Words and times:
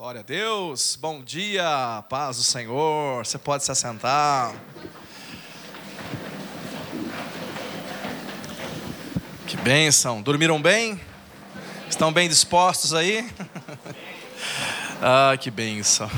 Glória 0.00 0.20
a 0.20 0.24
Deus, 0.24 0.96
bom 0.98 1.22
dia, 1.22 2.02
paz 2.08 2.38
do 2.38 2.42
Senhor. 2.42 3.22
Você 3.22 3.36
pode 3.36 3.64
se 3.64 3.70
assentar. 3.70 4.54
Que 9.46 9.58
bênção, 9.58 10.22
dormiram 10.22 10.58
bem? 10.58 10.98
Estão 11.86 12.10
bem 12.10 12.30
dispostos 12.30 12.94
aí? 12.94 13.30
ah, 15.02 15.36
que 15.38 15.50
bênção. 15.50 16.10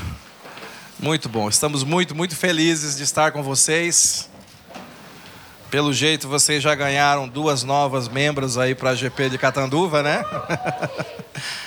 Muito 0.97 1.27
bom, 1.27 1.49
estamos 1.49 1.83
muito, 1.83 2.15
muito 2.15 2.37
felizes 2.37 2.95
de 2.95 3.03
estar 3.03 3.33
com 3.33 3.43
vocês. 3.43 4.29
Pelo 5.69 5.91
jeito, 5.91 6.29
vocês 6.29 6.63
já 6.63 6.73
ganharam 6.73 7.27
duas 7.27 7.65
novas 7.65 8.07
membros 8.07 8.57
aí 8.57 8.73
para 8.73 8.91
a 8.91 8.95
GP 8.95 9.31
de 9.31 9.37
Catanduva, 9.37 10.01
né? 10.01 10.23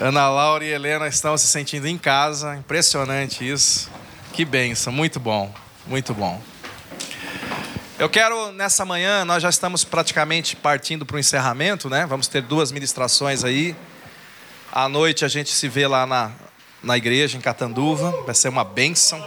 Ana 0.00 0.30
Laura 0.30 0.64
e 0.64 0.68
Helena 0.68 1.08
estão 1.08 1.36
se 1.36 1.48
sentindo 1.48 1.88
em 1.88 1.98
casa, 1.98 2.54
impressionante 2.54 3.48
isso. 3.48 3.90
Que 4.32 4.44
benção, 4.44 4.92
muito 4.92 5.18
bom, 5.18 5.52
muito 5.86 6.14
bom. 6.14 6.40
Eu 7.98 8.08
quero, 8.08 8.52
nessa 8.52 8.84
manhã, 8.84 9.24
nós 9.24 9.42
já 9.42 9.50
estamos 9.50 9.82
praticamente 9.82 10.54
partindo 10.54 11.04
para 11.04 11.16
o 11.16 11.18
encerramento, 11.18 11.90
né? 11.90 12.06
Vamos 12.06 12.28
ter 12.28 12.42
duas 12.42 12.70
ministrações 12.70 13.42
aí. 13.42 13.74
À 14.70 14.88
noite 14.88 15.24
a 15.24 15.28
gente 15.28 15.50
se 15.50 15.66
vê 15.66 15.88
lá 15.88 16.06
na, 16.06 16.30
na 16.80 16.96
igreja, 16.96 17.36
em 17.36 17.40
Catanduva, 17.40 18.22
vai 18.24 18.36
ser 18.36 18.50
uma 18.50 18.62
bênção. 18.62 19.20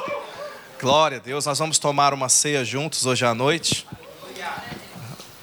Glória 0.79 1.17
a 1.17 1.19
Deus, 1.19 1.47
nós 1.47 1.59
vamos 1.59 1.79
tomar 1.79 2.13
uma 2.13 2.29
ceia 2.29 2.63
juntos 2.63 3.05
hoje 3.05 3.25
à 3.25 3.35
noite. 3.35 3.85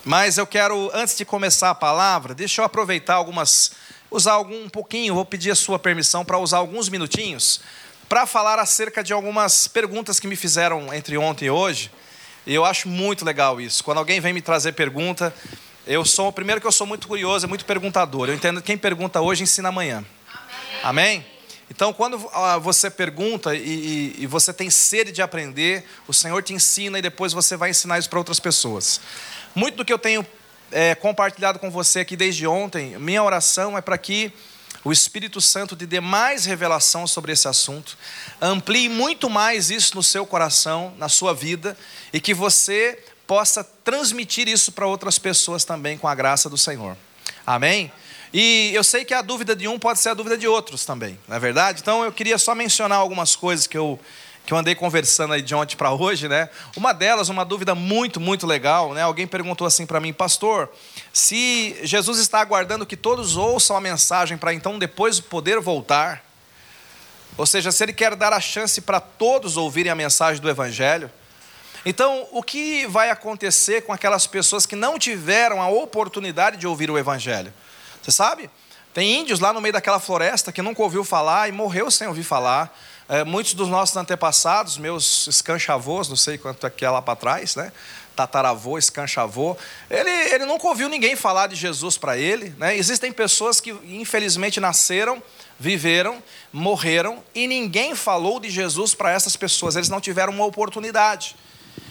Mas 0.07 0.39
eu 0.39 0.47
quero, 0.47 0.91
antes 0.95 1.19
de 1.19 1.27
começar 1.27 1.69
a 1.69 1.75
palavra, 1.75 2.35
deixa 2.35 2.63
eu 2.63 2.65
aproveitar 2.65 3.17
algumas 3.17 3.73
usar 4.11 4.33
algum 4.33 4.65
um 4.65 4.69
pouquinho, 4.69 5.15
vou 5.15 5.25
pedir 5.25 5.51
a 5.51 5.55
sua 5.55 5.79
permissão 5.79 6.25
para 6.25 6.39
usar 6.39 6.59
alguns 6.59 6.89
minutinhos 6.89 7.61
para 8.09 8.27
falar 8.27 8.59
acerca 8.59 9.05
de 9.05 9.13
algumas 9.13 9.69
perguntas 9.69 10.19
que 10.19 10.27
me 10.27 10.35
fizeram 10.35 10.93
entre 10.95 11.19
ontem 11.19 11.47
e 11.47 11.51
hoje. 11.51 11.91
E 12.47 12.55
eu 12.55 12.65
acho 12.65 12.89
muito 12.89 13.25
legal 13.25 13.61
isso. 13.61 13.85
Quando 13.85 13.99
alguém 13.99 14.19
vem 14.19 14.33
me 14.33 14.41
trazer 14.41 14.73
pergunta, 14.73 15.35
eu 15.87 16.05
sou 16.05 16.29
o 16.29 16.33
primeiro 16.33 16.61
que 16.61 16.67
eu 16.67 16.73
sou 16.73 16.87
muito 16.87 17.07
curioso, 17.07 17.45
é 17.45 17.49
muito 17.49 17.67
perguntador. 17.67 18.29
Eu 18.29 18.35
entendo 18.35 18.61
que 18.61 18.67
quem 18.67 18.79
pergunta 18.79 19.21
hoje 19.21 19.43
ensina 19.43 19.69
amanhã. 19.69 20.05
Amém? 20.83 21.19
Amém? 21.19 21.27
Então, 21.71 21.93
quando 21.93 22.31
ah, 22.33 22.57
você 22.57 22.89
pergunta 22.89 23.55
e, 23.55 23.61
e, 23.61 24.17
e 24.21 24.27
você 24.27 24.55
tem 24.55 24.71
sede 24.71 25.13
de 25.13 25.21
aprender, 25.21 25.85
o 26.07 26.15
Senhor 26.15 26.43
te 26.43 26.55
ensina 26.55 26.99
e 26.99 27.03
depois 27.03 27.35
você 27.35 27.59
vai 27.59 27.71
ensinar 27.71 27.99
isso 27.99 28.09
para 28.09 28.19
outras 28.19 28.41
pessoas. 28.41 29.03
Muito 29.55 29.77
do 29.77 29.85
que 29.85 29.93
eu 29.93 29.99
tenho 29.99 30.27
é, 30.71 30.95
compartilhado 30.95 31.59
com 31.59 31.71
você 31.71 32.01
aqui 32.01 32.17
desde 32.17 32.47
ontem, 32.47 32.99
minha 32.99 33.23
oração 33.23 33.77
é 33.77 33.81
para 33.81 33.99
que 33.99 34.33
o 34.85 34.93
Espírito 34.93 35.41
Santo 35.41 35.77
te 35.77 35.87
dê 35.87 36.01
mais 36.01 36.45
revelação 36.45 37.07
sobre 37.07 37.33
esse 37.33 37.49
assunto, 37.49 37.97
amplie 38.41 38.89
muito 38.89 39.29
mais 39.29 39.71
isso 39.71 39.95
no 39.97 40.03
seu 40.03 40.25
coração, 40.25 40.95
na 40.97 41.09
sua 41.09 41.35
vida, 41.35 41.77
e 42.13 42.21
que 42.21 42.33
você 42.33 42.99
possa 43.27 43.63
transmitir 43.63 44.49
isso 44.49 44.73
para 44.73 44.87
outras 44.87 45.19
pessoas 45.19 45.65
também 45.65 45.99
com 45.99 46.09
a 46.09 46.15
graça 46.15 46.49
do 46.49 46.57
Senhor. 46.57 46.97
Amém? 47.47 47.93
E 48.33 48.71
eu 48.75 48.85
sei 48.85 49.05
que 49.05 49.15
a 49.15 49.23
dúvida 49.23 49.57
de 49.57 49.67
um 49.67 49.79
pode 49.79 49.99
ser 49.99 50.11
a 50.11 50.15
dúvida 50.15 50.37
de 50.37 50.47
outros 50.47 50.85
também, 50.85 51.19
não 51.27 51.37
é 51.37 51.41
verdade? 51.41 51.81
Então 51.81 52.05
eu 52.05 52.13
queria 52.13 52.39
só 52.39 52.55
mencionar 52.55 52.99
algumas 52.99 53.35
coisas 53.35 53.67
que 53.67 53.77
eu 53.77 53.99
que 54.49 54.55
eu 54.55 54.57
andei 54.57 54.75
conversando 54.75 55.35
aí 55.35 55.43
de 55.43 55.55
ontem 55.55 55.77
para 55.77 55.93
hoje, 55.93 56.27
né? 56.27 56.49
Uma 56.75 56.95
delas, 56.95 57.29
uma 57.29 57.45
dúvida 57.45 57.75
muito, 57.75 58.19
muito 58.19 58.47
legal, 58.47 58.95
né? 58.95 59.03
Alguém 59.03 59.27
perguntou 59.27 59.67
assim 59.67 59.85
para 59.85 60.01
mim, 60.01 60.11
pastor, 60.11 60.73
se 61.13 61.79
Jesus 61.83 62.19
está 62.19 62.41
aguardando 62.41 62.87
que 62.87 62.97
todos 62.97 63.37
ouçam 63.37 63.77
a 63.77 63.81
mensagem 63.81 64.39
para 64.39 64.55
então 64.55 64.79
depois 64.79 65.21
poder 65.21 65.61
voltar, 65.61 66.25
ou 67.37 67.45
seja, 67.45 67.71
se 67.71 67.83
ele 67.83 67.93
quer 67.93 68.17
dar 68.17 68.33
a 68.33 68.41
chance 68.41 68.81
para 68.81 69.01
todos 69.01 69.59
ouvirem 69.59 69.93
a 69.93 69.95
mensagem 69.95 70.41
do 70.41 70.49
Evangelho, 70.49 71.11
então 71.85 72.27
o 72.33 72.43
que 72.43 72.87
vai 72.87 73.11
acontecer 73.11 73.83
com 73.83 73.93
aquelas 73.93 74.27
pessoas 74.27 74.65
que 74.65 74.75
não 74.75 74.99
tiveram 74.99 75.61
a 75.61 75.69
oportunidade 75.69 76.57
de 76.57 76.67
ouvir 76.67 76.91
o 76.91 76.97
Evangelho? 76.97 77.53
Você 78.03 78.11
sabe? 78.11 78.49
Tem 78.95 79.21
índios 79.21 79.41
lá 79.41 79.53
no 79.53 79.61
meio 79.61 79.73
daquela 79.73 80.01
floresta 80.01 80.51
que 80.51 80.63
nunca 80.63 80.83
ouviu 80.83 81.05
falar 81.05 81.49
e 81.49 81.53
morreu 81.53 81.91
sem 81.91 82.07
ouvir 82.07 82.25
falar. 82.25 82.77
É, 83.09 83.25
muitos 83.25 83.55
dos 83.55 83.69
nossos 83.69 83.97
antepassados, 83.97 84.77
meus 84.77 85.27
escanchavôs, 85.27 86.09
não 86.09 86.17
sei 86.17 86.37
quanto 86.37 86.67
é 86.67 86.71
que 86.71 86.85
é 86.85 86.91
lá 86.91 87.01
para 87.01 87.17
trás, 87.17 87.57
né? 87.57 87.73
Tataravô, 88.15 88.77
escanchavô, 88.77 89.57
ele, 89.89 90.11
ele 90.11 90.45
nunca 90.45 90.67
ouviu 90.67 90.89
ninguém 90.89 91.15
falar 91.15 91.47
de 91.47 91.55
Jesus 91.55 91.97
para 91.97 92.19
ele. 92.19 92.53
Né? 92.59 92.77
Existem 92.77 93.13
pessoas 93.13 93.61
que 93.61 93.71
infelizmente 93.85 94.59
nasceram, 94.59 95.23
viveram, 95.59 96.21
morreram 96.53 97.23
e 97.33 97.47
ninguém 97.47 97.95
falou 97.95 98.41
de 98.41 98.51
Jesus 98.51 98.93
para 98.93 99.13
essas 99.13 99.37
pessoas, 99.37 99.77
eles 99.77 99.89
não 99.89 100.01
tiveram 100.01 100.33
uma 100.33 100.45
oportunidade. 100.45 101.37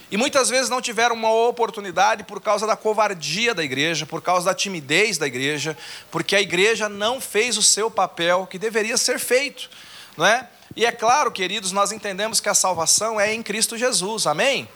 E 0.09 0.17
muitas 0.17 0.49
vezes 0.49 0.69
não 0.69 0.81
tiveram 0.81 1.15
uma 1.15 1.31
oportunidade 1.31 2.23
por 2.23 2.39
causa 2.39 2.65
da 2.65 2.75
covardia 2.75 3.53
da 3.53 3.63
igreja, 3.63 4.05
por 4.05 4.21
causa 4.21 4.45
da 4.45 4.53
timidez 4.53 5.17
da 5.17 5.27
igreja, 5.27 5.77
porque 6.09 6.35
a 6.35 6.41
igreja 6.41 6.87
não 6.87 7.19
fez 7.19 7.57
o 7.57 7.63
seu 7.63 7.91
papel 7.91 8.47
que 8.47 8.57
deveria 8.57 8.95
ser 8.95 9.19
feito, 9.19 9.69
não 10.15 10.25
é? 10.25 10.47
E 10.75 10.85
é 10.85 10.91
claro, 10.91 11.31
queridos, 11.31 11.71
nós 11.71 11.91
entendemos 11.91 12.39
que 12.39 12.47
a 12.47 12.53
salvação 12.53 13.19
é 13.19 13.33
em 13.33 13.43
Cristo 13.43 13.77
Jesus, 13.77 14.27
amém? 14.27 14.69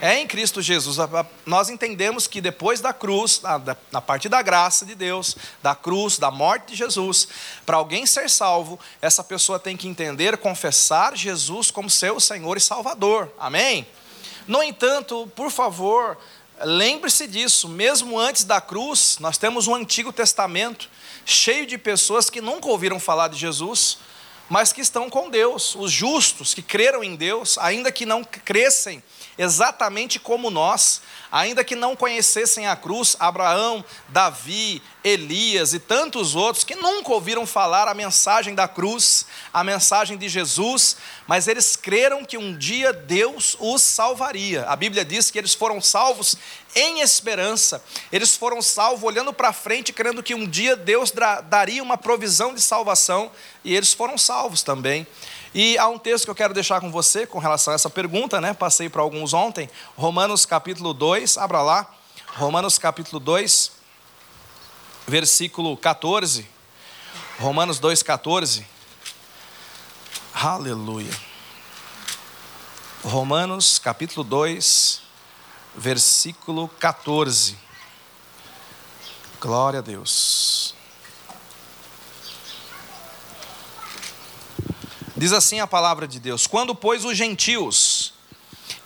É 0.00 0.16
em 0.20 0.26
Cristo 0.28 0.62
Jesus. 0.62 0.96
Nós 1.44 1.68
entendemos 1.68 2.28
que 2.28 2.40
depois 2.40 2.80
da 2.80 2.92
cruz, 2.92 3.42
na 3.90 4.00
parte 4.00 4.28
da 4.28 4.40
graça 4.40 4.86
de 4.86 4.94
Deus, 4.94 5.36
da 5.60 5.74
cruz, 5.74 6.18
da 6.18 6.30
morte 6.30 6.68
de 6.68 6.76
Jesus, 6.76 7.26
para 7.66 7.76
alguém 7.76 8.06
ser 8.06 8.30
salvo, 8.30 8.78
essa 9.02 9.24
pessoa 9.24 9.58
tem 9.58 9.76
que 9.76 9.88
entender, 9.88 10.36
confessar 10.36 11.16
Jesus 11.16 11.72
como 11.72 11.90
seu 11.90 12.20
Senhor 12.20 12.56
e 12.56 12.60
Salvador. 12.60 13.32
Amém? 13.38 13.86
No 14.48 14.62
entanto, 14.62 15.30
por 15.36 15.50
favor, 15.50 16.16
lembre-se 16.64 17.26
disso, 17.26 17.68
mesmo 17.68 18.18
antes 18.18 18.44
da 18.44 18.62
cruz, 18.62 19.18
nós 19.20 19.36
temos 19.36 19.66
um 19.66 19.74
Antigo 19.74 20.10
Testamento 20.10 20.88
cheio 21.26 21.66
de 21.66 21.76
pessoas 21.76 22.30
que 22.30 22.40
nunca 22.40 22.66
ouviram 22.66 22.98
falar 22.98 23.28
de 23.28 23.36
Jesus, 23.36 23.98
mas 24.48 24.72
que 24.72 24.80
estão 24.80 25.10
com 25.10 25.28
Deus, 25.28 25.74
os 25.74 25.92
justos 25.92 26.54
que 26.54 26.62
creram 26.62 27.04
em 27.04 27.14
Deus, 27.14 27.58
ainda 27.58 27.92
que 27.92 28.06
não 28.06 28.24
crescem 28.24 29.02
exatamente 29.38 30.18
como 30.18 30.50
nós, 30.50 31.00
ainda 31.30 31.62
que 31.62 31.76
não 31.76 31.94
conhecessem 31.94 32.66
a 32.66 32.74
cruz, 32.74 33.16
Abraão, 33.20 33.84
Davi, 34.08 34.82
Elias 35.04 35.72
e 35.72 35.78
tantos 35.78 36.34
outros 36.34 36.64
que 36.64 36.74
nunca 36.74 37.12
ouviram 37.12 37.46
falar 37.46 37.86
a 37.86 37.94
mensagem 37.94 38.54
da 38.54 38.66
cruz, 38.66 39.26
a 39.54 39.62
mensagem 39.62 40.18
de 40.18 40.28
Jesus, 40.28 40.96
mas 41.26 41.46
eles 41.46 41.76
creram 41.76 42.24
que 42.24 42.36
um 42.36 42.56
dia 42.56 42.92
Deus 42.92 43.56
os 43.60 43.80
salvaria. 43.80 44.64
A 44.64 44.74
Bíblia 44.74 45.04
diz 45.04 45.30
que 45.30 45.38
eles 45.38 45.54
foram 45.54 45.80
salvos 45.80 46.36
em 46.74 47.00
esperança, 47.00 47.82
eles 48.10 48.36
foram 48.36 48.60
salvos 48.60 49.04
olhando 49.04 49.32
para 49.32 49.52
frente, 49.52 49.92
crendo 49.92 50.22
que 50.22 50.34
um 50.34 50.46
dia 50.46 50.76
Deus 50.76 51.12
daria 51.48 51.82
uma 51.82 51.96
provisão 51.96 52.52
de 52.52 52.60
salvação, 52.60 53.30
e 53.64 53.74
eles 53.74 53.92
foram 53.92 54.18
salvos 54.18 54.62
também. 54.62 55.06
E 55.54 55.78
há 55.78 55.88
um 55.88 55.98
texto 55.98 56.24
que 56.24 56.30
eu 56.30 56.34
quero 56.34 56.52
deixar 56.52 56.80
com 56.80 56.90
você 56.90 57.26
com 57.26 57.38
relação 57.38 57.72
a 57.72 57.74
essa 57.74 57.88
pergunta, 57.88 58.40
né? 58.40 58.52
Passei 58.52 58.88
para 58.88 59.02
alguns 59.02 59.32
ontem. 59.32 59.68
Romanos 59.96 60.44
capítulo 60.44 60.92
2, 60.92 61.38
abra 61.38 61.62
lá. 61.62 61.90
Romanos 62.34 62.78
capítulo 62.78 63.18
2, 63.18 63.72
versículo 65.06 65.76
14. 65.76 66.48
Romanos 67.38 67.78
2, 67.78 68.02
14. 68.02 68.66
Aleluia. 70.34 71.12
Romanos 73.02 73.78
capítulo 73.78 74.22
2, 74.22 75.00
versículo 75.74 76.68
14. 76.68 77.56
Glória 79.40 79.78
a 79.78 79.82
Deus. 79.82 80.77
Diz 85.18 85.32
assim 85.32 85.58
a 85.58 85.66
palavra 85.66 86.06
de 86.06 86.20
Deus: 86.20 86.46
Quando, 86.46 86.76
pois, 86.76 87.04
os 87.04 87.16
gentios, 87.16 88.12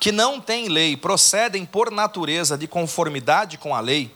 que 0.00 0.10
não 0.10 0.40
têm 0.40 0.66
lei, 0.68 0.96
procedem 0.96 1.66
por 1.66 1.90
natureza 1.90 2.56
de 2.56 2.66
conformidade 2.66 3.58
com 3.58 3.74
a 3.74 3.80
lei, 3.80 4.10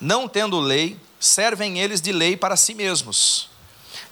não 0.00 0.26
tendo 0.26 0.58
lei, 0.58 0.98
servem 1.20 1.78
eles 1.78 2.00
de 2.00 2.12
lei 2.12 2.34
para 2.34 2.56
si 2.56 2.72
mesmos. 2.72 3.50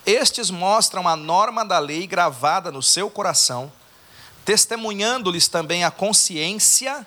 Estes 0.04 0.50
mostram 0.50 1.08
a 1.08 1.16
norma 1.16 1.64
da 1.64 1.78
lei 1.78 2.06
gravada 2.06 2.70
no 2.70 2.82
seu 2.82 3.08
coração, 3.08 3.72
testemunhando-lhes 4.44 5.48
também 5.48 5.84
a 5.84 5.90
consciência 5.90 7.06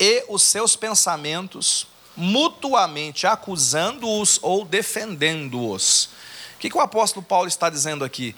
e 0.00 0.24
os 0.30 0.42
seus 0.42 0.76
pensamentos, 0.76 1.86
mutuamente 2.16 3.26
acusando-os 3.26 4.38
ou 4.40 4.64
defendendo-os. 4.64 6.08
O 6.56 6.58
que, 6.58 6.70
que 6.70 6.76
o 6.78 6.80
apóstolo 6.80 7.22
Paulo 7.22 7.48
está 7.48 7.68
dizendo 7.68 8.02
aqui? 8.02 8.34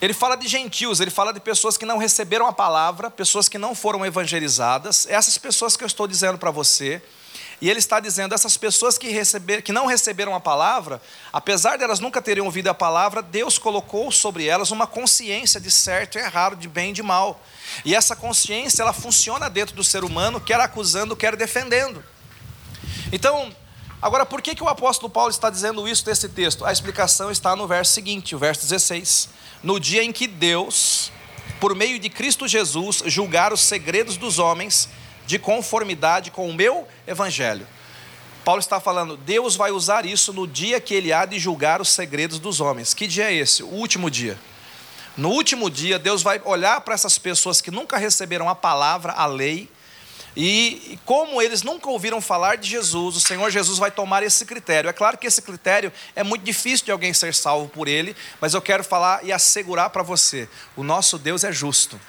Ele 0.00 0.14
fala 0.14 0.34
de 0.36 0.48
gentios, 0.48 1.00
ele 1.00 1.10
fala 1.10 1.32
de 1.32 1.40
pessoas 1.40 1.76
que 1.76 1.84
não 1.84 1.98
receberam 1.98 2.46
a 2.46 2.52
palavra, 2.52 3.10
pessoas 3.10 3.48
que 3.48 3.58
não 3.58 3.74
foram 3.74 4.04
evangelizadas. 4.04 5.06
Essas 5.08 5.36
pessoas 5.36 5.76
que 5.76 5.84
eu 5.84 5.86
estou 5.86 6.06
dizendo 6.06 6.38
para 6.38 6.50
você, 6.50 7.02
E 7.60 7.68
ele 7.68 7.78
está 7.78 8.00
dizendo: 8.00 8.34
essas 8.34 8.56
pessoas 8.56 8.96
que, 8.96 9.08
receber, 9.08 9.62
que 9.62 9.72
não 9.72 9.86
receberam 9.86 10.34
a 10.34 10.40
palavra, 10.40 11.00
apesar 11.32 11.76
de 11.76 11.84
elas 11.84 12.00
nunca 12.00 12.22
terem 12.22 12.42
ouvido 12.42 12.68
a 12.68 12.74
palavra, 12.74 13.20
Deus 13.20 13.58
colocou 13.58 14.10
sobre 14.10 14.46
elas 14.46 14.70
uma 14.70 14.86
consciência 14.86 15.60
de 15.60 15.70
certo 15.70 16.18
e 16.18 16.20
errado, 16.20 16.56
de 16.56 16.68
bem 16.68 16.90
e 16.90 16.94
de 16.94 17.02
mal. 17.02 17.40
E 17.84 17.94
essa 17.94 18.16
consciência, 18.16 18.82
ela 18.82 18.92
funciona 18.92 19.50
dentro 19.50 19.76
do 19.76 19.84
ser 19.84 20.04
humano, 20.04 20.40
quer 20.40 20.60
acusando, 20.60 21.14
quer 21.14 21.36
defendendo. 21.36 22.02
Então, 23.12 23.54
agora, 24.00 24.26
por 24.26 24.40
que, 24.42 24.54
que 24.54 24.62
o 24.62 24.68
apóstolo 24.68 25.10
Paulo 25.10 25.30
está 25.30 25.50
dizendo 25.50 25.86
isso 25.88 26.04
nesse 26.06 26.28
texto? 26.28 26.64
A 26.64 26.72
explicação 26.72 27.30
está 27.30 27.54
no 27.54 27.66
verso 27.66 27.92
seguinte, 27.92 28.34
o 28.34 28.38
verso 28.38 28.62
16. 28.62 29.28
No 29.62 29.78
dia 29.78 30.02
em 30.02 30.12
que 30.12 30.26
Deus, 30.26 31.12
por 31.60 31.74
meio 31.74 31.98
de 31.98 32.08
Cristo 32.08 32.48
Jesus, 32.48 33.02
julgar 33.06 33.52
os 33.52 33.60
segredos 33.60 34.16
dos 34.16 34.38
homens 34.38 34.88
de 35.26 35.38
conformidade 35.38 36.30
com 36.30 36.48
o 36.48 36.54
meu 36.54 36.88
evangelho. 37.06 37.66
Paulo 38.44 38.60
está 38.60 38.80
falando, 38.80 39.16
Deus 39.16 39.54
vai 39.54 39.70
usar 39.70 40.06
isso 40.06 40.32
no 40.32 40.46
dia 40.46 40.80
que 40.80 40.94
ele 40.94 41.12
há 41.12 41.26
de 41.26 41.38
julgar 41.38 41.80
os 41.80 41.90
segredos 41.90 42.38
dos 42.38 42.60
homens. 42.60 42.94
Que 42.94 43.06
dia 43.06 43.30
é 43.30 43.34
esse? 43.34 43.62
O 43.62 43.68
último 43.68 44.10
dia. 44.10 44.38
No 45.16 45.28
último 45.28 45.68
dia, 45.68 45.98
Deus 45.98 46.22
vai 46.22 46.40
olhar 46.44 46.80
para 46.80 46.94
essas 46.94 47.18
pessoas 47.18 47.60
que 47.60 47.70
nunca 47.70 47.98
receberam 47.98 48.48
a 48.48 48.54
palavra, 48.54 49.12
a 49.12 49.26
lei, 49.26 49.68
e 50.36 50.98
como 51.04 51.42
eles 51.42 51.62
nunca 51.62 51.88
ouviram 51.90 52.20
falar 52.20 52.56
de 52.56 52.68
Jesus, 52.68 53.16
o 53.16 53.20
Senhor 53.20 53.50
Jesus 53.50 53.78
vai 53.78 53.90
tomar 53.90 54.22
esse 54.22 54.44
critério. 54.44 54.88
É 54.88 54.92
claro 54.92 55.18
que 55.18 55.26
esse 55.26 55.42
critério 55.42 55.92
é 56.14 56.22
muito 56.22 56.44
difícil 56.44 56.84
de 56.84 56.92
alguém 56.92 57.12
ser 57.12 57.34
salvo 57.34 57.68
por 57.68 57.88
ele, 57.88 58.14
mas 58.40 58.54
eu 58.54 58.62
quero 58.62 58.84
falar 58.84 59.24
e 59.24 59.32
assegurar 59.32 59.90
para 59.90 60.02
você: 60.02 60.48
o 60.76 60.82
nosso 60.82 61.18
Deus 61.18 61.42
é 61.42 61.52
justo. 61.52 62.00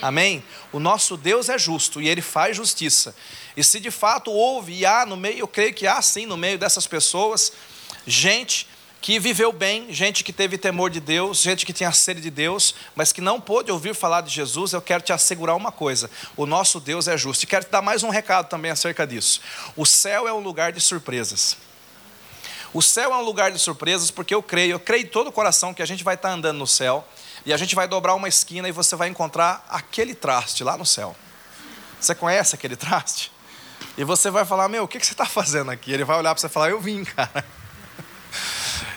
Amém? 0.00 0.42
O 0.72 0.80
nosso 0.80 1.16
Deus 1.16 1.50
é 1.50 1.58
justo 1.58 2.00
e 2.00 2.08
ele 2.08 2.22
faz 2.22 2.56
justiça. 2.56 3.14
E 3.54 3.62
se 3.62 3.78
de 3.78 3.90
fato 3.90 4.30
houve 4.30 4.72
e 4.72 4.86
há 4.86 5.04
no 5.04 5.16
meio, 5.16 5.40
eu 5.40 5.48
creio 5.48 5.74
que 5.74 5.86
há 5.86 6.00
sim 6.00 6.24
no 6.24 6.38
meio 6.38 6.58
dessas 6.58 6.86
pessoas, 6.86 7.52
gente 8.06 8.66
que 9.00 9.18
viveu 9.18 9.50
bem, 9.50 9.92
gente 9.92 10.22
que 10.22 10.32
teve 10.32 10.58
temor 10.58 10.90
de 10.90 11.00
Deus, 11.00 11.40
gente 11.40 11.64
que 11.64 11.72
tinha 11.72 11.90
sede 11.90 12.20
de 12.20 12.30
Deus, 12.30 12.74
mas 12.94 13.12
que 13.12 13.20
não 13.20 13.40
pôde 13.40 13.72
ouvir 13.72 13.94
falar 13.94 14.20
de 14.20 14.30
Jesus, 14.30 14.74
eu 14.74 14.82
quero 14.82 15.02
te 15.02 15.12
assegurar 15.12 15.56
uma 15.56 15.72
coisa: 15.72 16.10
o 16.36 16.44
nosso 16.44 16.78
Deus 16.78 17.08
é 17.08 17.16
justo. 17.16 17.44
E 17.44 17.46
quero 17.46 17.64
te 17.64 17.70
dar 17.70 17.80
mais 17.80 18.02
um 18.02 18.10
recado 18.10 18.48
também 18.48 18.70
acerca 18.70 19.06
disso. 19.06 19.40
O 19.74 19.86
céu 19.86 20.28
é 20.28 20.32
um 20.32 20.40
lugar 20.40 20.72
de 20.72 20.80
surpresas. 20.80 21.56
O 22.74 22.82
céu 22.82 23.12
é 23.12 23.16
um 23.16 23.22
lugar 23.22 23.50
de 23.50 23.58
surpresas 23.58 24.10
porque 24.10 24.34
eu 24.34 24.42
creio, 24.42 24.72
eu 24.72 24.80
creio 24.80 25.08
todo 25.08 25.28
o 25.28 25.32
coração 25.32 25.74
que 25.74 25.82
a 25.82 25.86
gente 25.86 26.04
vai 26.04 26.14
estar 26.14 26.30
andando 26.30 26.58
no 26.58 26.66
céu 26.66 27.06
e 27.44 27.52
a 27.52 27.56
gente 27.56 27.74
vai 27.74 27.88
dobrar 27.88 28.14
uma 28.14 28.28
esquina 28.28 28.68
e 28.68 28.72
você 28.72 28.94
vai 28.94 29.08
encontrar 29.08 29.66
aquele 29.68 30.14
traste 30.14 30.62
lá 30.62 30.76
no 30.76 30.86
céu. 30.86 31.16
Você 31.98 32.14
conhece 32.14 32.54
aquele 32.54 32.76
traste? 32.76 33.32
E 33.96 34.04
você 34.04 34.30
vai 34.30 34.44
falar: 34.44 34.68
Meu, 34.68 34.84
o 34.84 34.88
que 34.88 35.00
você 35.00 35.12
está 35.12 35.24
fazendo 35.24 35.70
aqui? 35.70 35.90
Ele 35.90 36.04
vai 36.04 36.18
olhar 36.18 36.34
para 36.34 36.40
você 36.40 36.46
e 36.46 36.50
falar: 36.50 36.68
Eu 36.68 36.80
vim, 36.80 37.02
cara. 37.04 37.44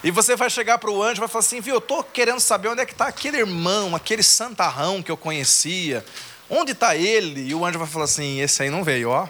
E 0.03 0.11
você 0.11 0.35
vai 0.35 0.49
chegar 0.49 0.77
para 0.79 0.91
o 0.91 1.01
anjo 1.01 1.17
e 1.17 1.19
vai 1.21 1.29
falar 1.29 1.39
assim: 1.39 1.61
Viu, 1.61 1.75
eu 1.75 1.79
estou 1.79 2.03
querendo 2.03 2.39
saber 2.39 2.67
onde 2.67 2.81
é 2.81 2.85
que 2.85 2.91
está 2.91 3.07
aquele 3.07 3.37
irmão, 3.37 3.95
aquele 3.95 4.21
santarrão 4.21 5.01
que 5.01 5.09
eu 5.09 5.15
conhecia. 5.15 6.03
Onde 6.49 6.73
está 6.73 6.95
ele? 6.95 7.47
E 7.47 7.55
o 7.55 7.65
anjo 7.65 7.79
vai 7.79 7.87
falar 7.87 8.05
assim: 8.05 8.41
Esse 8.41 8.63
aí 8.63 8.69
não 8.69 8.83
veio, 8.83 9.09
ó. 9.09 9.29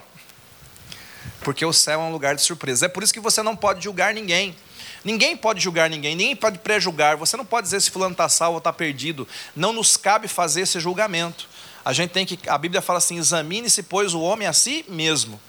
Porque 1.41 1.63
o 1.63 1.71
céu 1.71 2.01
é 2.01 2.03
um 2.03 2.11
lugar 2.11 2.35
de 2.35 2.41
surpresa. 2.41 2.87
É 2.87 2.89
por 2.89 3.03
isso 3.03 3.13
que 3.13 3.19
você 3.19 3.43
não 3.43 3.55
pode 3.55 3.83
julgar 3.83 4.13
ninguém. 4.13 4.55
Ninguém 5.03 5.35
pode 5.35 5.59
julgar 5.59 5.89
ninguém, 5.89 6.15
ninguém 6.15 6.35
pode 6.35 6.57
pré-julgar. 6.59 7.17
Você 7.17 7.35
não 7.35 7.45
pode 7.45 7.65
dizer 7.65 7.81
se 7.81 7.91
fulano 7.91 8.13
está 8.13 8.27
salvo 8.29 8.53
ou 8.53 8.57
está 8.57 8.71
perdido. 8.71 9.27
Não 9.55 9.73
nos 9.73 9.97
cabe 9.97 10.27
fazer 10.27 10.61
esse 10.61 10.79
julgamento. 10.79 11.47
A 11.85 11.91
gente 11.91 12.11
tem 12.11 12.25
que, 12.25 12.39
a 12.49 12.57
Bíblia 12.57 12.81
fala 12.81 12.97
assim: 12.97 13.17
examine-se, 13.17 13.83
pois, 13.83 14.13
o 14.13 14.21
homem 14.21 14.47
a 14.47 14.53
si 14.53 14.85
mesmo. 14.87 15.39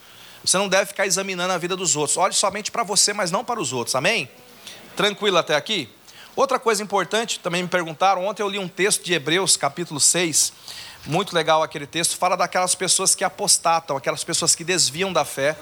Você 0.45 0.59
não 0.59 0.69
deve 0.69 0.87
ficar 0.87 1.07
examinando 1.07 1.55
a 1.55 1.59
vida 1.59 1.75
dos 1.75 1.97
outros. 1.97 2.19
Olhe 2.19 2.35
somente 2.35 2.71
para 2.71 2.83
você, 2.83 3.15
mas 3.15 3.31
não 3.31 3.43
para 3.43 3.59
os 3.59 3.73
outros. 3.73 3.95
Amém? 3.95 4.29
Tranquilo 4.97 5.39
até 5.39 5.57
aqui? 5.57 5.89
Outra 6.37 6.59
coisa 6.59 6.83
importante, 6.83 7.41
também 7.41 7.63
me 7.63 7.69
perguntaram, 7.69 8.25
ontem 8.27 8.43
eu 8.43 8.49
li 8.49 8.59
um 8.59 8.69
texto 8.69 9.03
de 9.03 9.13
Hebreus, 9.13 9.57
capítulo 9.57 9.99
6, 9.99 10.53
muito 11.07 11.35
legal 11.35 11.63
aquele 11.63 11.87
texto, 11.87 12.17
fala 12.17 12.37
daquelas 12.37 12.77
pessoas 12.77 13.15
que 13.15 13.25
apostatam, 13.25 13.97
aquelas 13.97 14.23
pessoas 14.23 14.55
que 14.55 14.63
desviam 14.63 15.13
da 15.13 15.25
fé. 15.25 15.57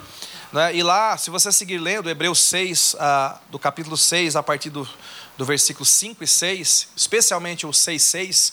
Né? 0.52 0.76
E 0.76 0.82
lá, 0.82 1.16
se 1.16 1.30
você 1.30 1.50
seguir 1.50 1.78
lendo 1.78 2.10
Hebreus 2.10 2.40
6, 2.40 2.96
ah, 2.98 3.38
do 3.50 3.58
capítulo 3.58 3.96
6, 3.96 4.36
a 4.36 4.42
partir 4.42 4.68
do, 4.68 4.86
do 5.38 5.44
versículo 5.46 5.86
5 5.86 6.22
e 6.22 6.26
6, 6.26 6.88
especialmente 6.94 7.66
o 7.66 7.72
6, 7.72 8.02
6, 8.02 8.52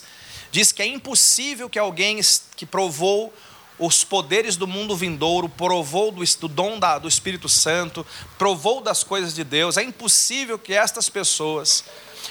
diz 0.50 0.72
que 0.72 0.82
é 0.82 0.86
impossível 0.86 1.68
que 1.68 1.78
alguém 1.78 2.20
que 2.56 2.64
provou 2.64 3.32
os 3.80 4.04
poderes 4.04 4.56
do 4.56 4.66
mundo 4.66 4.94
vindouro, 4.94 5.48
provou 5.48 6.12
do, 6.12 6.22
do 6.22 6.48
dom 6.48 6.78
da, 6.78 6.98
do 6.98 7.08
Espírito 7.08 7.48
Santo, 7.48 8.06
provou 8.36 8.82
das 8.82 9.02
coisas 9.02 9.34
de 9.34 9.42
Deus, 9.42 9.78
é 9.78 9.82
impossível 9.82 10.58
que 10.58 10.74
estas 10.74 11.08
pessoas 11.08 11.82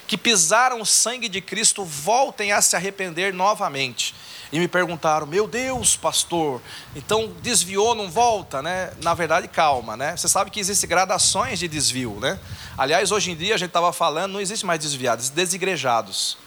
que 0.08 0.16
pisaram 0.16 0.80
o 0.80 0.86
sangue 0.86 1.28
de 1.28 1.42
Cristo 1.42 1.84
voltem 1.84 2.52
a 2.52 2.62
se 2.62 2.76
arrepender 2.76 3.34
novamente 3.34 4.14
e 4.52 4.60
me 4.60 4.68
perguntaram: 4.68 5.26
Meu 5.26 5.48
Deus, 5.48 5.96
pastor, 5.96 6.62
então 6.96 7.34
desviou, 7.42 7.96
não 7.96 8.10
volta, 8.10 8.62
né? 8.62 8.92
Na 9.02 9.16
verdade, 9.16 9.48
calma, 9.48 9.98
né? 9.98 10.16
Você 10.16 10.28
sabe 10.28 10.52
que 10.52 10.60
existem 10.60 10.88
gradações 10.88 11.58
de 11.58 11.68
desvio, 11.68 12.20
né? 12.20 12.40
Aliás, 12.78 13.12
hoje 13.12 13.32
em 13.32 13.36
dia 13.36 13.56
a 13.56 13.58
gente 13.58 13.70
estava 13.70 13.92
falando, 13.92 14.34
não 14.34 14.42
existe 14.42 14.66
mais 14.66 14.80
desviados, 14.80 15.30
desigrejados. 15.30 16.38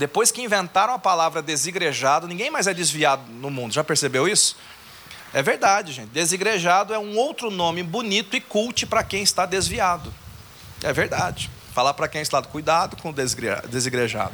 Depois 0.00 0.32
que 0.32 0.40
inventaram 0.40 0.94
a 0.94 0.98
palavra 0.98 1.42
desigrejado, 1.42 2.26
ninguém 2.26 2.50
mais 2.50 2.66
é 2.66 2.72
desviado 2.72 3.22
no 3.30 3.50
mundo. 3.50 3.74
Já 3.74 3.84
percebeu 3.84 4.26
isso? 4.26 4.56
É 5.30 5.42
verdade, 5.42 5.92
gente. 5.92 6.08
Desigrejado 6.08 6.94
é 6.94 6.98
um 6.98 7.18
outro 7.18 7.50
nome 7.50 7.82
bonito 7.82 8.34
e 8.34 8.40
culte 8.40 8.86
para 8.86 9.04
quem 9.04 9.22
está 9.22 9.44
desviado. 9.44 10.10
É 10.82 10.90
verdade. 10.90 11.50
Falar 11.74 11.92
para 11.92 12.08
quem 12.08 12.22
está 12.22 12.40
cuidado 12.40 12.96
com 12.96 13.10
o 13.10 13.12
desigrejado. 13.12 14.32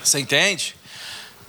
Você 0.00 0.20
entende? 0.20 0.76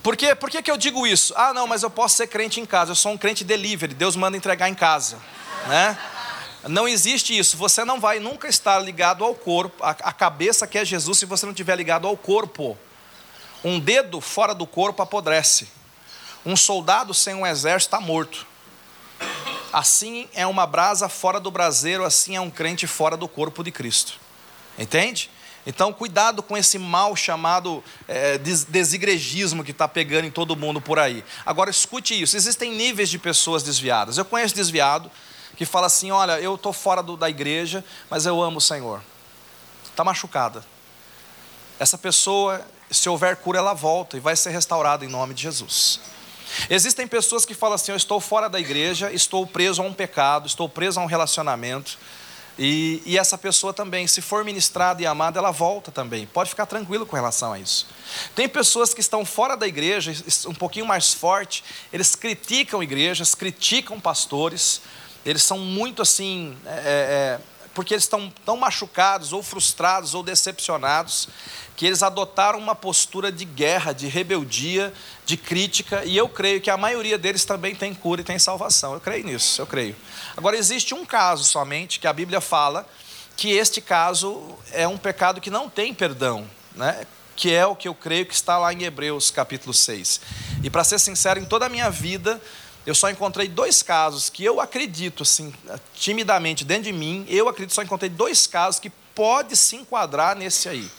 Por, 0.01 0.17
quê? 0.17 0.33
Por 0.33 0.49
que, 0.49 0.63
que 0.63 0.71
eu 0.71 0.77
digo 0.77 1.05
isso? 1.05 1.35
Ah, 1.37 1.53
não, 1.53 1.67
mas 1.67 1.83
eu 1.83 1.89
posso 1.91 2.15
ser 2.15 2.25
crente 2.25 2.59
em 2.59 2.65
casa. 2.65 2.93
Eu 2.93 2.95
sou 2.95 3.11
um 3.11 3.17
crente 3.17 3.43
delivery. 3.43 3.93
Deus 3.93 4.15
manda 4.15 4.35
entregar 4.35 4.67
em 4.67 4.73
casa. 4.73 5.19
Né? 5.67 5.95
Não 6.67 6.87
existe 6.87 7.37
isso. 7.37 7.57
Você 7.57 7.83
não 7.83 7.99
vai 7.99 8.19
nunca 8.19 8.47
estar 8.47 8.79
ligado 8.79 9.23
ao 9.23 9.35
corpo, 9.35 9.83
a 9.83 10.13
cabeça 10.13 10.65
que 10.65 10.77
é 10.77 10.85
Jesus, 10.85 11.19
se 11.19 11.25
você 11.25 11.45
não 11.45 11.51
estiver 11.51 11.75
ligado 11.75 12.07
ao 12.07 12.15
corpo. 12.15 12.77
Um 13.63 13.79
dedo 13.79 14.19
fora 14.19 14.53
do 14.53 14.65
corpo 14.67 15.01
apodrece. 15.01 15.67
Um 16.45 16.55
soldado 16.55 17.13
sem 17.13 17.33
um 17.33 17.45
exército 17.45 17.95
está 17.95 18.05
morto. 18.05 18.45
Assim 19.71 20.27
é 20.33 20.45
uma 20.45 20.67
brasa 20.67 21.09
fora 21.09 21.39
do 21.39 21.49
braseiro, 21.49 22.03
assim 22.03 22.35
é 22.35 22.41
um 22.41 22.49
crente 22.49 22.85
fora 22.85 23.17
do 23.17 23.27
corpo 23.27 23.63
de 23.63 23.71
Cristo. 23.71 24.19
Entende? 24.77 25.29
Então, 25.65 25.93
cuidado 25.93 26.43
com 26.43 26.57
esse 26.57 26.77
mal 26.77 27.15
chamado 27.15 27.81
é, 28.07 28.37
desigregismo 28.37 29.63
que 29.63 29.71
está 29.71 29.87
pegando 29.87 30.25
em 30.25 30.31
todo 30.31 30.55
mundo 30.55 30.81
por 30.81 30.99
aí. 30.99 31.23
Agora, 31.45 31.69
escute 31.69 32.21
isso: 32.21 32.35
existem 32.35 32.73
níveis 32.73 33.09
de 33.09 33.17
pessoas 33.17 33.63
desviadas. 33.63 34.17
Eu 34.17 34.25
conheço 34.25 34.53
desviado 34.53 35.09
que 35.55 35.65
fala 35.65 35.87
assim: 35.87 36.11
Olha, 36.11 36.39
eu 36.39 36.55
estou 36.55 36.73
fora 36.73 37.01
do, 37.03 37.17
da 37.17 37.29
igreja, 37.29 37.83
mas 38.09 38.25
eu 38.25 38.41
amo 38.41 38.57
o 38.57 38.61
Senhor. 38.61 39.01
Está 39.85 40.03
machucada. 40.03 40.63
Essa 41.79 41.97
pessoa, 41.97 42.61
se 42.89 43.09
houver 43.09 43.35
cura, 43.37 43.59
ela 43.59 43.73
volta 43.73 44.17
e 44.17 44.19
vai 44.19 44.35
ser 44.35 44.51
restaurada 44.51 45.05
em 45.05 45.07
nome 45.07 45.33
de 45.33 45.43
Jesus. 45.43 45.99
Existem 46.69 47.07
pessoas 47.07 47.45
que 47.45 47.53
falam 47.53 47.75
assim: 47.75 47.91
Eu 47.91 47.97
estou 47.97 48.19
fora 48.19 48.49
da 48.49 48.59
igreja, 48.59 49.11
estou 49.11 49.45
preso 49.45 49.81
a 49.81 49.85
um 49.85 49.93
pecado, 49.93 50.47
estou 50.47 50.69
preso 50.69 50.99
a 50.99 51.03
um 51.03 51.07
relacionamento 51.07 51.97
e, 52.57 53.01
e, 53.05 53.17
essa 53.17 53.35
pessoa 53.35 53.73
também, 53.73 54.05
se 54.05 54.21
for 54.21 54.45
ministrada 54.45 55.01
e 55.01 55.07
amada, 55.07 55.39
ela 55.39 55.51
volta 55.51 55.91
também. 55.91 56.27
Pode 56.27 56.51
ficar 56.51 56.67
tranquilo 56.67 57.05
com 57.05 57.15
relação 57.15 57.51
a 57.53 57.59
isso. 57.59 57.87
Tem 58.35 58.47
pessoas 58.47 58.93
que 58.93 59.01
estão 59.01 59.25
fora 59.25 59.57
da 59.57 59.67
igreja, 59.67 60.13
um 60.47 60.53
pouquinho 60.53 60.85
mais 60.85 61.13
forte, 61.13 61.63
eles 61.91 62.15
criticam 62.15 62.83
igrejas, 62.83 63.33
criticam 63.33 63.99
pastores, 63.99 64.81
eles 65.25 65.43
são 65.43 65.57
muito 65.59 66.01
assim, 66.01 66.57
é, 66.65 66.69
é, 66.69 67.39
porque 67.73 67.93
eles 67.93 68.03
estão 68.03 68.31
tão 68.45 68.57
machucados, 68.57 69.33
ou 69.33 69.41
frustrados, 69.41 70.13
ou 70.13 70.21
decepcionados, 70.21 71.27
que 71.75 71.85
eles 71.85 72.03
adotaram 72.03 72.59
uma 72.59 72.75
postura 72.75 73.31
de 73.31 73.45
guerra, 73.45 73.93
de 73.93 74.07
rebeldia, 74.07 74.93
de 75.25 75.37
crítica, 75.37 76.03
e 76.05 76.15
eu 76.15 76.29
creio 76.29 76.61
que 76.61 76.69
a 76.69 76.77
maioria 76.77 77.17
deles 77.17 77.45
também 77.45 77.73
tem 77.73 77.93
cura 77.93 78.21
e 78.21 78.23
tem 78.23 78.37
salvação. 78.37 78.93
Eu 78.93 78.99
creio 78.99 79.25
nisso, 79.25 79.61
eu 79.61 79.65
creio. 79.65 79.95
Agora, 80.37 80.55
existe 80.55 80.93
um 80.93 81.05
caso 81.05 81.43
somente 81.43 81.99
que 81.99 82.07
a 82.07 82.13
Bíblia 82.13 82.41
fala 82.41 82.87
que 83.35 83.51
este 83.51 83.81
caso 83.81 84.55
é 84.71 84.87
um 84.87 84.97
pecado 84.97 85.41
que 85.41 85.49
não 85.49 85.67
tem 85.67 85.93
perdão, 85.93 86.47
né? 86.75 87.07
que 87.35 87.51
é 87.51 87.65
o 87.65 87.75
que 87.75 87.87
eu 87.87 87.95
creio 87.95 88.25
que 88.25 88.33
está 88.33 88.57
lá 88.57 88.71
em 88.73 88.83
Hebreus 88.83 89.31
capítulo 89.31 89.73
6. 89.73 90.21
E 90.63 90.69
para 90.69 90.83
ser 90.83 90.99
sincero, 90.99 91.39
em 91.39 91.45
toda 91.45 91.65
a 91.65 91.69
minha 91.69 91.89
vida, 91.89 92.39
eu 92.85 92.93
só 92.93 93.09
encontrei 93.09 93.47
dois 93.47 93.81
casos 93.81 94.29
que 94.29 94.43
eu 94.43 94.59
acredito, 94.59 95.23
assim, 95.23 95.53
timidamente, 95.95 96.65
dentro 96.65 96.83
de 96.83 96.93
mim, 96.93 97.25
eu 97.29 97.47
acredito, 97.47 97.73
só 97.73 97.81
encontrei 97.81 98.09
dois 98.09 98.45
casos 98.45 98.79
que 98.79 98.89
pode 98.89 99.55
se 99.55 99.75
enquadrar 99.75 100.35
nesse 100.35 100.67
aí. 100.67 100.89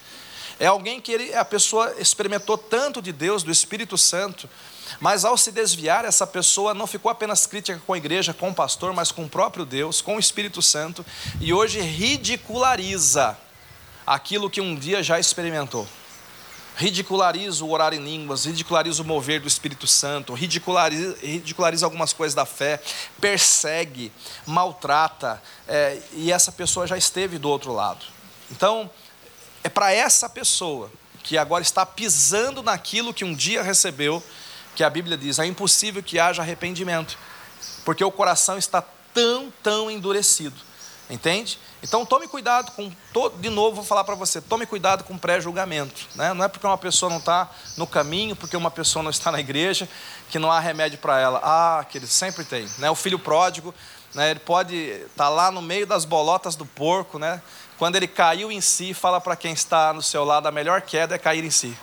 É 0.59 0.67
alguém 0.67 1.00
que 1.00 1.12
ele, 1.12 1.35
a 1.35 1.45
pessoa 1.45 1.95
experimentou 1.99 2.57
tanto 2.57 3.03
de 3.03 3.12
Deus, 3.12 3.43
do 3.43 3.50
Espírito 3.50 3.99
Santo, 3.99 4.49
Mas 5.00 5.25
ao 5.25 5.37
se 5.37 5.50
desviar, 5.50 6.05
essa 6.05 6.26
pessoa 6.26 6.75
não 6.75 6.87
ficou 6.87 7.11
apenas 7.11 7.47
crítica 7.47 7.81
com 7.87 7.93
a 7.93 7.99
igreja, 7.99 8.35
com 8.35 8.50
o 8.50 8.55
pastor, 8.55 8.93
mas 8.93 9.11
com 9.11 9.25
o 9.25 9.29
próprio 9.29 9.64
Deus, 9.64 10.00
com 10.00 10.17
o 10.17 10.21
Espírito 10.21 10.62
Santo, 10.62 11.05
e 11.41 11.53
hoje 11.53 11.81
ridiculariza 11.81 13.37
aquilo 14.07 14.50
que 14.50 14.61
um 14.61 14.75
dia 14.75 15.03
já 15.03 15.19
experimentou. 15.19 15.87
Ridiculariza 16.76 17.64
o 17.64 17.71
orar 17.71 17.95
em 17.95 18.02
línguas, 18.02 18.45
ridiculariza 18.45 19.00
o 19.00 19.04
mover 19.04 19.40
do 19.40 19.47
Espírito 19.47 19.87
Santo, 19.87 20.35
ridiculariza, 20.35 21.16
ridiculariza 21.23 21.87
algumas 21.87 22.12
coisas 22.12 22.35
da 22.35 22.45
fé, 22.45 22.83
persegue, 23.21 24.11
maltrata, 24.45 25.40
é, 25.69 26.02
e 26.14 26.33
essa 26.33 26.50
pessoa 26.50 26.87
já 26.87 26.97
esteve 26.97 27.38
do 27.38 27.49
outro 27.49 27.73
lado. 27.73 28.04
Então, 28.50 28.90
é 29.62 29.69
para 29.69 29.93
essa 29.93 30.28
pessoa 30.28 30.90
que 31.23 31.38
agora 31.38 31.62
está 31.62 31.87
pisando 31.87 32.62
naquilo 32.62 33.14
que 33.14 33.25
um 33.25 33.35
dia 33.35 33.62
recebeu, 33.62 34.23
que 34.75 34.83
a 34.83 34.90
Bíblia 34.90 35.16
diz: 35.16 35.38
é 35.38 35.47
impossível 35.47 36.02
que 36.02 36.19
haja 36.19 36.43
arrependimento, 36.43 37.16
porque 37.85 38.04
o 38.04 38.11
coração 38.11 38.59
está 38.59 38.83
tão, 39.12 39.52
tão 39.62 39.90
endurecido. 39.90 40.57
Entende? 41.09 41.59
Então 41.85 42.07
tome 42.07 42.26
cuidado 42.26 42.73
com, 42.73 42.91
de 43.38 43.50
novo 43.50 43.76
vou 43.76 43.85
falar 43.85 44.05
para 44.05 44.14
você, 44.14 44.41
tome 44.41 44.64
cuidado 44.64 45.05
com 45.05 45.19
pré-julgamento. 45.19 46.09
Né? 46.14 46.33
Não 46.33 46.43
é 46.43 46.49
porque 46.49 46.67
uma 46.67 46.79
pessoa 46.79 47.11
não 47.11 47.19
está 47.19 47.50
no 47.76 47.87
caminho, 47.87 48.35
porque 48.35 48.57
uma 48.57 48.71
pessoa 48.71 49.03
não 49.03 49.11
está 49.11 49.31
na 49.31 49.38
igreja, 49.38 49.87
que 50.31 50.38
não 50.38 50.50
há 50.50 50.59
remédio 50.59 50.97
para 50.97 51.21
ela. 51.21 51.43
Ah, 51.45 51.85
que 51.85 51.99
ele 51.99 52.07
sempre 52.07 52.43
tem. 52.43 52.67
Né? 52.79 52.88
O 52.88 52.95
filho 52.95 53.19
pródigo, 53.19 53.75
né? 54.14 54.31
ele 54.31 54.41
pode 54.41 54.75
estar 54.75 55.25
tá 55.25 55.29
lá 55.29 55.50
no 55.50 55.61
meio 55.61 55.87
das 55.87 56.07
bolotas 56.07 56.57
do 56.57 56.64
porco, 56.64 57.19
né? 57.19 57.43
quando 57.76 57.97
ele 57.97 58.09
caiu 58.09 58.50
em 58.50 58.62
si, 58.62 58.95
fala 58.95 59.21
para 59.21 59.37
quem 59.37 59.53
está 59.53 59.93
no 59.93 60.00
seu 60.00 60.25
lado, 60.25 60.49
a 60.49 60.50
melhor 60.50 60.81
queda 60.81 61.17
é 61.17 61.19
cair 61.19 61.45
em 61.45 61.50
si. 61.50 61.76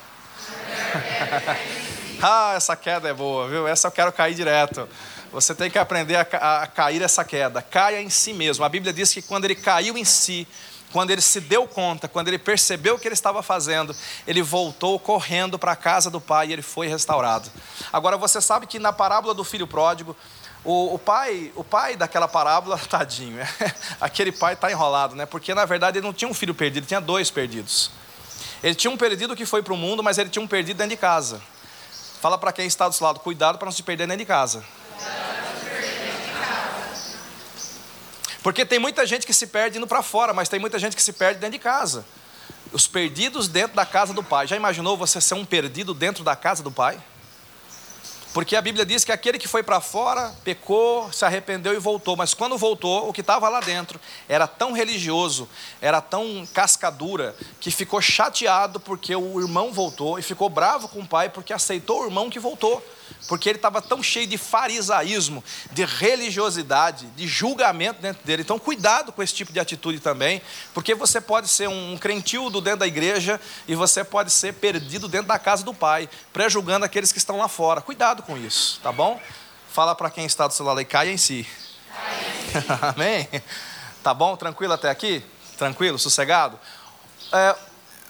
ah, 2.20 2.54
essa 2.56 2.74
queda 2.74 3.08
é 3.08 3.14
boa, 3.14 3.46
viu? 3.48 3.68
Essa 3.68 3.86
eu 3.86 3.92
quero 3.92 4.12
cair 4.12 4.34
direto. 4.34 4.88
Você 5.32 5.54
tem 5.54 5.70
que 5.70 5.78
aprender 5.78 6.16
a, 6.16 6.62
a 6.62 6.66
cair 6.66 7.00
essa 7.00 7.24
queda. 7.24 7.62
Caia 7.62 8.02
em 8.02 8.10
si 8.10 8.34
mesmo. 8.34 8.64
A 8.64 8.68
Bíblia 8.68 8.92
diz 8.92 9.12
que 9.12 9.22
quando 9.22 9.46
ele 9.46 9.54
caiu 9.54 9.96
em 9.96 10.04
si, 10.04 10.46
quando 10.92 11.10
ele 11.10 11.22
se 11.22 11.40
deu 11.40 11.66
conta, 11.66 12.06
quando 12.06 12.28
ele 12.28 12.38
percebeu 12.38 12.96
o 12.96 12.98
que 12.98 13.08
ele 13.08 13.14
estava 13.14 13.42
fazendo, 13.42 13.96
ele 14.26 14.42
voltou 14.42 14.98
correndo 14.98 15.58
para 15.58 15.72
a 15.72 15.76
casa 15.76 16.10
do 16.10 16.20
pai 16.20 16.48
e 16.48 16.52
ele 16.52 16.60
foi 16.60 16.86
restaurado. 16.86 17.50
Agora 17.90 18.18
você 18.18 18.42
sabe 18.42 18.66
que 18.66 18.78
na 18.78 18.92
parábola 18.92 19.32
do 19.32 19.42
filho 19.42 19.66
pródigo, 19.66 20.14
o, 20.62 20.94
o, 20.94 20.98
pai, 20.98 21.50
o 21.56 21.64
pai 21.64 21.96
daquela 21.96 22.28
parábola, 22.28 22.78
tadinho, 22.86 23.40
aquele 23.98 24.30
pai 24.30 24.52
está 24.52 24.70
enrolado, 24.70 25.16
né? 25.16 25.24
Porque 25.24 25.54
na 25.54 25.64
verdade 25.64 25.98
ele 25.98 26.06
não 26.06 26.12
tinha 26.12 26.30
um 26.30 26.34
filho 26.34 26.54
perdido, 26.54 26.86
tinha 26.86 27.00
dois 27.00 27.30
perdidos. 27.30 27.90
Ele 28.62 28.74
tinha 28.74 28.90
um 28.90 28.96
perdido 28.98 29.34
que 29.34 29.46
foi 29.46 29.62
para 29.62 29.72
o 29.72 29.76
mundo, 29.76 30.02
mas 30.02 30.18
ele 30.18 30.28
tinha 30.28 30.42
um 30.42 30.46
perdido 30.46 30.76
dentro 30.76 30.90
de 30.90 30.96
casa. 30.96 31.40
Fala 32.20 32.38
para 32.38 32.52
quem 32.52 32.66
está 32.66 32.88
do 32.88 32.94
seu 32.94 33.04
lado, 33.06 33.18
cuidado 33.18 33.58
para 33.58 33.64
não 33.64 33.72
se 33.72 33.82
perder 33.82 34.06
dentro 34.06 34.18
de 34.18 34.26
casa. 34.26 34.62
Porque 38.42 38.66
tem 38.66 38.78
muita 38.78 39.06
gente 39.06 39.24
que 39.24 39.32
se 39.32 39.46
perde 39.46 39.78
indo 39.78 39.86
para 39.86 40.02
fora, 40.02 40.32
mas 40.32 40.48
tem 40.48 40.58
muita 40.58 40.78
gente 40.78 40.96
que 40.96 41.02
se 41.02 41.12
perde 41.12 41.38
dentro 41.38 41.52
de 41.52 41.62
casa. 41.62 42.04
Os 42.72 42.86
perdidos 42.86 43.46
dentro 43.46 43.76
da 43.76 43.86
casa 43.86 44.12
do 44.12 44.22
pai. 44.22 44.46
Já 44.46 44.56
imaginou 44.56 44.96
você 44.96 45.20
ser 45.20 45.34
um 45.34 45.44
perdido 45.44 45.94
dentro 45.94 46.24
da 46.24 46.34
casa 46.34 46.62
do 46.62 46.70
pai? 46.70 47.00
Porque 48.32 48.56
a 48.56 48.62
Bíblia 48.62 48.86
diz 48.86 49.04
que 49.04 49.12
aquele 49.12 49.38
que 49.38 49.46
foi 49.46 49.62
para 49.62 49.78
fora 49.78 50.34
pecou, 50.42 51.12
se 51.12 51.22
arrependeu 51.22 51.74
e 51.74 51.78
voltou, 51.78 52.16
mas 52.16 52.32
quando 52.32 52.56
voltou, 52.56 53.06
o 53.06 53.12
que 53.12 53.20
estava 53.20 53.46
lá 53.48 53.60
dentro 53.60 54.00
era 54.26 54.46
tão 54.46 54.72
religioso, 54.72 55.46
era 55.82 56.00
tão 56.00 56.48
cascadura, 56.54 57.36
que 57.60 57.70
ficou 57.70 58.00
chateado 58.00 58.80
porque 58.80 59.14
o 59.14 59.38
irmão 59.38 59.70
voltou 59.70 60.18
e 60.18 60.22
ficou 60.22 60.48
bravo 60.48 60.88
com 60.88 61.00
o 61.00 61.06
pai 61.06 61.28
porque 61.28 61.52
aceitou 61.52 62.00
o 62.00 62.06
irmão 62.06 62.30
que 62.30 62.40
voltou 62.40 62.82
porque 63.28 63.48
ele 63.48 63.58
estava 63.58 63.80
tão 63.80 64.02
cheio 64.02 64.26
de 64.26 64.36
farisaísmo, 64.36 65.42
de 65.70 65.84
religiosidade, 65.84 67.06
de 67.16 67.26
julgamento 67.26 68.00
dentro 68.00 68.24
dele. 68.24 68.42
Então, 68.42 68.58
cuidado 68.58 69.12
com 69.12 69.22
esse 69.22 69.34
tipo 69.34 69.52
de 69.52 69.60
atitude 69.60 70.00
também, 70.00 70.42
porque 70.74 70.94
você 70.94 71.20
pode 71.20 71.48
ser 71.48 71.68
um 71.68 71.96
crentildo 71.98 72.60
dentro 72.60 72.80
da 72.80 72.86
igreja 72.86 73.40
e 73.66 73.74
você 73.74 74.04
pode 74.04 74.30
ser 74.30 74.54
perdido 74.54 75.08
dentro 75.08 75.28
da 75.28 75.38
casa 75.38 75.64
do 75.64 75.72
pai, 75.72 76.08
pré-julgando 76.32 76.84
aqueles 76.84 77.12
que 77.12 77.18
estão 77.18 77.38
lá 77.38 77.48
fora. 77.48 77.80
Cuidado 77.80 78.22
com 78.22 78.36
isso, 78.36 78.80
tá 78.82 78.92
bom? 78.92 79.20
Fala 79.70 79.94
para 79.94 80.10
quem 80.10 80.26
está 80.26 80.46
do 80.46 80.64
lado 80.64 80.80
e 80.80 80.84
caia 80.84 81.10
em 81.10 81.16
si. 81.16 81.46
Amém? 82.94 83.28
Tá 84.02 84.12
bom? 84.12 84.36
Tranquilo 84.36 84.72
até 84.72 84.90
aqui? 84.90 85.24
Tranquilo? 85.56 85.98
Sossegado? 85.98 86.58
É, 87.32 87.56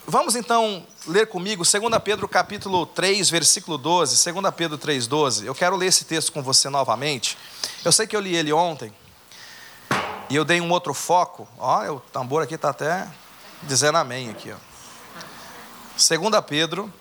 Vamos 0.04 0.34
então 0.34 0.84
ler 1.06 1.28
comigo 1.28 1.62
2 1.62 2.02
Pedro 2.02 2.26
capítulo 2.26 2.84
3, 2.86 3.30
versículo 3.30 3.78
12. 3.78 4.32
2 4.32 4.54
Pedro 4.54 4.76
3, 4.76 5.06
12. 5.06 5.46
Eu 5.46 5.54
quero 5.54 5.76
ler 5.76 5.86
esse 5.86 6.04
texto 6.04 6.32
com 6.32 6.42
você 6.42 6.68
novamente. 6.68 7.38
Eu 7.84 7.92
sei 7.92 8.04
que 8.06 8.16
eu 8.16 8.20
li 8.20 8.34
ele 8.34 8.52
ontem. 8.52 8.92
E 10.28 10.34
eu 10.34 10.44
dei 10.44 10.60
um 10.60 10.70
outro 10.72 10.92
foco. 10.92 11.46
Olha, 11.56 11.92
o 11.92 12.00
tambor 12.00 12.42
aqui 12.42 12.54
está 12.56 12.70
até 12.70 13.08
dizendo 13.62 13.96
amém 13.96 14.28
aqui. 14.28 14.50
Ó. 14.50 14.56
2 15.96 16.44
Pedro, 16.48 16.92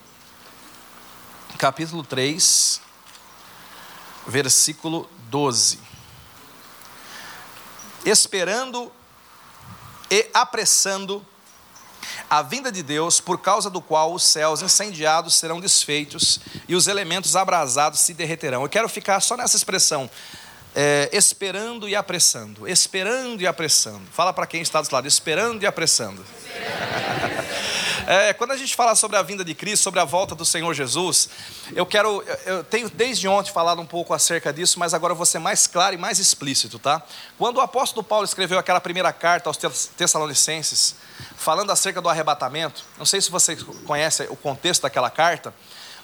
capítulo 1.58 2.04
3, 2.04 2.80
versículo 4.28 5.10
12. 5.28 5.80
Esperando 8.04 8.92
e 10.08 10.30
apressando 10.32 11.26
a 12.32 12.40
vinda 12.40 12.72
de 12.72 12.82
Deus, 12.82 13.20
por 13.20 13.36
causa 13.36 13.68
do 13.68 13.78
qual 13.78 14.14
os 14.14 14.22
céus 14.22 14.62
incendiados 14.62 15.34
serão 15.34 15.60
desfeitos 15.60 16.40
e 16.66 16.74
os 16.74 16.86
elementos 16.86 17.36
abrasados 17.36 18.00
se 18.00 18.14
derreterão. 18.14 18.62
Eu 18.62 18.70
quero 18.70 18.88
ficar 18.88 19.20
só 19.20 19.36
nessa 19.36 19.54
expressão, 19.54 20.08
é, 20.74 21.10
esperando 21.12 21.86
e 21.86 21.94
apressando, 21.94 22.66
esperando 22.66 23.42
e 23.42 23.46
apressando. 23.46 24.00
Fala 24.10 24.32
para 24.32 24.46
quem 24.46 24.62
está 24.62 24.80
do 24.80 24.88
lado, 24.90 25.06
esperando 25.06 25.62
e 25.62 25.66
apressando. 25.66 26.24
É, 28.12 28.34
quando 28.34 28.50
a 28.50 28.58
gente 28.58 28.76
fala 28.76 28.94
sobre 28.94 29.16
a 29.16 29.22
vinda 29.22 29.42
de 29.42 29.54
Cristo, 29.54 29.84
sobre 29.84 29.98
a 29.98 30.04
volta 30.04 30.34
do 30.34 30.44
Senhor 30.44 30.74
Jesus, 30.74 31.30
eu 31.74 31.86
quero, 31.86 32.22
eu 32.44 32.62
tenho 32.62 32.90
desde 32.90 33.26
ontem 33.26 33.50
falado 33.50 33.80
um 33.80 33.86
pouco 33.86 34.12
acerca 34.12 34.52
disso, 34.52 34.78
mas 34.78 34.92
agora 34.92 35.14
eu 35.14 35.16
vou 35.16 35.24
ser 35.24 35.38
mais 35.38 35.66
claro 35.66 35.94
e 35.94 35.98
mais 35.98 36.18
explícito, 36.18 36.78
tá? 36.78 37.02
Quando 37.38 37.56
o 37.56 37.62
apóstolo 37.62 38.04
Paulo 38.04 38.26
escreveu 38.26 38.58
aquela 38.58 38.82
primeira 38.82 39.14
carta 39.14 39.48
aos 39.48 39.56
Tessalonicenses, 39.96 40.94
falando 41.38 41.72
acerca 41.72 42.02
do 42.02 42.08
arrebatamento. 42.10 42.84
Não 42.98 43.06
sei 43.06 43.18
se 43.18 43.30
você 43.30 43.56
conhece 43.86 44.26
o 44.28 44.36
contexto 44.36 44.82
daquela 44.82 45.08
carta, 45.08 45.54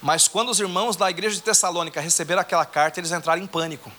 mas 0.01 0.27
quando 0.27 0.49
os 0.49 0.59
irmãos 0.59 0.97
da 0.97 1.11
igreja 1.11 1.35
de 1.35 1.43
Tessalônica 1.43 2.01
receberam 2.01 2.41
aquela 2.41 2.65
carta, 2.65 2.99
eles 2.99 3.13
entraram 3.13 3.43
em 3.43 3.47
pânico. 3.47 3.93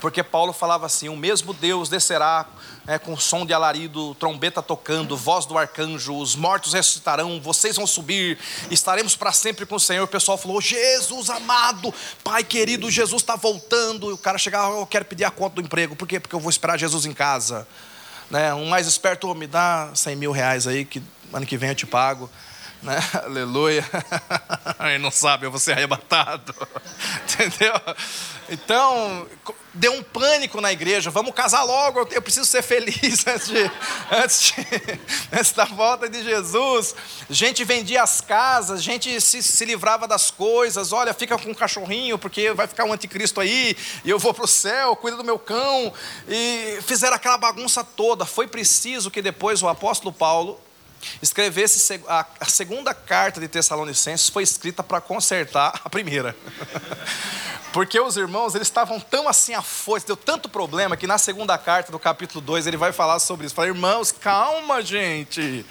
Porque 0.00 0.22
Paulo 0.22 0.52
falava 0.52 0.86
assim: 0.86 1.08
o 1.08 1.16
mesmo 1.16 1.52
Deus 1.52 1.88
descerá 1.88 2.46
é, 2.86 2.98
com 2.98 3.16
som 3.16 3.44
de 3.44 3.52
alarido, 3.52 4.14
trombeta 4.14 4.62
tocando, 4.62 5.16
voz 5.16 5.46
do 5.46 5.56
arcanjo, 5.56 6.16
os 6.16 6.34
mortos 6.34 6.72
ressuscitarão, 6.72 7.40
vocês 7.40 7.76
vão 7.76 7.86
subir, 7.86 8.38
estaremos 8.70 9.14
para 9.14 9.32
sempre 9.32 9.66
com 9.66 9.74
o 9.74 9.80
Senhor. 9.80 10.04
O 10.04 10.08
pessoal 10.08 10.38
falou: 10.38 10.60
Jesus 10.60 11.28
amado, 11.28 11.92
Pai 12.24 12.42
querido, 12.42 12.90
Jesus 12.90 13.22
está 13.22 13.36
voltando. 13.36 14.10
E 14.10 14.14
o 14.14 14.18
cara 14.18 14.38
chegava: 14.38 14.74
eu 14.74 14.86
quero 14.86 15.04
pedir 15.04 15.24
a 15.24 15.30
conta 15.30 15.56
do 15.56 15.62
emprego, 15.62 15.94
por 15.94 16.08
quê? 16.08 16.18
Porque 16.18 16.34
eu 16.34 16.40
vou 16.40 16.50
esperar 16.50 16.78
Jesus 16.78 17.04
em 17.04 17.12
casa. 17.12 17.68
Né? 18.30 18.54
Um 18.54 18.66
mais 18.66 18.86
esperto, 18.86 19.28
oh, 19.28 19.34
me 19.34 19.46
dá 19.46 19.90
100 19.94 20.16
mil 20.16 20.32
reais 20.32 20.66
aí, 20.66 20.84
que 20.84 21.02
ano 21.32 21.44
que 21.44 21.56
vem 21.56 21.70
eu 21.70 21.74
te 21.74 21.86
pago. 21.86 22.30
Né? 22.82 22.98
Aleluia. 23.24 23.84
Ele 24.80 24.98
não 24.98 25.10
sabe, 25.10 25.46
eu 25.46 25.50
vou 25.50 25.60
ser 25.60 25.72
arrebatado. 25.72 26.54
Entendeu? 27.24 27.74
Então, 28.48 29.26
deu 29.74 29.92
um 29.92 30.02
pânico 30.02 30.60
na 30.60 30.72
igreja. 30.72 31.10
Vamos 31.10 31.34
casar 31.34 31.62
logo, 31.62 32.08
eu 32.10 32.22
preciso 32.22 32.46
ser 32.46 32.62
feliz 32.62 33.26
antes, 33.26 33.48
de, 33.48 33.70
antes, 34.10 34.40
de, 34.40 35.00
antes 35.32 35.52
da 35.52 35.64
volta 35.64 36.08
de 36.08 36.24
Jesus. 36.24 36.94
Gente 37.28 37.64
vendia 37.64 38.02
as 38.02 38.20
casas, 38.20 38.82
gente 38.82 39.20
se, 39.20 39.42
se 39.42 39.64
livrava 39.64 40.08
das 40.08 40.30
coisas. 40.30 40.92
Olha, 40.92 41.12
fica 41.12 41.38
com 41.38 41.50
um 41.50 41.54
cachorrinho, 41.54 42.18
porque 42.18 42.52
vai 42.52 42.66
ficar 42.66 42.84
um 42.84 42.92
anticristo 42.92 43.40
aí, 43.40 43.76
e 44.04 44.10
eu 44.10 44.18
vou 44.18 44.32
para 44.32 44.44
o 44.44 44.48
céu, 44.48 44.96
cuida 44.96 45.16
do 45.16 45.24
meu 45.24 45.38
cão. 45.38 45.92
E 46.28 46.78
fizeram 46.82 47.14
aquela 47.14 47.36
bagunça 47.36 47.84
toda. 47.84 48.24
Foi 48.24 48.46
preciso 48.46 49.10
que 49.10 49.20
depois 49.20 49.62
o 49.62 49.68
apóstolo 49.68 50.12
Paulo 50.12 50.60
escrevesse 51.22 52.02
a 52.08 52.44
segunda 52.46 52.92
carta 52.94 53.40
de 53.40 53.48
Tessalonicenses 53.48 54.28
foi 54.28 54.42
escrita 54.42 54.82
para 54.82 55.00
consertar 55.00 55.80
a 55.84 55.90
primeira. 55.90 56.36
Porque 57.72 58.00
os 58.00 58.16
irmãos, 58.16 58.54
eles 58.54 58.66
estavam 58.66 58.98
tão 58.98 59.28
assim 59.28 59.54
afoitos, 59.54 60.04
deu 60.04 60.16
tanto 60.16 60.48
problema, 60.48 60.96
que 60.96 61.06
na 61.06 61.18
segunda 61.18 61.56
carta 61.56 61.92
do 61.92 61.98
capítulo 61.98 62.40
2 62.40 62.66
ele 62.66 62.76
vai 62.76 62.92
falar 62.92 63.20
sobre 63.20 63.46
isso. 63.46 63.54
Fala, 63.54 63.68
irmãos, 63.68 64.10
calma, 64.10 64.82
gente. 64.82 65.64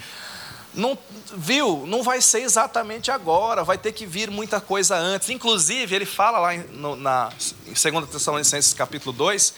Não, 0.74 0.98
viu? 1.36 1.86
Não 1.88 2.03
vai 2.03 2.21
ser 2.21 2.41
exatamente 2.41 3.12
agora, 3.12 3.63
vai 3.63 3.77
ter 3.77 3.91
que 3.91 4.05
vir 4.05 4.29
muita 4.29 4.62
coisa 4.62 4.95
antes. 4.95 5.29
Inclusive, 5.29 5.93
ele 5.93 6.05
fala 6.05 6.39
lá 6.39 6.51
na, 6.95 7.29
em 7.67 7.74
2 7.74 8.09
Tessalonicenses 8.09 8.74
capítulo 8.74 9.12
2, 9.12 9.53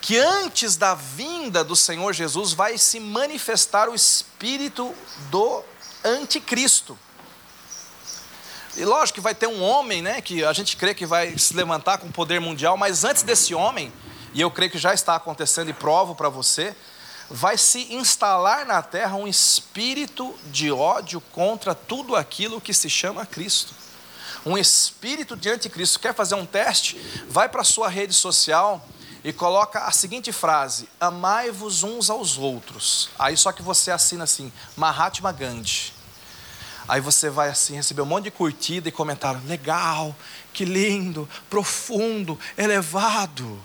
que 0.00 0.16
antes 0.18 0.76
da 0.76 0.94
vinda 0.94 1.64
do 1.64 1.74
Senhor 1.74 2.12
Jesus 2.12 2.52
vai 2.52 2.78
se 2.78 3.00
manifestar 3.00 3.88
o 3.88 3.94
espírito 3.94 4.94
do 5.30 5.62
anticristo. 6.04 6.98
E 8.76 8.84
lógico 8.84 9.16
que 9.16 9.20
vai 9.20 9.34
ter 9.34 9.48
um 9.48 9.60
homem, 9.60 10.00
né, 10.00 10.20
que 10.20 10.44
a 10.44 10.52
gente 10.52 10.76
crê 10.76 10.94
que 10.94 11.04
vai 11.04 11.36
se 11.36 11.52
levantar 11.54 11.98
com 11.98 12.10
poder 12.12 12.40
mundial, 12.40 12.76
mas 12.76 13.02
antes 13.02 13.24
desse 13.24 13.54
homem, 13.54 13.92
e 14.32 14.40
eu 14.40 14.50
creio 14.50 14.70
que 14.70 14.78
já 14.78 14.94
está 14.94 15.16
acontecendo 15.16 15.68
e 15.68 15.72
provo 15.72 16.14
para 16.14 16.28
você, 16.28 16.76
vai 17.28 17.58
se 17.58 17.92
instalar 17.92 18.64
na 18.64 18.80
terra 18.80 19.16
um 19.16 19.26
espírito 19.26 20.34
de 20.46 20.70
ódio 20.70 21.20
contra 21.32 21.74
tudo 21.74 22.14
aquilo 22.14 22.60
que 22.60 22.72
se 22.72 22.88
chama 22.88 23.26
Cristo. 23.26 23.74
Um 24.46 24.56
espírito 24.56 25.36
de 25.36 25.50
anticristo. 25.50 25.98
Quer 25.98 26.14
fazer 26.14 26.36
um 26.36 26.46
teste? 26.46 26.96
Vai 27.28 27.48
para 27.48 27.62
a 27.62 27.64
sua 27.64 27.88
rede 27.88 28.14
social 28.14 28.86
e 29.28 29.32
coloca 29.32 29.80
a 29.80 29.90
seguinte 29.90 30.32
frase: 30.32 30.88
Amai-vos 30.98 31.82
uns 31.82 32.08
aos 32.08 32.38
outros. 32.38 33.10
Aí 33.18 33.36
só 33.36 33.52
que 33.52 33.60
você 33.62 33.90
assina 33.90 34.24
assim: 34.24 34.50
Mahatma 34.74 35.30
Gandhi. 35.32 35.92
Aí 36.88 37.02
você 37.02 37.28
vai 37.28 37.50
assim 37.50 37.74
receber 37.74 38.00
um 38.00 38.06
monte 38.06 38.24
de 38.24 38.30
curtida 38.30 38.88
e 38.88 38.92
comentário: 38.92 39.38
legal, 39.44 40.16
que 40.50 40.64
lindo, 40.64 41.28
profundo, 41.50 42.40
elevado. 42.56 43.62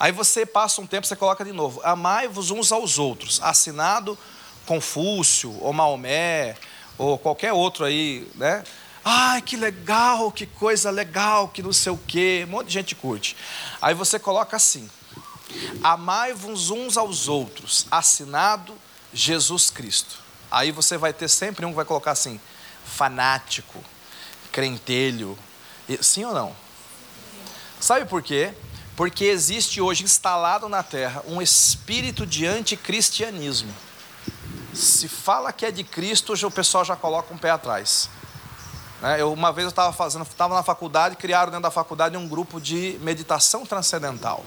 Aí 0.00 0.10
você 0.10 0.44
passa 0.44 0.80
um 0.80 0.86
tempo, 0.86 1.06
você 1.06 1.14
coloca 1.14 1.44
de 1.44 1.52
novo: 1.52 1.80
amai-vos 1.84 2.50
uns 2.50 2.72
aos 2.72 2.98
outros. 2.98 3.40
Assinado 3.40 4.18
Confúcio, 4.66 5.56
ou 5.60 5.72
Maomé, 5.72 6.56
ou 6.98 7.16
qualquer 7.16 7.52
outro 7.52 7.84
aí, 7.84 8.28
né? 8.34 8.64
Ai, 9.04 9.42
que 9.42 9.56
legal, 9.56 10.30
que 10.30 10.46
coisa 10.46 10.90
legal, 10.90 11.48
que 11.48 11.62
não 11.62 11.72
sei 11.72 11.92
o 11.92 11.98
quê. 11.98 12.44
Um 12.46 12.52
monte 12.52 12.68
de 12.68 12.74
gente 12.74 12.94
curte. 12.94 13.36
Aí 13.80 13.94
você 13.94 14.18
coloca 14.18 14.56
assim: 14.56 14.88
amai-vos 15.82 16.70
uns 16.70 16.96
aos 16.96 17.28
outros. 17.28 17.86
Assinado 17.90 18.74
Jesus 19.12 19.70
Cristo. 19.70 20.18
Aí 20.50 20.70
você 20.70 20.96
vai 20.96 21.12
ter 21.12 21.28
sempre 21.28 21.66
um 21.66 21.70
que 21.70 21.76
vai 21.76 21.84
colocar 21.84 22.12
assim: 22.12 22.40
fanático, 22.84 23.82
crentelho. 24.52 25.36
Sim 26.00 26.24
ou 26.24 26.34
não? 26.34 26.56
Sabe 27.80 28.06
por 28.06 28.22
quê? 28.22 28.54
Porque 28.94 29.24
existe 29.24 29.80
hoje 29.80 30.04
instalado 30.04 30.68
na 30.68 30.82
terra 30.82 31.24
um 31.26 31.42
espírito 31.42 32.24
de 32.24 32.46
anticristianismo. 32.46 33.74
Se 34.72 35.08
fala 35.08 35.52
que 35.52 35.66
é 35.66 35.70
de 35.70 35.82
Cristo, 35.82 36.34
o 36.34 36.50
pessoal 36.50 36.84
já 36.84 36.94
coloca 36.94 37.34
um 37.34 37.38
pé 37.38 37.50
atrás. 37.50 38.08
Né, 39.02 39.20
eu, 39.20 39.32
uma 39.32 39.52
vez 39.52 39.64
eu 39.64 39.70
estava 39.70 39.92
fazendo, 39.92 40.22
estava 40.22 40.54
na 40.54 40.62
faculdade, 40.62 41.16
criaram 41.16 41.50
dentro 41.50 41.64
da 41.64 41.72
faculdade 41.72 42.16
um 42.16 42.28
grupo 42.28 42.60
de 42.60 42.96
meditação 43.02 43.66
transcendental. 43.66 44.44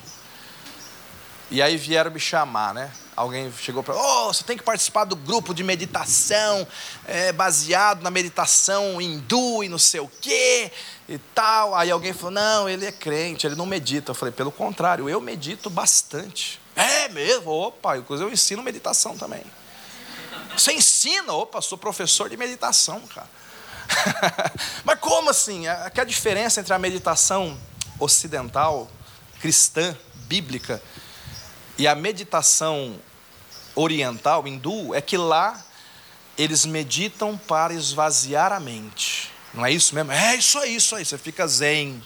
E 1.52 1.62
aí 1.62 1.76
vieram 1.76 2.10
me 2.10 2.20
chamar, 2.20 2.74
né? 2.74 2.92
Alguém 3.16 3.52
chegou 3.52 3.84
para, 3.84 3.96
oh, 3.96 4.34
você 4.34 4.44
tem 4.44 4.58
que 4.58 4.64
participar 4.64 5.06
do 5.06 5.16
grupo 5.16 5.54
de 5.54 5.64
meditação 5.64 6.68
é, 7.06 7.32
baseado 7.32 8.02
na 8.02 8.10
meditação 8.10 9.00
hindu 9.00 9.64
e 9.64 9.70
não 9.70 9.78
sei 9.78 10.00
o 10.00 10.08
quê 10.20 10.72
e 11.08 11.18
tal. 11.34 11.76
Aí 11.76 11.92
alguém 11.92 12.14
falou: 12.14 12.32
não, 12.32 12.68
ele 12.68 12.86
é 12.86 12.92
crente, 12.92 13.46
ele 13.46 13.56
não 13.56 13.66
medita. 13.66 14.12
Eu 14.12 14.16
falei: 14.16 14.34
pelo 14.34 14.52
contrário, 14.52 15.08
eu 15.08 15.22
medito 15.22 15.70
bastante. 15.70 16.60
É 16.76 17.08
mesmo? 17.10 17.52
Opa, 17.52 17.98
inclusive 17.98 18.30
eu 18.30 18.34
ensino 18.34 18.64
meditação 18.64 19.16
também. 19.18 19.44
Você 20.58 20.74
ensina? 20.74 21.32
Opa, 21.34 21.62
sou 21.62 21.78
professor 21.78 22.30
de 22.30 22.36
meditação, 22.36 23.02
cara. 23.02 23.30
Mas 24.84 25.00
como 25.00 25.30
assim? 25.30 25.64
Que 25.94 26.02
a 26.02 26.06
diferença 26.06 26.60
entre 26.60 26.74
a 26.74 26.80
meditação 26.80 27.58
ocidental, 28.00 28.90
cristã, 29.40 29.96
bíblica, 30.28 30.82
e 31.78 31.88
a 31.88 31.96
meditação 31.96 33.00
oriental, 33.76 34.48
hindu, 34.48 34.96
é 34.96 35.02
que 35.02 35.18
lá 35.18 35.64
eles 36.38 36.66
meditam 36.66 37.38
para 37.38 37.74
esvaziar 37.74 38.52
a 38.52 38.60
mente. 38.60 39.32
Não 39.54 39.66
é 39.66 39.72
isso 39.72 39.96
mesmo? 39.96 40.12
É 40.12 40.36
isso 40.36 40.60
aí, 40.60 40.76
isso 40.76 40.96
aí. 40.96 41.06
Você 41.06 41.18
fica 41.18 41.48
zen, 41.48 42.02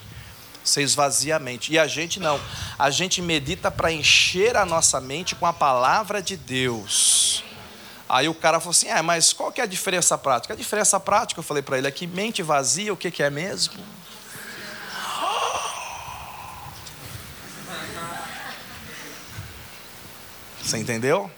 você 0.64 0.82
esvazia 0.82 1.38
a 1.38 1.40
mente. 1.40 1.74
E 1.74 1.80
a 1.80 1.88
gente 1.88 2.20
não. 2.20 2.40
A 2.78 2.90
gente 2.90 3.22
medita 3.22 3.72
para 3.72 3.92
encher 3.92 4.56
a 4.56 4.66
nossa 4.66 5.00
mente 5.02 5.36
com 5.36 5.46
a 5.46 5.54
palavra 5.54 6.22
de 6.22 6.38
Deus. 6.38 7.44
Aí 8.10 8.28
o 8.28 8.34
cara 8.34 8.60
falou 8.60 8.72
assim: 8.72 8.88
é, 8.88 9.00
mas 9.04 9.32
qual 9.32 9.52
que 9.52 9.62
é 9.62 9.64
a 9.64 9.68
diferença 9.68 10.18
prática? 10.18 10.56
A 10.56 10.58
diferença 10.58 11.00
prática, 11.00 11.40
eu 11.40 11.44
falei 11.44 11.62
para 11.62 11.78
ele, 11.78 11.88
é 11.88 11.92
que 11.92 12.08
mente 12.08 12.42
vazia, 12.42 12.92
o 12.92 12.98
que, 12.98 13.12
que 13.12 13.22
é 13.22 13.30
mesmo? 13.30 13.76
Você 20.64 20.78
entendeu? 20.78 21.32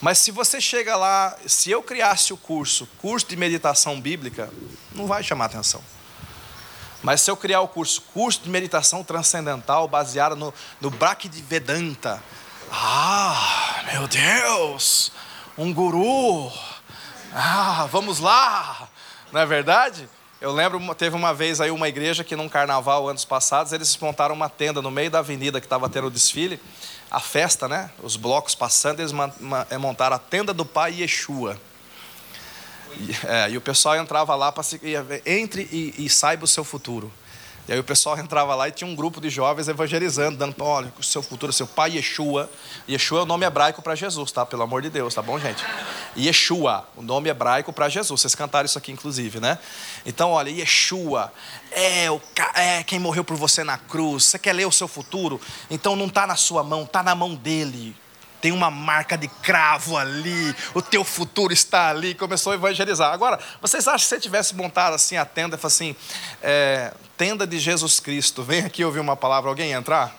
Mas 0.00 0.18
se 0.18 0.30
você 0.30 0.60
chega 0.60 0.96
lá, 0.96 1.36
se 1.46 1.70
eu 1.70 1.82
criasse 1.82 2.32
o 2.32 2.36
curso, 2.36 2.88
curso 2.98 3.26
de 3.26 3.36
meditação 3.36 4.00
bíblica, 4.00 4.50
não 4.94 5.06
vai 5.06 5.22
chamar 5.22 5.46
atenção. 5.46 5.82
Mas 7.02 7.20
se 7.20 7.30
eu 7.30 7.36
criar 7.36 7.60
o 7.60 7.68
curso, 7.68 8.02
curso 8.12 8.40
de 8.42 8.50
meditação 8.50 9.04
transcendental, 9.04 9.86
baseado 9.88 10.36
no, 10.36 10.52
no 10.80 10.90
de 10.90 11.42
Vedanta, 11.42 12.22
ah, 12.70 13.82
meu 13.92 14.06
Deus, 14.06 15.12
um 15.56 15.72
guru, 15.72 16.50
ah, 17.34 17.86
vamos 17.90 18.18
lá, 18.18 18.88
não 19.32 19.40
é 19.40 19.46
verdade? 19.46 20.08
Eu 20.40 20.52
lembro, 20.52 20.94
teve 20.94 21.14
uma 21.14 21.34
vez 21.34 21.60
aí 21.60 21.70
uma 21.70 21.86
igreja 21.86 22.24
que 22.24 22.34
num 22.34 22.48
carnaval, 22.48 23.08
anos 23.08 23.26
passados, 23.26 23.72
eles 23.74 23.94
montaram 23.98 24.34
uma 24.34 24.48
tenda 24.48 24.80
no 24.80 24.90
meio 24.90 25.10
da 25.10 25.18
avenida 25.18 25.60
que 25.60 25.66
estava 25.66 25.88
tendo 25.88 26.06
o 26.06 26.10
desfile, 26.10 26.58
a 27.10 27.20
festa, 27.20 27.68
né? 27.68 27.90
Os 28.02 28.16
blocos 28.16 28.54
passando, 28.54 29.00
eles 29.00 29.12
eh, 29.68 29.76
montaram 29.76 30.16
a 30.16 30.18
tenda 30.18 30.54
do 30.54 30.64
pai 30.64 31.02
Yeshua. 31.02 31.60
E, 32.96 33.10
é, 33.26 33.50
e 33.50 33.56
o 33.58 33.60
pessoal 33.60 33.96
entrava 33.96 34.34
lá 34.34 34.50
para 34.50 34.62
se 34.62 34.80
entre 35.26 35.68
e, 35.70 36.06
e 36.06 36.08
saiba 36.08 36.44
o 36.44 36.48
seu 36.48 36.64
futuro. 36.64 37.12
E 37.70 37.72
aí 37.72 37.78
o 37.78 37.84
pessoal 37.84 38.18
entrava 38.18 38.52
lá 38.56 38.66
e 38.66 38.72
tinha 38.72 38.90
um 38.90 38.96
grupo 38.96 39.20
de 39.20 39.30
jovens 39.30 39.68
evangelizando, 39.68 40.36
dando, 40.36 40.56
olha, 40.58 40.92
o 40.98 41.04
seu 41.04 41.22
futuro, 41.22 41.52
seu 41.52 41.68
pai 41.68 41.92
Yeshua. 41.92 42.50
Yeshua 42.88 43.20
é 43.20 43.22
o 43.22 43.24
nome 43.24 43.46
hebraico 43.46 43.80
para 43.80 43.94
Jesus, 43.94 44.32
tá? 44.32 44.44
Pelo 44.44 44.64
amor 44.64 44.82
de 44.82 44.90
Deus, 44.90 45.14
tá 45.14 45.22
bom, 45.22 45.38
gente? 45.38 45.64
Yeshua, 46.18 46.84
o 46.96 47.02
nome 47.02 47.30
hebraico 47.30 47.72
para 47.72 47.88
Jesus. 47.88 48.22
Vocês 48.22 48.34
cantaram 48.34 48.66
isso 48.66 48.76
aqui, 48.76 48.90
inclusive, 48.90 49.38
né? 49.38 49.56
Então, 50.04 50.32
olha, 50.32 50.50
Yeshua 50.50 51.32
é, 51.70 52.10
o, 52.10 52.20
é 52.56 52.82
quem 52.82 52.98
morreu 52.98 53.22
por 53.22 53.36
você 53.36 53.62
na 53.62 53.78
cruz. 53.78 54.24
Você 54.24 54.36
quer 54.36 54.52
ler 54.52 54.66
o 54.66 54.72
seu 54.72 54.88
futuro? 54.88 55.40
Então 55.70 55.94
não 55.94 56.06
está 56.06 56.26
na 56.26 56.34
sua 56.34 56.64
mão, 56.64 56.82
está 56.82 57.04
na 57.04 57.14
mão 57.14 57.36
dele 57.36 57.94
tem 58.40 58.52
uma 58.52 58.70
marca 58.70 59.16
de 59.16 59.28
cravo 59.28 59.96
ali, 59.96 60.54
o 60.74 60.80
teu 60.80 61.04
futuro 61.04 61.52
está 61.52 61.90
ali, 61.90 62.14
começou 62.14 62.52
a 62.52 62.54
evangelizar. 62.54 63.12
Agora, 63.12 63.38
vocês 63.60 63.86
acham 63.86 63.98
que 63.98 64.02
se 64.04 64.08
você 64.08 64.20
tivesse 64.20 64.54
montado 64.54 64.94
assim 64.94 65.16
a 65.16 65.24
tenda, 65.24 65.58
assim, 65.62 65.94
é, 66.42 66.92
tenda 67.16 67.46
de 67.46 67.58
Jesus 67.58 68.00
Cristo, 68.00 68.42
vem 68.42 68.64
aqui 68.64 68.84
ouvir 68.84 69.00
uma 69.00 69.16
palavra, 69.16 69.50
alguém 69.50 69.72
entrar? 69.72 70.16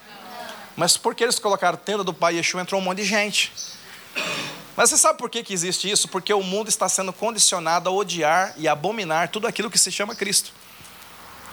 Mas 0.76 0.98
por 0.98 1.16
que 1.16 1.24
eles 1.24 1.40
colocaram 1.40 1.78
tenda 1.78 2.04
do 2.04 2.14
Pai 2.14 2.36
Yeshua, 2.36 2.62
entrou 2.62 2.80
um 2.80 2.84
monte 2.84 2.98
de 2.98 3.06
gente. 3.06 3.52
Mas 4.76 4.90
você 4.90 4.98
sabe 4.98 5.20
por 5.20 5.30
que, 5.30 5.44
que 5.44 5.54
existe 5.54 5.90
isso? 5.90 6.08
Porque 6.08 6.34
o 6.34 6.42
mundo 6.42 6.70
está 6.70 6.88
sendo 6.88 7.12
condicionado 7.12 7.90
a 7.90 7.92
odiar 7.92 8.54
e 8.58 8.68
abominar 8.68 9.30
tudo 9.30 9.48
aquilo 9.48 9.70
que 9.70 9.78
se 9.78 9.92
chama 9.92 10.16
Cristo. 10.16 10.52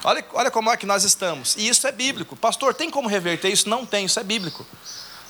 Olha, 0.03 0.25
olha 0.33 0.49
como 0.49 0.71
é 0.71 0.77
que 0.77 0.85
nós 0.85 1.03
estamos. 1.03 1.55
E 1.57 1.67
isso 1.67 1.85
é 1.85 1.91
bíblico. 1.91 2.35
Pastor, 2.35 2.73
tem 2.73 2.89
como 2.89 3.09
reverter 3.09 3.49
isso? 3.49 3.67
Não 3.67 3.85
tem, 3.85 4.05
isso 4.05 4.19
é 4.19 4.23
bíblico. 4.23 4.65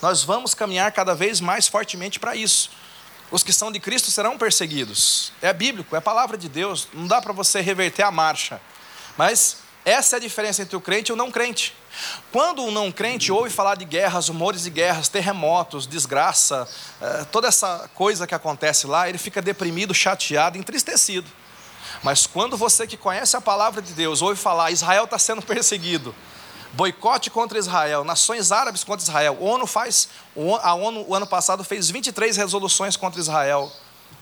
Nós 0.02 0.24
vamos 0.24 0.54
caminhar 0.54 0.92
cada 0.92 1.14
vez 1.14 1.42
mais 1.42 1.68
fortemente 1.68 2.20
para 2.20 2.36
isso. 2.36 2.70
Os 3.32 3.44
que 3.44 3.54
são 3.54 3.72
de 3.72 3.80
Cristo 3.80 4.10
serão 4.10 4.38
perseguidos. 4.38 5.32
É 5.42 5.54
bíblico, 5.54 5.96
é 5.96 6.00
a 6.00 6.02
palavra 6.02 6.38
de 6.38 6.50
Deus. 6.50 6.88
Não 6.94 7.06
dá 7.06 7.22
para 7.22 7.34
você 7.34 7.62
reverter 7.62 8.04
a 8.04 8.12
marcha. 8.12 8.60
Mas 9.18 9.58
essa 9.86 10.16
é 10.16 10.18
a 10.18 10.20
diferença 10.20 10.62
entre 10.62 10.76
o 10.76 10.82
crente 10.82 11.10
e 11.10 11.14
o 11.14 11.16
não 11.16 11.32
crente. 11.32 11.76
Quando 12.32 12.64
o 12.64 12.72
não 12.72 12.92
crente 12.92 13.32
ouve 13.32 13.50
falar 13.50 13.76
de 13.76 13.86
guerras, 13.86 14.30
rumores 14.30 14.64
de 14.64 14.70
guerras, 14.70 15.10
terremotos, 15.10 15.86
desgraça, 15.86 16.68
eh, 17.02 17.26
toda 17.32 17.48
essa 17.48 17.90
coisa 17.94 18.26
que 18.26 18.36
acontece 18.36 18.88
lá, 18.88 19.10
ele 19.10 19.18
fica 19.18 19.42
deprimido, 19.42 19.94
chateado, 19.94 20.58
entristecido. 20.58 21.30
Mas 22.04 22.26
quando 22.26 22.56
você 22.56 22.88
que 22.88 22.98
conhece 22.98 23.36
a 23.36 23.42
palavra 23.42 23.82
de 23.82 23.94
Deus 23.94 24.22
ouve 24.22 24.40
falar, 24.40 24.72
Israel 24.72 25.06
está 25.06 25.20
sendo 25.20 25.42
perseguido, 25.42 26.16
boicote 26.74 27.30
contra 27.30 27.58
Israel, 27.58 28.04
nações 28.04 28.52
árabes 28.52 28.84
contra 28.84 29.04
Israel. 29.04 29.38
A 29.40 29.44
ONU 29.44 29.66
faz, 29.66 30.10
a 30.62 30.74
ONU 30.74 31.06
o 31.08 31.16
ano 31.16 31.28
passado 31.28 31.64
fez 31.64 31.90
23 31.90 32.38
resoluções 32.38 32.96
contra 32.96 33.20
Israel. 33.20 33.72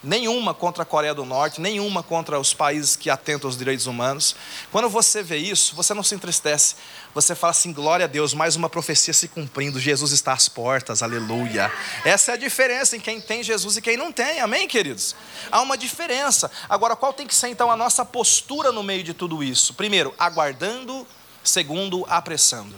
Nenhuma 0.04 0.54
contra 0.54 0.84
a 0.84 0.86
Coreia 0.86 1.14
do 1.14 1.26
Norte, 1.26 1.60
nenhuma 1.60 2.04
contra 2.04 2.40
os 2.40 2.54
países 2.54 2.96
que 2.96 3.10
atentam 3.10 3.48
aos 3.48 3.58
direitos 3.58 3.88
humanos. 3.88 4.36
Quando 4.72 4.88
você 4.88 5.24
vê 5.24 5.38
isso, 5.38 5.76
você 5.76 5.92
não 5.92 6.04
se 6.04 6.14
entristece. 6.14 6.76
Você 7.16 7.34
fala 7.34 7.52
assim: 7.52 7.74
glória 7.74 8.06
a 8.06 8.08
Deus, 8.08 8.32
mais 8.32 8.56
uma 8.56 8.70
profecia 8.70 9.14
se 9.14 9.28
cumprindo. 9.28 9.80
Jesus 9.80 10.12
está 10.12 10.34
às 10.34 10.48
portas, 10.48 11.02
aleluia. 11.02 11.72
Essa 12.06 12.32
é 12.32 12.34
a 12.36 12.38
diferença 12.38 12.96
em 12.96 13.00
quem 13.00 13.20
tem 13.20 13.42
Jesus 13.42 13.76
e 13.76 13.82
quem 13.82 13.98
não 13.98 14.12
tem, 14.12 14.40
amém, 14.40 14.68
queridos? 14.68 15.16
Há 15.52 15.62
uma 15.62 15.76
diferença. 15.76 16.52
Agora, 16.70 16.96
qual 16.96 17.12
tem 17.12 17.26
que 17.26 17.34
ser 17.34 17.48
então 17.48 17.72
a 17.72 17.76
nossa 17.76 18.06
postura 18.06 18.72
no 18.72 18.84
meio 18.84 19.04
de 19.04 19.16
tudo 19.16 19.44
isso? 19.44 19.74
Primeiro, 19.74 20.14
aguardando 20.20 21.08
Segundo, 21.48 22.06
apressando. 22.10 22.76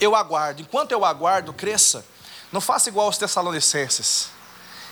Eu 0.00 0.14
aguardo. 0.14 0.62
Enquanto 0.62 0.92
eu 0.92 1.04
aguardo, 1.04 1.52
cresça. 1.52 2.06
Não 2.52 2.60
faça 2.60 2.88
igual 2.88 3.06
aos 3.06 3.18
Tessalonicenses. 3.18 4.28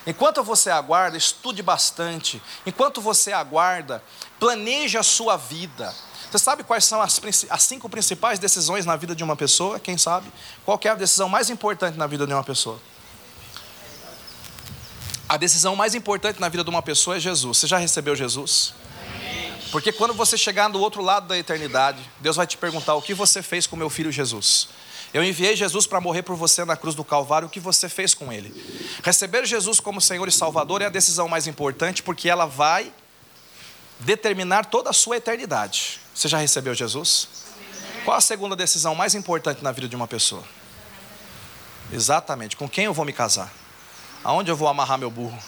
Enquanto 0.05 0.43
você 0.43 0.69
aguarda, 0.69 1.17
estude 1.17 1.63
bastante. 1.63 2.43
Enquanto 2.67 3.01
você 3.01 3.33
aguarda, 3.33 4.03
planeje 4.41 4.99
a 4.99 5.03
sua 5.05 5.37
vida. 5.37 5.95
Você 6.29 6.39
sabe 6.39 6.65
quais 6.65 6.85
são 6.85 7.01
as, 7.01 7.21
as, 7.49 7.63
cinco 7.63 7.89
principais 7.89 8.41
decisões 8.41 8.85
na 8.85 8.97
vida 8.97 9.15
de 9.15 9.23
uma 9.23 9.37
pessoa? 9.37 9.79
Quem 9.79 9.97
sabe? 9.97 10.33
Qual 10.65 10.81
é 10.83 10.89
a 10.89 10.97
decisão 10.97 11.29
mais 11.29 11.51
importante 11.51 11.97
na 11.97 12.09
vida 12.09 12.27
de 12.27 12.33
uma 12.33 12.43
pessoa? 12.43 12.81
A 15.29 15.37
decisão 15.37 15.77
mais 15.77 15.95
importante 15.95 16.41
na 16.41 16.49
vida 16.49 16.65
de 16.65 16.71
uma 16.71 16.83
pessoa 16.83 17.17
é 17.17 17.21
Jesus. 17.21 17.59
Você 17.59 17.69
já 17.69 17.79
recebeu 17.79 18.17
Jesus? 18.17 18.75
Porque 19.73 19.91
quando 19.91 20.13
você 20.13 20.37
chegar 20.37 20.69
do 20.69 20.79
outro 20.79 21.03
lado 21.03 21.27
da 21.27 21.37
eternidade, 21.37 21.99
Deus 22.21 22.37
vai 22.37 22.47
te 22.47 22.59
perguntar: 22.59 22.95
o 22.95 23.01
que 23.01 23.15
você 23.15 23.43
fez 23.43 23.67
com 23.67 23.75
meu 23.75 23.89
filho 23.89 24.13
Jesus? 24.13 24.69
Eu 25.15 25.25
enviei 25.25 25.57
Jesus 25.57 25.87
para 25.87 26.01
morrer 26.01 26.23
por 26.23 26.37
você 26.37 26.65
na 26.65 26.77
cruz 26.77 26.95
do 26.95 27.03
Calvário, 27.03 27.49
o 27.49 27.51
que 27.51 27.59
você 27.59 27.89
fez 27.89 28.15
com 28.15 28.31
ele? 28.31 28.55
Receber 29.03 29.47
Jesus 29.47 29.81
como 29.81 30.01
Senhor 30.01 30.29
e 30.29 30.33
Salvador 30.33 30.83
é 30.83 30.87
a 30.87 30.91
decisão 30.91 31.27
mais 31.27 31.47
importante, 31.47 32.03
porque 32.03 32.29
ela 32.29 32.47
vai 32.47 32.93
determinar 33.99 34.67
toda 34.67 34.91
a 34.91 34.93
sua 34.93 35.17
eternidade. 35.17 36.01
Você 36.15 36.29
já 36.29 36.37
recebeu 36.37 36.75
Jesus? 36.75 37.29
Qual 38.05 38.17
a 38.17 38.21
segunda 38.21 38.55
decisão 38.55 38.95
mais 38.95 39.15
importante 39.15 39.63
na 39.63 39.73
vida 39.73 39.89
de 39.89 39.97
uma 39.97 40.09
pessoa? 40.09 40.45
Exatamente, 41.91 42.57
com 42.57 42.69
quem 42.69 42.87
eu 42.87 42.95
vou 42.95 43.05
me 43.05 43.13
casar? 43.13 43.53
Aonde 44.25 44.51
eu 44.51 44.57
vou 44.57 44.69
amarrar 44.69 44.99
meu 44.99 45.11
burro? 45.11 45.39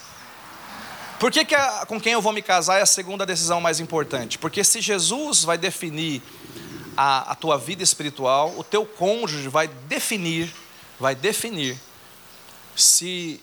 Por 1.18 1.31
que, 1.31 1.44
que 1.44 1.55
a, 1.55 1.87
com 1.87 2.00
quem 2.00 2.12
eu 2.12 2.20
vou 2.20 2.33
me 2.33 2.42
casar 2.42 2.79
é 2.79 2.83
a 2.83 2.87
segunda 2.87 3.24
decisão 3.24 3.61
mais 3.61 3.81
importante? 3.81 4.38
Porque 4.38 4.64
se 4.64 4.81
Jesus 4.81 5.44
vai 5.44 5.57
definir 5.57 6.22
a, 6.96 7.33
a 7.33 7.35
tua 7.35 7.57
vida 7.57 7.83
espiritual, 7.83 8.55
o 8.57 8.64
teu 8.64 8.85
cônjuge 8.85 9.48
vai 9.48 9.68
definir, 9.68 10.53
vai 10.98 11.14
definir 11.14 11.79
se 12.77 13.40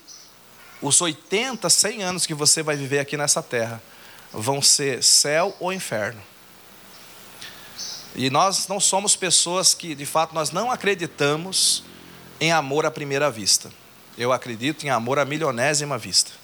os 0.82 1.00
80, 1.00 1.70
100 1.70 2.04
anos 2.04 2.26
que 2.26 2.34
você 2.34 2.62
vai 2.62 2.76
viver 2.76 3.00
aqui 3.00 3.16
nessa 3.16 3.42
terra 3.42 3.82
vão 4.34 4.62
ser 4.62 5.04
céu 5.04 5.56
ou 5.60 5.72
inferno. 5.72 6.22
E 8.16 8.30
nós 8.30 8.68
não 8.68 8.80
somos 8.80 9.16
pessoas 9.16 9.74
que, 9.74 9.96
de 9.96 10.06
fato, 10.06 10.36
nós 10.36 10.52
não 10.52 10.70
acreditamos 10.70 11.84
em 12.40 12.52
amor 12.52 12.86
à 12.86 12.92
primeira 12.92 13.32
vista. 13.32 13.72
Eu 14.18 14.34
acredito 14.34 14.86
em 14.86 14.90
amor 14.90 15.18
à 15.18 15.24
milionésima 15.24 15.98
vista. 15.98 16.41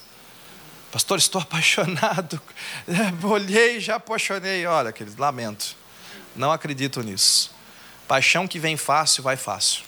Pastor, 0.90 1.18
estou 1.18 1.40
apaixonado. 1.42 2.40
Olhei 3.22 3.76
e 3.76 3.80
já 3.80 3.96
apaixonei. 3.96 4.66
Olha, 4.66 4.92
querido, 4.92 5.20
lamento. 5.20 5.76
Não 6.34 6.52
acredito 6.52 7.02
nisso. 7.02 7.50
Paixão 8.06 8.48
que 8.48 8.58
vem 8.58 8.76
fácil, 8.76 9.22
vai 9.22 9.36
fácil. 9.36 9.82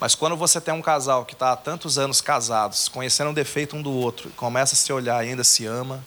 Mas 0.00 0.14
quando 0.14 0.34
você 0.34 0.58
tem 0.60 0.72
um 0.72 0.80
casal 0.80 1.26
que 1.26 1.34
está 1.34 1.52
há 1.52 1.56
tantos 1.56 1.98
anos 1.98 2.22
casados, 2.22 2.88
conhecendo 2.88 3.30
o 3.30 3.34
defeito 3.34 3.76
um 3.76 3.82
do 3.82 3.92
outro, 3.92 4.30
começa 4.30 4.74
a 4.74 4.76
se 4.76 4.90
olhar 4.90 5.22
e 5.24 5.28
ainda 5.28 5.44
se 5.44 5.66
ama, 5.66 6.02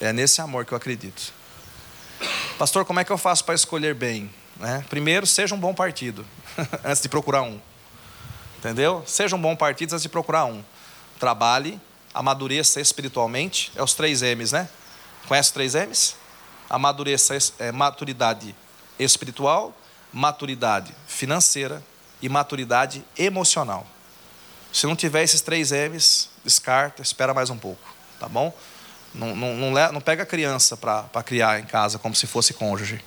é 0.00 0.12
nesse 0.12 0.40
amor 0.40 0.64
que 0.64 0.72
eu 0.72 0.76
acredito. 0.76 1.32
Pastor, 2.58 2.84
como 2.84 2.98
é 2.98 3.04
que 3.04 3.12
eu 3.12 3.18
faço 3.18 3.44
para 3.44 3.54
escolher 3.54 3.94
bem? 3.94 4.28
Né? 4.56 4.84
Primeiro, 4.88 5.24
seja 5.24 5.54
um 5.54 5.58
bom 5.58 5.72
partido, 5.72 6.26
antes 6.84 7.00
de 7.00 7.08
procurar 7.08 7.42
um. 7.42 7.60
Entendeu? 8.58 9.04
Seja 9.06 9.36
um 9.36 9.40
bom 9.40 9.54
partido 9.54 9.92
antes 9.92 10.02
de 10.02 10.08
procurar 10.08 10.46
um. 10.46 10.64
Trabalhe, 11.20 11.80
amadureça 12.18 12.80
espiritualmente, 12.80 13.72
é 13.76 13.82
os 13.82 13.94
três 13.94 14.22
M's, 14.22 14.52
né? 14.52 14.68
Conhece 15.28 15.48
os 15.48 15.52
três 15.52 15.74
M's? 15.74 16.16
amadureça 16.68 17.36
é, 17.58 17.72
maturidade 17.72 18.54
espiritual, 18.98 19.76
maturidade 20.12 20.94
financeira 21.06 21.82
e 22.20 22.28
maturidade 22.28 23.04
emocional. 23.16 23.86
Se 24.72 24.86
não 24.86 24.96
tiver 24.96 25.22
esses 25.22 25.40
três 25.40 25.70
M's, 25.70 26.28
descarta, 26.44 27.02
espera 27.02 27.32
mais 27.32 27.50
um 27.50 27.56
pouco, 27.56 27.94
tá 28.18 28.28
bom? 28.28 28.54
Não, 29.14 29.34
não, 29.34 29.54
não, 29.54 29.92
não 29.92 30.00
pega 30.00 30.26
criança 30.26 30.76
para 30.76 31.22
criar 31.24 31.60
em 31.60 31.64
casa 31.64 31.98
como 31.98 32.14
se 32.14 32.26
fosse 32.26 32.52
cônjuge. 32.52 33.02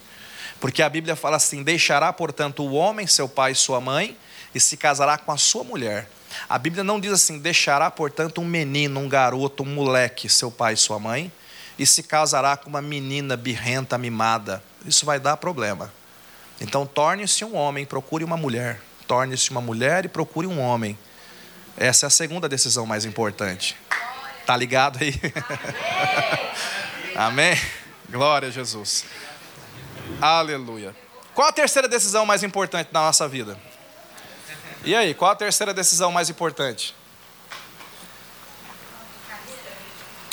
Porque 0.60 0.82
a 0.82 0.90
Bíblia 0.90 1.16
fala 1.16 1.38
assim: 1.38 1.62
deixará, 1.62 2.12
portanto, 2.12 2.64
o 2.64 2.74
homem, 2.74 3.06
seu 3.06 3.30
pai 3.30 3.52
e 3.52 3.56
sua 3.56 3.80
mãe, 3.80 4.18
e 4.54 4.60
se 4.60 4.78
casará 4.78 5.18
com 5.18 5.32
a 5.32 5.38
sua 5.38 5.64
mulher. 5.64 6.10
A 6.48 6.58
Bíblia 6.58 6.84
não 6.84 7.00
diz 7.00 7.12
assim: 7.12 7.40
deixará, 7.40 7.90
portanto, 7.90 8.42
um 8.42 8.46
menino, 8.46 9.00
um 9.00 9.10
garoto, 9.10 9.64
um 9.64 9.68
moleque, 9.68 10.30
seu 10.30 10.52
pai 10.52 10.74
e 10.74 10.78
sua 10.78 11.00
mãe, 11.00 11.32
e 11.78 11.86
se 11.86 12.04
casará 12.04 12.58
com 12.58 12.70
uma 12.70 12.82
menina 12.82 13.36
birrenta, 13.38 13.98
mimada. 13.98 14.64
Isso 14.86 15.06
vai 15.06 15.20
dar 15.20 15.38
problema. 15.38 15.92
Então, 16.62 16.86
torne-se 16.86 17.44
um 17.46 17.56
homem, 17.56 17.86
procure 17.86 18.24
uma 18.24 18.38
mulher. 18.38 18.82
Torne-se 19.08 19.50
uma 19.50 19.62
mulher 19.62 20.06
e 20.06 20.08
procure 20.10 20.46
um 20.46 20.60
homem. 20.60 20.98
Essa 21.78 22.06
é 22.06 22.08
a 22.08 22.10
segunda 22.10 22.50
decisão 22.50 22.86
mais 22.86 23.06
importante. 23.06 23.76
Tá 24.46 24.56
ligado 24.56 25.00
aí? 25.02 25.14
Amém? 27.16 27.58
Glória 28.10 28.50
a 28.50 28.52
Jesus. 28.52 29.06
Aleluia. 30.20 30.96
Qual 31.34 31.48
a 31.48 31.52
terceira 31.52 31.88
decisão 31.88 32.26
mais 32.26 32.44
importante 32.44 32.90
na 32.92 33.02
nossa 33.02 33.28
vida? 33.28 33.58
E 34.90 34.96
aí, 34.96 35.14
qual 35.14 35.30
a 35.30 35.36
terceira 35.36 35.72
decisão 35.72 36.12
mais 36.12 36.32
importante? 36.32 36.96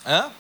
Hã? 0.06 0.30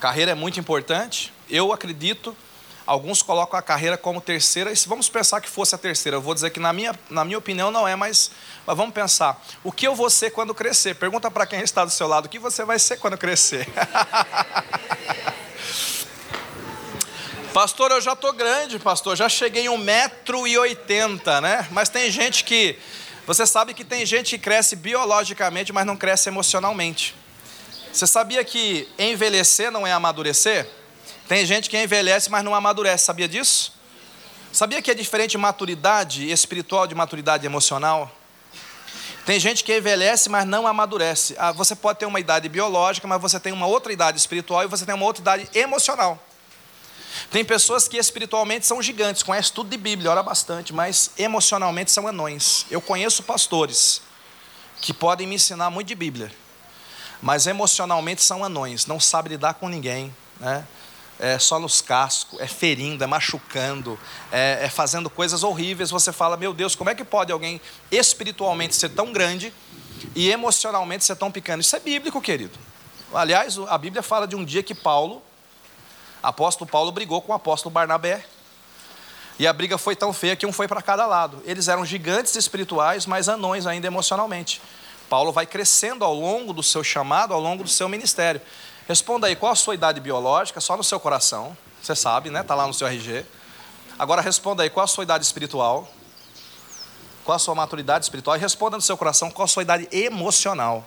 Carreira 0.00 0.32
é 0.32 0.34
muito 0.34 0.58
importante. 0.58 1.32
Eu 1.48 1.72
acredito, 1.72 2.36
alguns 2.84 3.22
colocam 3.22 3.56
a 3.56 3.62
carreira 3.62 3.96
como 3.96 4.20
terceira, 4.20 4.72
e 4.72 4.76
se 4.76 4.88
vamos 4.88 5.08
pensar 5.08 5.40
que 5.40 5.48
fosse 5.48 5.76
a 5.76 5.78
terceira, 5.78 6.16
eu 6.16 6.20
vou 6.20 6.34
dizer 6.34 6.50
que 6.50 6.58
na 6.58 6.72
minha, 6.72 6.92
na 7.08 7.24
minha 7.24 7.38
opinião 7.38 7.70
não 7.70 7.86
é, 7.86 7.94
mas, 7.94 8.32
mas 8.66 8.76
vamos 8.76 8.92
pensar. 8.92 9.40
O 9.62 9.70
que 9.70 9.86
eu 9.86 9.94
vou 9.94 10.10
ser 10.10 10.32
quando 10.32 10.52
crescer? 10.52 10.96
Pergunta 10.96 11.30
para 11.30 11.46
quem 11.46 11.60
está 11.60 11.84
do 11.84 11.92
seu 11.92 12.08
lado, 12.08 12.26
o 12.26 12.28
que 12.28 12.40
você 12.40 12.64
vai 12.64 12.80
ser 12.80 12.96
quando 12.96 13.16
crescer? 13.16 13.68
pastor, 17.54 17.92
eu 17.92 18.00
já 18.00 18.14
estou 18.14 18.32
grande, 18.32 18.80
pastor, 18.80 19.16
já 19.16 19.28
cheguei 19.28 19.66
em 19.66 19.68
1,80m, 19.68 21.40
né? 21.40 21.68
Mas 21.70 21.88
tem 21.88 22.10
gente 22.10 22.42
que. 22.42 22.76
Você 23.26 23.46
sabe 23.46 23.72
que 23.72 23.84
tem 23.84 24.04
gente 24.04 24.30
que 24.30 24.38
cresce 24.38 24.76
biologicamente, 24.76 25.72
mas 25.72 25.86
não 25.86 25.96
cresce 25.96 26.28
emocionalmente. 26.28 27.14
Você 27.92 28.06
sabia 28.06 28.44
que 28.44 28.88
envelhecer 28.98 29.70
não 29.70 29.86
é 29.86 29.92
amadurecer? 29.92 30.68
Tem 31.26 31.46
gente 31.46 31.70
que 31.70 31.82
envelhece, 31.82 32.30
mas 32.30 32.44
não 32.44 32.54
amadurece, 32.54 33.04
sabia 33.04 33.26
disso? 33.26 33.72
Sabia 34.52 34.82
que 34.82 34.90
é 34.90 34.94
diferente 34.94 35.38
maturidade 35.38 36.30
espiritual 36.30 36.86
de 36.86 36.94
maturidade 36.94 37.46
emocional? 37.46 38.10
Tem 39.24 39.40
gente 39.40 39.64
que 39.64 39.74
envelhece, 39.74 40.28
mas 40.28 40.44
não 40.44 40.66
amadurece. 40.66 41.34
Ah, 41.38 41.50
você 41.50 41.74
pode 41.74 41.98
ter 41.98 42.04
uma 42.04 42.20
idade 42.20 42.46
biológica, 42.48 43.08
mas 43.08 43.20
você 43.20 43.40
tem 43.40 43.52
uma 43.52 43.66
outra 43.66 43.90
idade 43.90 44.18
espiritual 44.18 44.62
e 44.62 44.66
você 44.66 44.84
tem 44.84 44.94
uma 44.94 45.06
outra 45.06 45.22
idade 45.22 45.48
emocional. 45.54 46.22
Tem 47.30 47.44
pessoas 47.44 47.88
que 47.88 47.96
espiritualmente 47.96 48.66
são 48.66 48.82
gigantes, 48.82 49.22
conhecem 49.22 49.52
tudo 49.52 49.70
de 49.70 49.76
Bíblia, 49.76 50.10
ora 50.10 50.22
bastante, 50.22 50.72
mas 50.72 51.10
emocionalmente 51.18 51.90
são 51.90 52.06
anões. 52.06 52.66
Eu 52.70 52.80
conheço 52.80 53.22
pastores 53.22 54.02
que 54.80 54.92
podem 54.92 55.26
me 55.26 55.36
ensinar 55.36 55.70
muito 55.70 55.88
de 55.88 55.94
Bíblia, 55.94 56.30
mas 57.22 57.46
emocionalmente 57.46 58.22
são 58.22 58.44
anões, 58.44 58.86
não 58.86 59.00
sabem 59.00 59.32
lidar 59.32 59.54
com 59.54 59.68
ninguém, 59.68 60.14
né? 60.40 60.66
É 61.18 61.38
só 61.38 61.60
nos 61.60 61.80
cascos, 61.80 62.40
é 62.40 62.46
ferindo, 62.46 63.04
é 63.04 63.06
machucando, 63.06 63.98
é, 64.32 64.58
é 64.62 64.68
fazendo 64.68 65.08
coisas 65.08 65.44
horríveis. 65.44 65.90
Você 65.90 66.12
fala, 66.12 66.36
meu 66.36 66.52
Deus, 66.52 66.74
como 66.74 66.90
é 66.90 66.94
que 66.94 67.04
pode 67.04 67.30
alguém 67.30 67.60
espiritualmente 67.88 68.74
ser 68.74 68.88
tão 68.88 69.12
grande 69.12 69.52
e 70.14 70.28
emocionalmente 70.28 71.04
ser 71.04 71.14
tão 71.14 71.30
pequeno? 71.30 71.60
Isso 71.60 71.76
é 71.76 71.78
bíblico, 71.78 72.20
querido. 72.20 72.58
Aliás, 73.14 73.56
a 73.68 73.78
Bíblia 73.78 74.02
fala 74.02 74.26
de 74.26 74.34
um 74.34 74.44
dia 74.44 74.60
que 74.60 74.74
Paulo, 74.74 75.22
apóstolo 76.28 76.68
Paulo, 76.68 76.90
brigou 76.90 77.20
com 77.20 77.32
o 77.32 77.34
apóstolo 77.34 77.72
Barnabé. 77.72 78.24
E 79.38 79.46
a 79.46 79.52
briga 79.52 79.76
foi 79.76 79.94
tão 79.94 80.12
feia 80.12 80.34
que 80.36 80.46
um 80.46 80.52
foi 80.52 80.66
para 80.66 80.80
cada 80.80 81.06
lado. 81.06 81.42
Eles 81.44 81.68
eram 81.68 81.84
gigantes 81.84 82.34
espirituais, 82.34 83.04
mas 83.04 83.28
anões 83.28 83.66
ainda 83.66 83.86
emocionalmente. 83.86 84.62
Paulo 85.08 85.32
vai 85.32 85.46
crescendo 85.46 86.04
ao 86.04 86.14
longo 86.14 86.52
do 86.52 86.62
seu 86.62 86.82
chamado, 86.82 87.34
ao 87.34 87.40
longo 87.40 87.62
do 87.62 87.68
seu 87.68 87.88
ministério. 87.88 88.40
Responda 88.88 89.26
aí, 89.26 89.36
qual 89.36 89.52
a 89.52 89.56
sua 89.56 89.74
idade 89.74 90.00
biológica? 90.00 90.60
Só 90.60 90.76
no 90.76 90.84
seu 90.84 90.98
coração. 90.98 91.56
Você 91.82 91.94
sabe, 91.94 92.30
né? 92.30 92.40
Está 92.40 92.54
lá 92.54 92.66
no 92.66 92.72
seu 92.72 92.86
RG. 92.86 93.26
Agora 93.98 94.22
responda 94.22 94.62
aí, 94.62 94.70
qual 94.70 94.84
a 94.84 94.86
sua 94.88 95.04
idade 95.04 95.24
espiritual? 95.24 95.88
Qual 97.24 97.34
a 97.34 97.38
sua 97.38 97.54
maturidade 97.54 98.04
espiritual? 98.04 98.36
E 98.36 98.40
responda 98.40 98.76
no 98.76 98.82
seu 98.82 98.96
coração, 98.96 99.30
qual 99.30 99.44
a 99.44 99.48
sua 99.48 99.62
idade 99.62 99.88
emocional? 99.92 100.84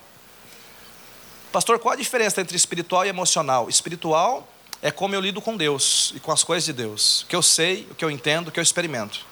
Pastor, 1.52 1.78
qual 1.78 1.94
a 1.94 1.96
diferença 1.96 2.40
entre 2.40 2.56
espiritual 2.56 3.04
e 3.04 3.08
emocional? 3.08 3.68
Espiritual 3.68 4.46
é 4.80 4.90
como 4.90 5.14
eu 5.14 5.20
lido 5.20 5.40
com 5.40 5.56
Deus 5.56 6.12
e 6.14 6.20
com 6.20 6.30
as 6.30 6.44
coisas 6.44 6.64
de 6.64 6.72
Deus. 6.72 7.22
O 7.22 7.26
que 7.26 7.36
eu 7.36 7.42
sei, 7.42 7.86
o 7.90 7.94
que 7.94 8.04
eu 8.04 8.10
entendo, 8.10 8.48
o 8.48 8.52
que 8.52 8.60
eu 8.60 8.62
experimento. 8.62 9.26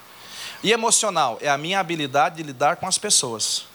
E 0.63 0.73
emocional 0.73 1.39
é 1.41 1.49
a 1.49 1.57
minha 1.57 1.79
habilidade 1.79 2.37
de 2.37 2.43
lidar 2.43 2.77
com 2.77 2.87
as 2.87 2.99
pessoas. 2.99 3.67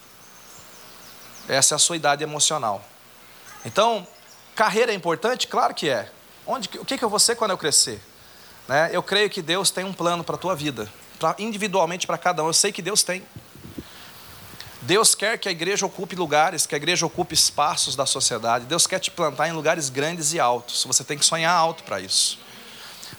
Essa 1.47 1.75
é 1.75 1.77
a 1.77 1.79
sua 1.79 1.95
idade 1.95 2.23
emocional. 2.23 2.83
Então, 3.65 4.05
carreira 4.55 4.91
é 4.91 4.95
importante? 4.95 5.47
Claro 5.47 5.73
que 5.73 5.89
é. 5.89 6.09
Onde, 6.45 6.69
o 6.77 6.85
que, 6.85 6.97
que 6.97 7.03
eu 7.03 7.09
vou 7.09 7.19
ser 7.19 7.35
quando 7.35 7.51
eu 7.51 7.57
crescer? 7.57 8.01
Né? 8.67 8.89
Eu 8.91 9.03
creio 9.03 9.29
que 9.29 9.41
Deus 9.41 9.71
tem 9.71 9.85
um 9.85 9.93
plano 9.93 10.23
para 10.23 10.35
a 10.35 10.39
tua 10.39 10.55
vida, 10.55 10.91
pra, 11.19 11.35
individualmente 11.39 12.05
para 12.05 12.17
cada 12.17 12.43
um. 12.43 12.47
Eu 12.47 12.53
sei 12.53 12.71
que 12.71 12.81
Deus 12.81 13.03
tem. 13.03 13.23
Deus 14.81 15.13
quer 15.13 15.37
que 15.37 15.47
a 15.47 15.51
igreja 15.51 15.85
ocupe 15.85 16.15
lugares, 16.15 16.65
que 16.65 16.73
a 16.73 16.77
igreja 16.77 17.05
ocupe 17.05 17.35
espaços 17.35 17.95
da 17.95 18.05
sociedade. 18.05 18.65
Deus 18.65 18.87
quer 18.87 18.99
te 18.99 19.11
plantar 19.11 19.47
em 19.47 19.51
lugares 19.51 19.89
grandes 19.89 20.33
e 20.33 20.39
altos. 20.39 20.83
Você 20.85 21.03
tem 21.03 21.17
que 21.17 21.25
sonhar 21.25 21.53
alto 21.53 21.83
para 21.83 21.99
isso. 21.99 22.39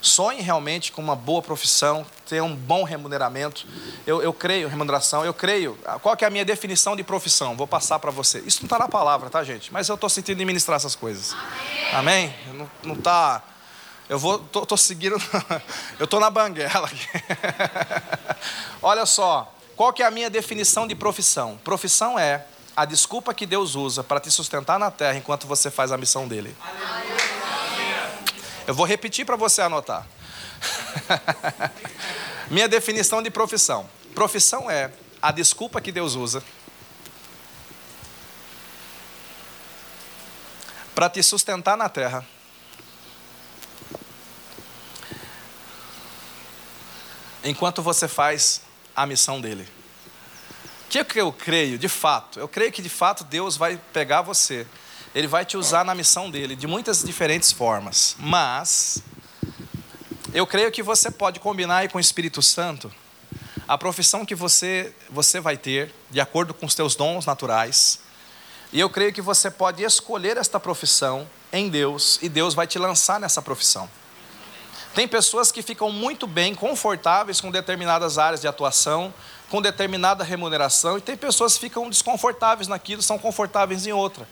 Sonhe 0.01 0.41
realmente 0.41 0.91
com 0.91 1.01
uma 1.01 1.15
boa 1.15 1.41
profissão, 1.41 2.05
ter 2.27 2.41
um 2.41 2.53
bom 2.53 2.83
remuneramento. 2.83 3.65
Eu, 4.05 4.21
eu 4.21 4.33
creio, 4.33 4.67
remuneração, 4.67 5.23
eu 5.23 5.33
creio. 5.33 5.77
Qual 6.01 6.17
que 6.17 6.25
é 6.25 6.27
a 6.27 6.29
minha 6.29 6.43
definição 6.43 6.93
de 6.93 7.03
profissão? 7.03 7.55
Vou 7.55 7.65
passar 7.65 7.99
para 7.99 8.11
você. 8.11 8.39
Isso 8.39 8.59
não 8.61 8.65
está 8.65 8.77
na 8.77 8.89
palavra, 8.89 9.29
tá, 9.29 9.41
gente? 9.45 9.71
Mas 9.71 9.87
eu 9.87 9.95
estou 9.95 10.09
sentindo 10.09 10.39
de 10.39 10.45
ministrar 10.45 10.75
essas 10.75 10.95
coisas. 10.95 11.33
Amém? 11.93 12.35
Amém? 12.49 12.69
Não 12.83 12.95
está. 12.95 13.41
Eu 14.09 14.19
vou, 14.19 14.39
tô, 14.39 14.65
tô 14.65 14.75
seguindo. 14.75 15.15
eu 15.97 16.03
estou 16.03 16.19
na 16.19 16.29
banguela. 16.29 16.89
Olha 18.83 19.05
só. 19.05 19.53
Qual 19.75 19.91
que 19.91 20.03
é 20.03 20.05
a 20.05 20.11
minha 20.11 20.29
definição 20.29 20.87
de 20.87 20.93
profissão? 20.93 21.59
Profissão 21.63 22.17
é 22.17 22.45
a 22.75 22.85
desculpa 22.85 23.33
que 23.33 23.45
Deus 23.45 23.75
usa 23.75 24.03
para 24.03 24.19
te 24.19 24.29
sustentar 24.29 24.77
na 24.77 24.91
terra 24.91 25.17
enquanto 25.17 25.47
você 25.47 25.71
faz 25.71 25.91
a 25.91 25.97
missão 25.97 26.27
dele. 26.27 26.55
Eu 28.67 28.73
vou 28.73 28.85
repetir 28.85 29.25
para 29.25 29.35
você 29.35 29.61
anotar. 29.61 30.07
minha 32.49 32.67
definição 32.67 33.21
de 33.21 33.29
profissão. 33.29 33.89
Profissão 34.13 34.69
é 34.69 34.91
a 35.21 35.31
desculpa 35.31 35.81
que 35.81 35.91
Deus 35.91 36.15
usa 36.15 36.43
para 40.93 41.09
te 41.09 41.21
sustentar 41.23 41.75
na 41.75 41.89
terra. 41.89 42.25
Enquanto 47.43 47.81
você 47.81 48.07
faz 48.07 48.61
a 48.95 49.05
missão 49.05 49.41
dele. 49.41 49.67
O 50.85 50.89
que, 50.89 50.99
é 50.99 51.03
que 51.03 51.19
eu 51.19 51.31
creio, 51.31 51.77
de 51.77 51.89
fato? 51.89 52.39
Eu 52.39 52.47
creio 52.47 52.71
que 52.71 52.81
de 52.81 52.89
fato 52.89 53.23
Deus 53.23 53.57
vai 53.57 53.79
pegar 53.91 54.21
você, 54.21 54.67
Ele 55.13 55.27
vai 55.27 55.45
te 55.45 55.57
usar 55.57 55.83
na 55.83 55.95
missão 55.95 56.29
dele 56.29 56.55
de 56.55 56.67
muitas 56.67 57.03
diferentes 57.03 57.51
formas, 57.51 58.15
mas 58.19 59.01
eu 60.33 60.45
creio 60.45 60.71
que 60.71 60.83
você 60.83 61.11
pode 61.11 61.39
combinar 61.39 61.77
aí 61.77 61.89
com 61.89 61.97
o 61.97 62.01
Espírito 62.01 62.41
Santo 62.41 62.91
a 63.67 63.77
profissão 63.77 64.25
que 64.25 64.35
você, 64.35 64.93
você 65.09 65.39
vai 65.39 65.57
ter, 65.57 65.93
de 66.09 66.19
acordo 66.19 66.53
com 66.53 66.65
os 66.65 66.75
teus 66.75 66.95
dons 66.95 67.25
naturais, 67.25 67.99
e 68.71 68.79
eu 68.79 68.89
creio 68.89 69.13
que 69.13 69.21
você 69.21 69.49
pode 69.49 69.83
escolher 69.83 70.37
esta 70.37 70.59
profissão 70.59 71.27
em 71.51 71.69
Deus, 71.69 72.19
e 72.21 72.27
Deus 72.27 72.53
vai 72.53 72.67
te 72.67 72.77
lançar 72.77 73.19
nessa 73.19 73.41
profissão. 73.41 73.89
Tem 74.93 75.07
pessoas 75.07 75.51
que 75.51 75.61
ficam 75.61 75.91
muito 75.91 76.27
bem, 76.27 76.53
confortáveis 76.53 77.41
com 77.41 77.49
determinadas 77.49 78.17
áreas 78.17 78.41
de 78.41 78.47
atuação, 78.47 79.13
com 79.49 79.61
determinada 79.61 80.23
remuneração, 80.23 80.97
e 80.97 81.01
tem 81.01 81.17
pessoas 81.17 81.55
que 81.55 81.61
ficam 81.61 81.89
desconfortáveis 81.89 82.67
naquilo, 82.67 83.01
são 83.01 83.17
confortáveis 83.17 83.87
em 83.87 83.91
outra. 83.91 84.27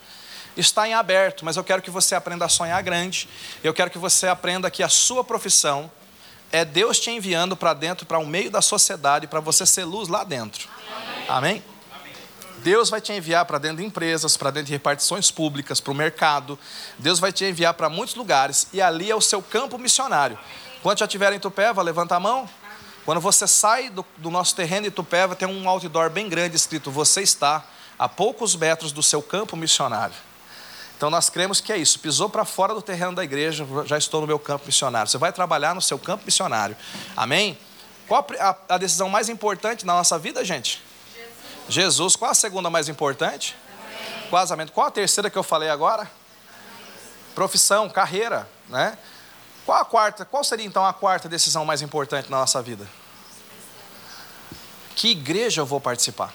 Está 0.55 0.87
em 0.87 0.93
aberto, 0.93 1.45
mas 1.45 1.57
eu 1.57 1.63
quero 1.63 1.81
que 1.81 1.89
você 1.89 2.13
aprenda 2.13 2.45
a 2.45 2.49
sonhar 2.49 2.81
grande. 2.83 3.27
Eu 3.63 3.73
quero 3.73 3.89
que 3.89 3.97
você 3.97 4.27
aprenda 4.27 4.69
que 4.69 4.83
a 4.83 4.89
sua 4.89 5.23
profissão 5.23 5.89
é 6.51 6.65
Deus 6.65 6.99
te 6.99 7.09
enviando 7.09 7.55
para 7.55 7.73
dentro, 7.73 8.05
para 8.05 8.19
o 8.19 8.25
meio 8.25 8.51
da 8.51 8.61
sociedade, 8.61 9.27
para 9.27 9.39
você 9.39 9.65
ser 9.65 9.85
luz 9.85 10.09
lá 10.09 10.23
dentro. 10.23 10.67
Amém? 11.27 11.63
Deus 12.63 12.89
vai 12.89 13.01
te 13.01 13.11
enviar 13.11 13.45
para 13.45 13.57
dentro 13.57 13.77
de 13.77 13.85
empresas, 13.85 14.37
para 14.37 14.51
dentro 14.51 14.67
de 14.67 14.73
repartições 14.73 15.31
públicas, 15.31 15.79
para 15.79 15.91
o 15.91 15.95
mercado. 15.95 16.57
Deus 16.97 17.19
vai 17.19 17.31
te 17.31 17.43
enviar 17.43 17.73
para 17.73 17.89
muitos 17.89 18.15
lugares 18.15 18.67
e 18.71 18.81
ali 18.81 19.09
é 19.09 19.15
o 19.15 19.21
seu 19.21 19.41
campo 19.41 19.77
missionário. 19.77 20.37
Quando 20.83 20.99
já 20.99 21.05
estiver 21.05 21.33
em 21.33 21.39
Tupéva, 21.39 21.81
levanta 21.81 22.15
a 22.15 22.19
mão. 22.19 22.47
Quando 23.03 23.19
você 23.19 23.47
sai 23.47 23.89
do, 23.89 24.05
do 24.17 24.29
nosso 24.29 24.55
terreno 24.55 24.83
de 24.83 24.91
Tupéva, 24.91 25.35
tem 25.35 25.47
um 25.47 25.67
outdoor 25.67 26.09
bem 26.09 26.29
grande 26.29 26.55
escrito: 26.55 26.91
Você 26.91 27.21
está 27.21 27.65
a 27.97 28.07
poucos 28.07 28.55
metros 28.55 28.91
do 28.91 29.01
seu 29.01 29.21
campo 29.21 29.57
missionário. 29.57 30.15
Então 30.95 31.09
nós 31.09 31.31
cremos 31.31 31.59
que 31.59 31.73
é 31.73 31.77
isso. 31.77 31.99
Pisou 31.99 32.29
para 32.29 32.45
fora 32.45 32.75
do 32.75 32.81
terreno 32.81 33.13
da 33.13 33.23
igreja, 33.23 33.65
já 33.85 33.97
estou 33.97 34.21
no 34.21 34.27
meu 34.27 34.37
campo 34.37 34.67
missionário. 34.67 35.09
Você 35.09 35.17
vai 35.17 35.33
trabalhar 35.33 35.73
no 35.73 35.81
seu 35.81 35.97
campo 35.97 36.25
missionário. 36.25 36.77
Amém? 37.17 37.57
Qual 38.07 38.25
a, 38.39 38.55
a 38.69 38.77
decisão 38.77 39.09
mais 39.09 39.29
importante 39.29 39.83
na 39.83 39.93
nossa 39.93 40.19
vida, 40.19 40.45
gente? 40.45 40.79
Jesus, 41.71 42.17
qual 42.17 42.31
a 42.31 42.33
segunda 42.33 42.69
mais 42.69 42.89
importante? 42.89 43.55
Casamento. 44.29 44.73
Qual 44.73 44.87
a 44.87 44.91
terceira 44.91 45.29
que 45.29 45.37
eu 45.37 45.43
falei 45.43 45.69
agora? 45.69 46.09
Profissão, 47.33 47.89
carreira, 47.89 48.47
né? 48.67 48.97
Qual 49.65 49.79
a 49.79 49.85
quarta? 49.85 50.25
Qual 50.25 50.43
seria 50.43 50.65
então 50.65 50.85
a 50.85 50.91
quarta 50.91 51.29
decisão 51.29 51.63
mais 51.63 51.81
importante 51.81 52.29
na 52.29 52.39
nossa 52.39 52.61
vida? 52.61 52.85
Que 54.95 55.11
igreja 55.11 55.61
eu 55.61 55.65
vou 55.65 55.79
participar? 55.79 56.33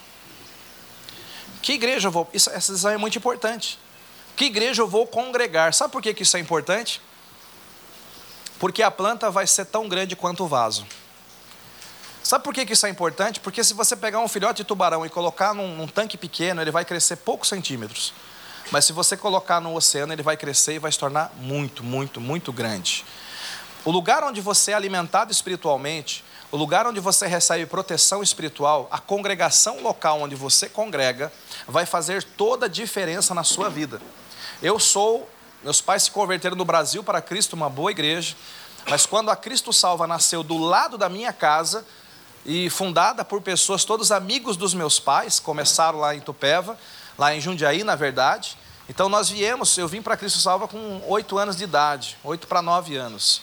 Que 1.60 1.74
igreja 1.74 2.08
eu 2.08 2.12
vou? 2.12 2.26
Isso, 2.32 2.48
essa 2.48 2.72
decisão 2.72 2.92
é 2.92 2.96
muito 2.96 3.18
importante. 3.18 3.78
Que 4.36 4.46
igreja 4.46 4.80
eu 4.80 4.88
vou 4.88 5.06
congregar? 5.06 5.74
Sabe 5.74 5.92
por 5.92 6.00
que, 6.00 6.14
que 6.14 6.22
isso 6.22 6.36
é 6.38 6.40
importante? 6.40 7.00
Porque 8.58 8.82
a 8.82 8.90
planta 8.90 9.30
vai 9.30 9.46
ser 9.46 9.66
tão 9.66 9.86
grande 9.86 10.16
quanto 10.16 10.44
o 10.44 10.48
vaso. 10.48 10.86
Sabe 12.26 12.42
por 12.42 12.52
que 12.52 12.72
isso 12.72 12.84
é 12.84 12.88
importante? 12.88 13.38
Porque 13.38 13.62
se 13.62 13.72
você 13.72 13.94
pegar 13.94 14.18
um 14.18 14.26
filhote 14.26 14.56
de 14.56 14.64
tubarão 14.64 15.06
e 15.06 15.08
colocar 15.08 15.54
num, 15.54 15.76
num, 15.76 15.86
tanque 15.86 16.16
pequeno, 16.16 16.60
ele 16.60 16.72
vai 16.72 16.84
crescer 16.84 17.14
poucos 17.18 17.48
centímetros. 17.48 18.12
Mas 18.72 18.84
se 18.84 18.92
você 18.92 19.16
colocar 19.16 19.60
no 19.60 19.72
oceano, 19.76 20.12
ele 20.12 20.24
vai 20.24 20.36
crescer 20.36 20.74
e 20.74 20.78
vai 20.80 20.90
se 20.90 20.98
tornar 20.98 21.30
muito, 21.36 21.84
muito, 21.84 22.20
muito 22.20 22.52
grande. 22.52 23.04
O 23.84 23.92
lugar 23.92 24.24
onde 24.24 24.40
você 24.40 24.72
é 24.72 24.74
alimentado 24.74 25.30
espiritualmente, 25.30 26.24
o 26.50 26.56
lugar 26.56 26.84
onde 26.84 26.98
você 26.98 27.28
recebe 27.28 27.64
proteção 27.64 28.24
espiritual, 28.24 28.88
a 28.90 28.98
congregação 28.98 29.80
local 29.80 30.20
onde 30.20 30.34
você 30.34 30.68
congrega, 30.68 31.32
vai 31.68 31.86
fazer 31.86 32.24
toda 32.24 32.66
a 32.66 32.68
diferença 32.68 33.34
na 33.34 33.44
sua 33.44 33.70
vida. 33.70 34.02
Eu 34.60 34.80
sou, 34.80 35.30
meus 35.62 35.80
pais 35.80 36.02
se 36.02 36.10
converteram 36.10 36.56
no 36.56 36.64
Brasil 36.64 37.04
para 37.04 37.22
Cristo, 37.22 37.52
uma 37.52 37.70
boa 37.70 37.92
igreja, 37.92 38.34
mas 38.90 39.06
quando 39.06 39.30
a 39.30 39.36
Cristo 39.36 39.72
Salva 39.72 40.08
nasceu 40.08 40.42
do 40.42 40.58
lado 40.58 40.98
da 40.98 41.08
minha 41.08 41.32
casa, 41.32 41.86
e 42.46 42.70
fundada 42.70 43.24
por 43.24 43.42
pessoas, 43.42 43.84
todos 43.84 44.12
amigos 44.12 44.56
dos 44.56 44.72
meus 44.72 45.00
pais, 45.00 45.40
começaram 45.40 45.98
lá 45.98 46.14
em 46.14 46.20
Tupéva, 46.20 46.78
lá 47.18 47.34
em 47.34 47.40
Jundiaí, 47.40 47.82
na 47.82 47.96
verdade. 47.96 48.56
Então 48.88 49.08
nós 49.08 49.28
viemos, 49.28 49.76
eu 49.76 49.88
vim 49.88 50.00
para 50.00 50.16
Cristo 50.16 50.38
Salva 50.38 50.68
com 50.68 51.02
oito 51.08 51.36
anos 51.38 51.56
de 51.56 51.64
idade, 51.64 52.16
oito 52.22 52.46
para 52.46 52.62
nove 52.62 52.94
anos. 52.94 53.42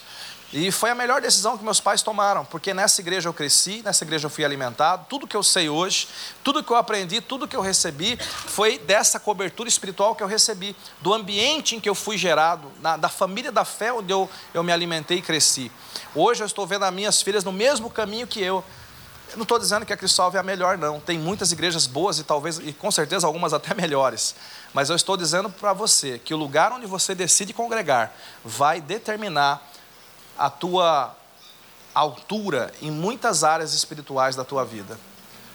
E 0.54 0.72
foi 0.72 0.92
a 0.92 0.96
melhor 0.96 1.20
decisão 1.20 1.58
que 1.58 1.64
meus 1.64 1.82
pais 1.82 2.02
tomaram, 2.02 2.46
porque 2.46 2.74
nessa 2.74 3.02
igreja 3.02 3.28
eu 3.28 3.34
cresci, 3.34 3.82
nessa 3.84 4.06
igreja 4.06 4.28
eu 4.28 4.30
fui 4.30 4.46
alimentado, 4.46 5.06
tudo 5.10 5.28
que 5.28 5.36
eu 5.36 5.42
sei 5.42 5.68
hoje, 5.68 6.08
tudo 6.44 6.64
que 6.64 6.72
eu 6.72 6.78
aprendi, 6.78 7.20
tudo 7.20 7.48
que 7.48 7.56
eu 7.56 7.62
recebi, 7.62 8.18
foi 8.18 8.78
dessa 8.78 9.20
cobertura 9.20 9.68
espiritual 9.68 10.16
que 10.16 10.22
eu 10.22 10.28
recebi, 10.28 10.76
do 11.02 11.12
ambiente 11.12 11.76
em 11.76 11.80
que 11.80 11.90
eu 11.90 11.96
fui 11.96 12.20
gerado, 12.20 12.72
na, 12.80 12.96
da 12.96 13.10
família 13.10 13.52
da 13.52 13.66
fé 13.66 13.92
onde 13.92 14.14
eu, 14.14 14.30
eu 14.54 14.64
me 14.64 14.72
alimentei 14.72 15.18
e 15.18 15.22
cresci. 15.24 15.72
Hoje 16.14 16.44
eu 16.44 16.48
estou 16.48 16.68
vendo 16.68 16.86
as 16.86 16.94
minhas 16.94 17.20
filhas 17.22 17.44
no 17.44 17.52
mesmo 17.52 17.90
caminho 17.90 18.28
que 18.28 18.40
eu, 18.40 18.64
não 19.36 19.44
estou 19.44 19.60
dizendo 19.60 19.86
que 19.86 19.94
a 19.94 19.98
Cristóvão 19.98 20.38
é 20.38 20.40
a 20.40 20.44
melhor, 20.44 20.78
não. 20.78 21.00
Tem 21.00 21.18
muitas 21.18 21.52
igrejas 21.52 21.88
boas 21.88 22.20
e 22.20 22.24
talvez, 22.24 22.60
e 22.60 22.74
com 22.74 22.92
certeza 22.92 23.26
algumas 23.28 23.54
até 23.54 23.74
melhores. 23.74 24.36
Mas 24.74 24.90
eu 24.90 24.96
estou 24.96 25.18
dizendo 25.18 25.50
para 25.50 25.74
você 25.74 26.20
que 26.20 26.34
o 26.34 26.38
lugar 26.38 26.72
onde 26.72 26.86
você 26.86 27.14
decide 27.14 27.54
congregar 27.54 28.14
vai 28.44 28.82
determinar 28.82 29.62
a 30.38 30.50
tua 30.50 31.16
altura 31.94 32.74
em 32.82 32.92
muitas 32.92 33.44
áreas 33.44 33.74
espirituais 33.74 34.36
da 34.36 34.44
tua 34.44 34.66
vida. 34.66 34.98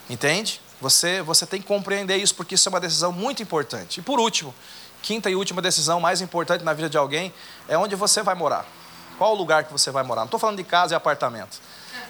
Entende? 0.08 0.60
Você, 0.80 1.20
você 1.22 1.44
tem 1.44 1.60
que 1.60 1.66
compreender 1.66 2.16
isso 2.16 2.34
porque 2.34 2.54
isso 2.54 2.68
é 2.68 2.70
uma 2.70 2.80
decisão 2.80 3.12
muito 3.12 3.42
importante. 3.42 3.98
E 3.98 4.02
por 4.02 4.20
último, 4.20 4.54
quinta 5.02 5.28
e 5.28 5.34
última 5.34 5.60
decisão 5.60 6.00
mais 6.00 6.20
importante 6.20 6.64
na 6.64 6.72
vida 6.72 6.88
de 6.88 6.96
alguém 6.96 7.32
é 7.68 7.76
onde 7.76 7.96
você 7.96 8.22
vai 8.22 8.34
morar. 8.34 8.64
Qual 9.18 9.32
o 9.34 9.36
lugar 9.36 9.64
que 9.64 9.72
você 9.72 9.90
vai 9.90 10.04
morar? 10.04 10.20
Não 10.20 10.26
estou 10.26 10.38
falando 10.38 10.56
de 10.56 10.64
casa 10.64 10.94
e 10.94 10.96
apartamento. 10.96 11.60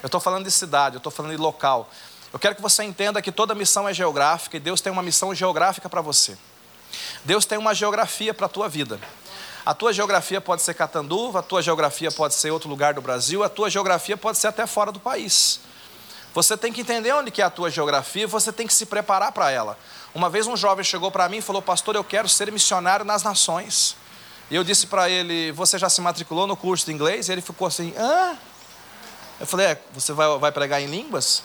Eu 0.03 0.07
estou 0.07 0.21
falando 0.21 0.45
de 0.45 0.51
cidade, 0.51 0.97
eu 0.97 0.99
estou 0.99 1.11
falando 1.11 1.33
de 1.33 1.39
local. 1.39 1.89
Eu 2.33 2.39
quero 2.39 2.55
que 2.55 2.63
você 2.63 2.85
entenda 2.85 3.23
que 3.23 3.33
toda 3.33 3.55
missão 3.55 3.89
é 3.89 3.95
geográfica 3.95 4.57
e 4.57 4.61
Deus 4.61 4.81
tem 4.81 4.93
uma 4.93 5.03
missão 5.03 5.35
geográfica 5.35 5.89
para 5.89 6.01
você. 6.01 6.37
Deus 7.25 7.45
tem 7.45 7.59
uma 7.59 7.75
geografia 7.75 8.33
para 8.33 8.47
a 8.47 8.49
tua 8.49 8.69
vida. 8.69 9.01
A 9.65 9.75
tua 9.75 9.93
geografia 9.93 10.41
pode 10.41 10.63
ser 10.63 10.75
Catanduva, 10.75 11.41
a 11.41 11.43
tua 11.43 11.61
geografia 11.61 12.11
pode 12.11 12.35
ser 12.35 12.51
outro 12.51 12.69
lugar 12.69 12.95
do 12.95 13.03
Brasil, 13.03 13.43
a 13.43 13.49
tua 13.49 13.69
geografia 13.69 14.17
pode 14.17 14.39
ser 14.39 14.47
até 14.47 14.67
fora 14.67 14.91
do 14.93 15.01
país. 15.01 15.61
Você 16.35 16.57
tem 16.57 16.73
que 16.73 16.83
entender 16.83 17.13
onde 17.13 17.31
que 17.31 17.43
é 17.43 17.45
a 17.45 17.51
tua 17.51 17.71
geografia 17.71 18.27
você 18.27 18.53
tem 18.53 18.67
que 18.67 18.73
se 18.73 18.87
preparar 18.87 19.33
para 19.33 19.51
ela. 19.51 19.79
Uma 20.15 20.31
vez 20.31 20.47
um 20.47 20.57
jovem 20.57 20.85
chegou 20.85 21.11
para 21.11 21.29
mim 21.29 21.39
e 21.39 21.43
falou: 21.43 21.61
Pastor, 21.61 21.97
eu 21.97 22.05
quero 22.05 22.29
ser 22.29 22.51
missionário 22.53 23.05
nas 23.05 23.23
nações. 23.23 23.97
E 24.51 24.55
eu 24.55 24.63
disse 24.63 24.87
para 24.87 25.09
ele: 25.11 25.53
Você 25.53 25.79
já 25.79 25.89
se 25.89 26.01
matriculou 26.01 26.47
no 26.47 26.57
curso 26.57 26.87
de 26.87 26.93
inglês? 26.93 27.29
E 27.29 27.33
ele 27.33 27.41
ficou 27.41 27.67
assim: 27.67 27.93
Hã? 27.97 28.39
Eu 29.41 29.47
falei, 29.47 29.67
é, 29.67 29.83
você 29.93 30.13
vai, 30.13 30.39
vai 30.39 30.53
pregar 30.53 30.81
em 30.81 30.87
línguas? 30.87 31.43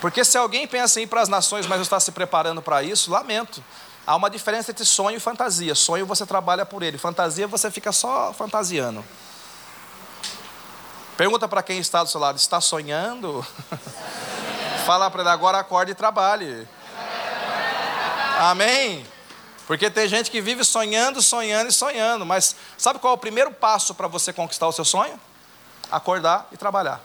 Porque 0.00 0.24
se 0.24 0.36
alguém 0.36 0.66
pensa 0.66 0.98
em 0.98 1.04
ir 1.04 1.06
para 1.06 1.20
as 1.20 1.28
nações, 1.28 1.64
mas 1.66 1.78
não 1.78 1.84
está 1.84 2.00
se 2.00 2.10
preparando 2.10 2.60
para 2.60 2.82
isso, 2.82 3.10
lamento. 3.10 3.62
Há 4.04 4.16
uma 4.16 4.28
diferença 4.28 4.72
entre 4.72 4.84
sonho 4.84 5.16
e 5.16 5.20
fantasia. 5.20 5.76
Sonho 5.76 6.04
você 6.04 6.26
trabalha 6.26 6.66
por 6.66 6.82
ele, 6.82 6.98
fantasia 6.98 7.46
você 7.46 7.70
fica 7.70 7.92
só 7.92 8.32
fantasiando. 8.32 9.04
Pergunta 11.16 11.46
para 11.46 11.62
quem 11.62 11.78
está 11.78 12.02
do 12.02 12.08
seu 12.08 12.20
lado: 12.20 12.36
está 12.36 12.60
sonhando? 12.60 13.46
Fala 14.84 15.08
para 15.08 15.20
ele 15.20 15.30
agora, 15.30 15.58
acorde 15.58 15.92
e 15.92 15.94
trabalhe. 15.94 16.66
Amém? 18.40 19.06
Porque 19.66 19.90
tem 19.90 20.08
gente 20.08 20.30
que 20.30 20.40
vive 20.40 20.64
sonhando, 20.64 21.22
sonhando 21.22 21.68
e 21.70 21.72
sonhando, 21.72 22.26
mas 22.26 22.56
sabe 22.76 22.98
qual 22.98 23.12
é 23.12 23.16
o 23.16 23.18
primeiro 23.18 23.52
passo 23.52 23.94
para 23.94 24.08
você 24.08 24.32
conquistar 24.32 24.66
o 24.66 24.72
seu 24.72 24.84
sonho? 24.84 25.18
Acordar 25.90 26.48
e 26.52 26.56
trabalhar. 26.56 27.00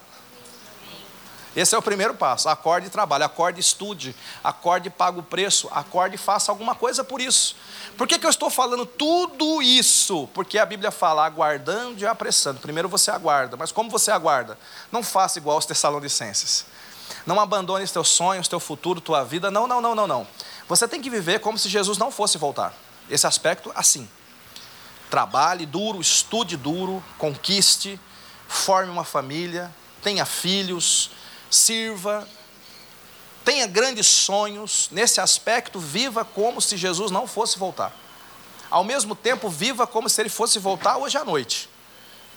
Esse 1.57 1.73
é 1.73 1.77
o 1.77 1.81
primeiro 1.81 2.13
passo. 2.13 2.47
Acorde 2.49 2.85
e 2.85 2.89
trabalhe, 2.91 3.23
acorde 3.23 3.57
e 3.57 3.61
estude, 3.61 4.15
acorde 4.43 4.89
e 4.89 4.91
pague 4.91 5.19
o 5.19 5.23
preço, 5.23 5.67
acorde 5.71 6.13
e 6.13 6.17
faça 6.17 6.51
alguma 6.51 6.75
coisa 6.75 7.03
por 7.03 7.19
isso. 7.19 7.55
Por 7.97 8.07
que, 8.07 8.19
que 8.19 8.27
eu 8.27 8.29
estou 8.29 8.51
falando 8.51 8.85
tudo 8.85 9.59
isso? 9.59 10.29
Porque 10.35 10.59
a 10.59 10.65
Bíblia 10.67 10.91
fala 10.91 11.25
aguardando 11.25 11.99
e 11.99 12.05
apressando. 12.05 12.59
Primeiro 12.59 12.87
você 12.87 13.09
aguarda, 13.09 13.57
mas 13.57 13.71
como 13.71 13.89
você 13.89 14.11
aguarda? 14.11 14.55
Não 14.91 15.01
faça 15.01 15.39
igual 15.39 15.55
aos 15.55 15.65
Tessalonicenses. 15.65 16.67
Não 17.25 17.39
abandone 17.39 17.83
os 17.83 17.91
teus 17.91 18.09
sonhos, 18.09 18.47
teu 18.47 18.59
futuro, 18.59 19.01
tua 19.01 19.23
vida. 19.23 19.49
Não, 19.49 19.65
não, 19.65 19.81
não, 19.81 19.95
não, 19.95 20.05
não. 20.05 20.27
Você 20.67 20.87
tem 20.87 21.01
que 21.01 21.09
viver 21.09 21.39
como 21.39 21.57
se 21.57 21.69
Jesus 21.69 21.97
não 21.97 22.11
fosse 22.11 22.37
voltar. 22.37 22.73
Esse 23.09 23.25
aspecto, 23.25 23.71
assim. 23.75 24.07
Trabalhe 25.09 25.65
duro, 25.65 26.01
estude 26.01 26.57
duro, 26.57 27.03
conquiste, 27.17 27.99
forme 28.47 28.91
uma 28.91 29.05
família, 29.05 29.73
tenha 30.03 30.25
filhos, 30.25 31.11
sirva, 31.49 32.27
tenha 33.45 33.65
grandes 33.65 34.07
sonhos, 34.07 34.89
nesse 34.91 35.21
aspecto, 35.21 35.79
viva 35.79 36.25
como 36.25 36.59
se 36.59 36.75
Jesus 36.75 37.09
não 37.11 37.25
fosse 37.25 37.57
voltar. 37.57 37.93
Ao 38.69 38.83
mesmo 38.83 39.15
tempo, 39.15 39.49
viva 39.49 39.87
como 39.87 40.09
se 40.09 40.21
ele 40.21 40.29
fosse 40.29 40.59
voltar 40.59 40.97
hoje 40.97 41.17
à 41.17 41.23
noite. 41.23 41.69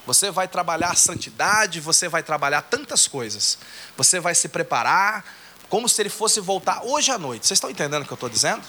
Você 0.06 0.30
vai 0.30 0.46
trabalhar 0.46 0.90
a 0.90 0.94
santidade, 0.94 1.80
você 1.80 2.08
vai 2.08 2.22
trabalhar 2.22 2.62
tantas 2.62 3.08
coisas. 3.08 3.58
Você 3.96 4.20
vai 4.20 4.34
se 4.34 4.48
preparar 4.48 5.24
como 5.70 5.88
se 5.88 6.02
ele 6.02 6.10
fosse 6.10 6.38
voltar 6.40 6.84
hoje 6.84 7.10
à 7.10 7.16
noite. 7.16 7.46
Vocês 7.46 7.56
estão 7.56 7.70
entendendo 7.70 8.02
o 8.02 8.06
que 8.06 8.12
eu 8.12 8.16
estou 8.16 8.28
dizendo? 8.28 8.62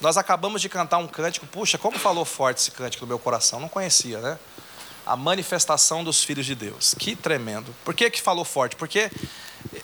Nós 0.00 0.16
acabamos 0.16 0.62
de 0.62 0.68
cantar 0.68 0.98
um 0.98 1.08
cântico, 1.08 1.46
puxa, 1.46 1.76
como 1.76 1.98
falou 1.98 2.24
forte 2.24 2.58
esse 2.58 2.70
cântico 2.70 3.04
no 3.04 3.08
meu 3.08 3.18
coração, 3.18 3.58
não 3.58 3.68
conhecia, 3.68 4.20
né? 4.20 4.38
a 5.06 5.16
manifestação 5.16 6.02
dos 6.02 6.22
filhos 6.22 6.46
de 6.46 6.54
Deus. 6.54 6.94
Que 6.98 7.14
tremendo. 7.14 7.74
Por 7.84 7.94
que, 7.94 8.10
que 8.10 8.22
falou 8.22 8.44
forte? 8.44 8.76
Porque 8.76 9.10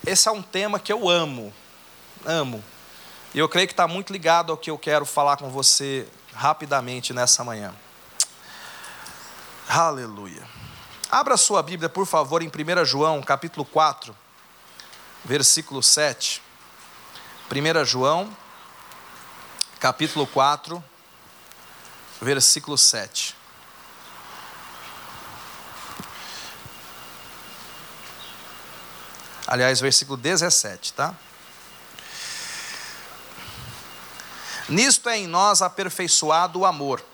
esse 0.07 0.29
é 0.29 0.31
um 0.31 0.43
tema 0.43 0.79
que 0.79 0.93
eu 0.93 1.09
amo. 1.09 1.53
Amo. 2.25 2.63
E 3.35 3.39
eu 3.39 3.49
creio 3.49 3.67
que 3.67 3.73
está 3.73 3.87
muito 3.87 4.13
ligado 4.13 4.51
ao 4.51 4.59
que 4.59 4.71
eu 4.71 4.79
quero 4.79 5.05
falar 5.05 5.37
com 5.37 5.49
você 5.51 6.07
rapidamente 6.33 7.13
nessa 7.13 7.45
manhã. 7.45 7.75
Aleluia. 9.69 10.43
Abra 11.11 11.37
sua 11.37 11.63
Bíblia, 11.63 11.89
por 11.89 12.07
favor, 12.07 12.43
em 12.43 12.49
1 12.49 12.85
João, 12.85 13.21
capítulo 13.23 13.65
4, 13.65 14.17
versículo 15.25 15.83
7. 15.83 16.43
1 17.51 17.85
João, 17.85 18.37
capítulo 19.79 20.27
4, 20.27 20.83
versículo 22.21 22.79
7. 22.79 23.37
Aliás, 29.47 29.81
versículo 29.81 30.17
17, 30.17 30.93
tá? 30.93 31.15
Nisto 34.69 35.09
é 35.09 35.19
em 35.19 35.27
nós 35.27 35.61
aperfeiçoado 35.61 36.61
o 36.61 36.65
amor, 36.65 37.05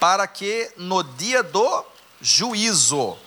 para 0.00 0.26
que 0.26 0.72
no 0.78 1.02
dia 1.02 1.42
do 1.42 1.84
juízo 2.18 3.18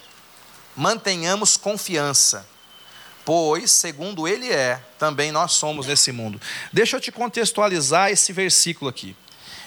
mantenhamos 0.76 1.56
confiança, 1.58 2.48
pois, 3.27 3.71
segundo 3.71 4.25
Ele 4.25 4.49
é, 4.49 4.81
também 4.97 5.33
nós 5.33 5.51
somos 5.51 5.85
nesse 5.85 6.13
mundo. 6.13 6.39
Deixa 6.71 6.95
eu 6.95 7.01
te 7.01 7.11
contextualizar 7.11 8.09
esse 8.09 8.31
versículo 8.31 8.89
aqui. 8.89 9.13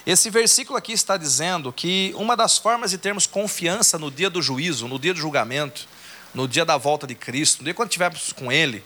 Esse 0.06 0.30
versículo 0.30 0.78
aqui 0.78 0.92
está 0.92 1.18
dizendo 1.18 1.70
que 1.70 2.14
uma 2.16 2.34
das 2.34 2.56
formas 2.56 2.90
de 2.90 2.96
termos 2.96 3.26
confiança 3.26 3.98
no 3.98 4.10
dia 4.10 4.30
do 4.30 4.40
juízo, 4.40 4.88
no 4.88 4.98
dia 4.98 5.12
do 5.12 5.20
julgamento, 5.20 5.86
no 6.32 6.48
dia 6.48 6.64
da 6.64 6.78
volta 6.78 7.06
de 7.06 7.14
Cristo, 7.14 7.58
no 7.58 7.64
dia 7.64 7.74
quando 7.74 7.90
estivermos 7.90 8.32
com 8.32 8.50
Ele, 8.50 8.82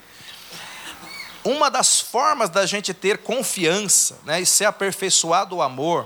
uma 1.41 1.71
das 1.71 2.01
formas 2.01 2.49
da 2.49 2.65
gente 2.65 2.93
ter 2.93 3.19
confiança 3.19 4.19
né, 4.25 4.41
e 4.41 4.45
ser 4.45 4.65
aperfeiçoado 4.65 5.55
o 5.55 5.61
amor 5.61 6.05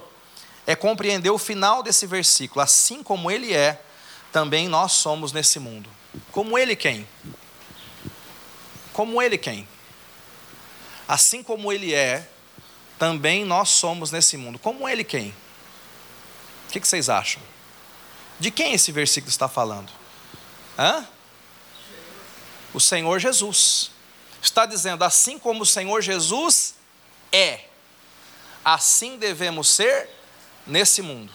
é 0.68 0.76
compreender 0.76 1.32
o 1.32 1.40
final 1.40 1.82
desse 1.82 2.06
versículo. 2.06 2.62
Assim 2.62 3.02
como 3.02 3.32
Ele 3.32 3.52
é, 3.52 3.82
também 4.32 4.68
nós 4.68 4.92
somos 4.92 5.34
nesse 5.34 5.58
mundo. 5.58 5.90
Como 6.32 6.56
Ele 6.56 6.76
quem? 6.76 7.08
Como 8.94 9.22
Ele 9.22 9.38
quem? 9.38 9.68
Assim 11.08 11.42
como 11.42 11.72
Ele 11.72 11.94
é, 11.94 12.28
também 12.98 13.46
nós 13.46 13.70
somos 13.70 14.12
nesse 14.12 14.38
mundo. 14.38 14.60
Como 14.60 14.88
Ele 14.88 15.04
quem? 15.04 15.34
O 16.68 16.72
que 16.72 16.80
vocês 16.80 17.10
acham? 17.10 17.42
De 18.40 18.52
quem 18.52 18.74
esse 18.74 18.92
versículo 18.92 19.30
está 19.30 19.48
falando? 19.48 19.92
Hã? 20.78 21.06
o 22.74 22.80
Senhor 22.80 23.20
Jesus. 23.20 23.92
Está 24.42 24.66
dizendo, 24.66 25.04
assim 25.04 25.38
como 25.38 25.64
o 25.64 25.66
Senhor 25.66 26.02
Jesus 26.02 26.76
é, 27.32 27.66
assim 28.64 29.18
devemos 29.18 29.68
ser 29.68 30.10
nesse 30.66 31.02
mundo. 31.02 31.32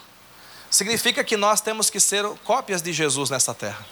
Significa 0.70 1.22
que 1.22 1.36
nós 1.36 1.60
temos 1.60 1.90
que 1.90 2.00
ser 2.00 2.24
cópias 2.44 2.80
de 2.80 2.92
Jesus 2.92 3.30
nessa 3.30 3.54
terra. 3.54 3.84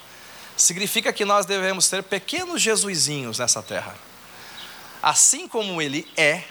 Significa 0.57 1.12
que 1.12 1.25
nós 1.25 1.47
devemos 1.47 1.85
ser 1.85 2.03
pequenos 2.03 2.61
Jesusinhos 2.61 3.38
nessa 3.38 3.62
terra. 3.62 3.95
Assim 5.03 5.49
como 5.49 5.83
ele 5.83 6.07
é, 6.17 6.45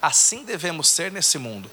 assim 0.00 0.44
devemos 0.44 0.88
ser 0.88 1.10
nesse 1.10 1.38
mundo. 1.38 1.70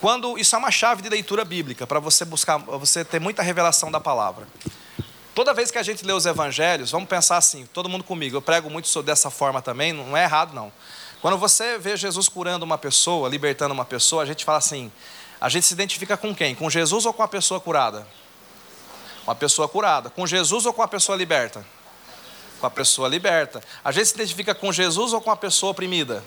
Quando 0.00 0.38
isso 0.38 0.54
é 0.54 0.58
uma 0.58 0.70
chave 0.70 1.02
de 1.02 1.08
leitura 1.08 1.44
bíblica 1.44 1.86
para 1.86 1.98
você 1.98 2.24
buscar, 2.24 2.58
você 2.58 3.04
ter 3.04 3.20
muita 3.20 3.42
revelação 3.42 3.90
da 3.90 4.00
palavra. 4.00 4.46
Toda 5.34 5.52
vez 5.52 5.70
que 5.70 5.78
a 5.78 5.82
gente 5.82 6.04
lê 6.04 6.12
os 6.12 6.26
evangelhos, 6.26 6.90
vamos 6.90 7.08
pensar 7.08 7.36
assim, 7.36 7.66
todo 7.72 7.88
mundo 7.88 8.04
comigo, 8.04 8.36
eu 8.36 8.42
prego 8.42 8.70
muito 8.70 9.02
dessa 9.02 9.30
forma 9.30 9.60
também, 9.60 9.92
não 9.92 10.16
é 10.16 10.24
errado 10.24 10.54
não. 10.54 10.72
Quando 11.20 11.36
você 11.36 11.78
vê 11.78 11.96
Jesus 11.96 12.28
curando 12.28 12.64
uma 12.64 12.78
pessoa, 12.78 13.28
libertando 13.28 13.74
uma 13.74 13.84
pessoa, 13.84 14.22
a 14.22 14.26
gente 14.26 14.44
fala 14.44 14.58
assim, 14.58 14.90
a 15.40 15.48
gente 15.48 15.66
se 15.66 15.74
identifica 15.74 16.16
com 16.16 16.34
quem? 16.34 16.54
Com 16.54 16.70
Jesus 16.70 17.06
ou 17.06 17.12
com 17.12 17.22
a 17.22 17.28
pessoa 17.28 17.60
curada? 17.60 18.06
Com 19.28 19.32
a 19.32 19.34
pessoa 19.34 19.68
curada. 19.68 20.08
Com 20.08 20.26
Jesus 20.26 20.64
ou 20.64 20.72
com 20.72 20.80
a 20.80 20.88
pessoa 20.88 21.14
liberta? 21.14 21.62
Com 22.58 22.66
a 22.66 22.70
pessoa 22.70 23.06
liberta. 23.10 23.62
A 23.84 23.92
gente 23.92 24.06
se 24.06 24.14
identifica 24.14 24.54
com 24.54 24.72
Jesus 24.72 25.12
ou 25.12 25.20
com 25.20 25.30
a 25.30 25.36
pessoa 25.36 25.72
oprimida? 25.72 26.24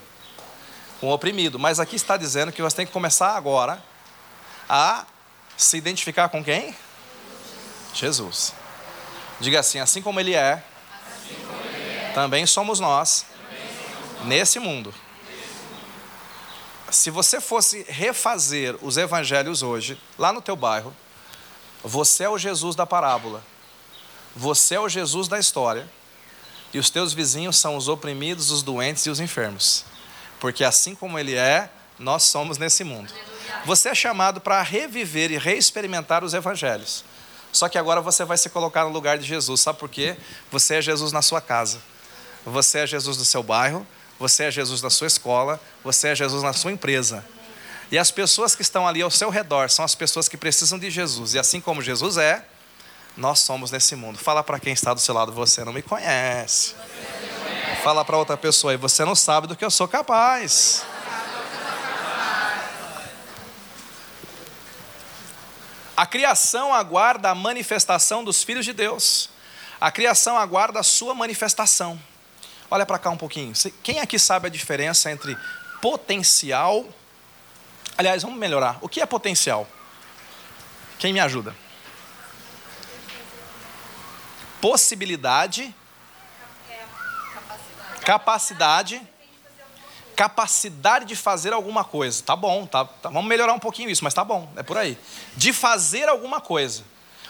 Com 1.00 1.08
o 1.08 1.12
oprimido. 1.12 1.58
Mas 1.58 1.80
aqui 1.80 1.96
está 1.96 2.16
dizendo 2.16 2.52
que 2.52 2.62
você 2.62 2.76
tem 2.76 2.86
que 2.86 2.92
começar 2.92 3.36
agora 3.36 3.82
a 4.68 5.04
se 5.56 5.76
identificar 5.76 6.28
com 6.28 6.44
quem? 6.44 6.76
Jesus. 7.92 8.54
Diga 9.40 9.58
assim: 9.58 9.80
assim 9.80 10.00
como 10.00 10.20
Ele 10.20 10.34
é, 10.34 10.62
assim 11.04 11.34
como 11.44 11.60
ele 11.60 11.88
é 11.88 12.12
também 12.14 12.46
somos 12.46 12.78
nós, 12.78 13.26
também 13.36 13.66
somos 14.12 14.28
nesse 14.28 14.60
mundo. 14.60 14.94
Se 16.88 17.10
você 17.10 17.40
fosse 17.40 17.84
refazer 17.88 18.76
os 18.80 18.96
evangelhos 18.96 19.60
hoje, 19.60 20.00
lá 20.16 20.32
no 20.32 20.40
teu 20.40 20.54
bairro, 20.54 20.94
você 21.84 22.24
é 22.24 22.28
o 22.28 22.38
Jesus 22.38 22.76
da 22.76 22.86
parábola, 22.86 23.42
você 24.34 24.76
é 24.76 24.80
o 24.80 24.88
Jesus 24.88 25.28
da 25.28 25.38
história, 25.38 25.88
e 26.72 26.78
os 26.78 26.88
teus 26.90 27.12
vizinhos 27.12 27.56
são 27.58 27.76
os 27.76 27.88
oprimidos, 27.88 28.50
os 28.50 28.62
doentes 28.62 29.04
e 29.06 29.10
os 29.10 29.20
enfermos. 29.20 29.84
Porque 30.40 30.64
assim 30.64 30.94
como 30.94 31.18
Ele 31.18 31.34
é, 31.34 31.70
nós 31.98 32.24
somos 32.24 32.58
nesse 32.58 32.82
mundo. 32.82 33.12
Você 33.64 33.90
é 33.90 33.94
chamado 33.94 34.40
para 34.40 34.62
reviver 34.62 35.30
e 35.30 35.38
reexperimentar 35.38 36.24
os 36.24 36.34
evangelhos. 36.34 37.04
Só 37.52 37.68
que 37.68 37.76
agora 37.76 38.00
você 38.00 38.24
vai 38.24 38.38
se 38.38 38.48
colocar 38.48 38.84
no 38.84 38.90
lugar 38.90 39.18
de 39.18 39.26
Jesus. 39.26 39.60
Sabe 39.60 39.78
por 39.78 39.88
quê? 39.88 40.16
Você 40.50 40.76
é 40.76 40.82
Jesus 40.82 41.12
na 41.12 41.20
sua 41.20 41.40
casa. 41.40 41.78
Você 42.46 42.78
é 42.78 42.86
Jesus 42.86 43.18
no 43.18 43.24
seu 43.24 43.42
bairro. 43.42 43.86
Você 44.18 44.44
é 44.44 44.50
Jesus 44.50 44.80
na 44.80 44.88
sua 44.88 45.06
escola. 45.06 45.60
Você 45.84 46.08
é 46.08 46.14
Jesus 46.14 46.42
na 46.42 46.54
sua 46.54 46.72
empresa. 46.72 47.24
E 47.92 47.98
as 47.98 48.10
pessoas 48.10 48.54
que 48.54 48.62
estão 48.62 48.88
ali 48.88 49.02
ao 49.02 49.10
seu 49.10 49.28
redor 49.28 49.68
são 49.68 49.84
as 49.84 49.94
pessoas 49.94 50.26
que 50.26 50.38
precisam 50.38 50.78
de 50.78 50.90
Jesus. 50.90 51.34
E 51.34 51.38
assim 51.38 51.60
como 51.60 51.82
Jesus 51.82 52.16
é, 52.16 52.42
nós 53.14 53.40
somos 53.40 53.70
nesse 53.70 53.94
mundo. 53.94 54.18
Fala 54.18 54.42
para 54.42 54.58
quem 54.58 54.72
está 54.72 54.94
do 54.94 55.00
seu 55.00 55.14
lado, 55.14 55.30
você 55.30 55.62
não 55.62 55.74
me 55.74 55.82
conhece. 55.82 56.74
Fala 57.84 58.02
para 58.02 58.16
outra 58.16 58.34
pessoa 58.34 58.72
aí, 58.72 58.78
você 58.78 59.04
não 59.04 59.14
sabe 59.14 59.46
do 59.46 59.54
que 59.54 59.62
eu 59.62 59.70
sou 59.70 59.86
capaz. 59.86 60.86
A 65.94 66.06
criação 66.06 66.72
aguarda 66.72 67.28
a 67.28 67.34
manifestação 67.34 68.24
dos 68.24 68.42
filhos 68.42 68.64
de 68.64 68.72
Deus. 68.72 69.28
A 69.78 69.90
criação 69.90 70.38
aguarda 70.38 70.80
a 70.80 70.82
sua 70.82 71.14
manifestação. 71.14 72.00
Olha 72.70 72.86
para 72.86 72.98
cá 72.98 73.10
um 73.10 73.18
pouquinho. 73.18 73.52
Quem 73.82 74.00
aqui 74.00 74.18
sabe 74.18 74.46
a 74.46 74.50
diferença 74.50 75.10
entre 75.10 75.36
potencial? 75.82 76.88
Aliás, 77.96 78.22
vamos 78.22 78.38
melhorar. 78.38 78.78
O 78.80 78.88
que 78.88 79.00
é 79.00 79.06
potencial? 79.06 79.66
Quem 80.98 81.12
me 81.12 81.20
ajuda? 81.20 81.54
Capacidade. 88.04 89.02
Capacidade 90.14 91.04
de 91.04 91.16
fazer 91.16 91.52
alguma 91.52 91.84
coisa. 91.84 92.22
Tá 92.22 92.36
bom, 92.36 92.66
tá, 92.66 92.84
tá, 92.84 93.08
vamos 93.08 93.28
melhorar 93.28 93.52
um 93.52 93.58
pouquinho 93.58 93.90
isso, 93.90 94.04
mas 94.04 94.14
tá 94.14 94.22
bom, 94.22 94.52
é 94.56 94.62
por 94.62 94.76
aí. 94.76 94.96
De 95.36 95.52
fazer 95.52 96.08
alguma 96.08 96.40
coisa. 96.40 96.84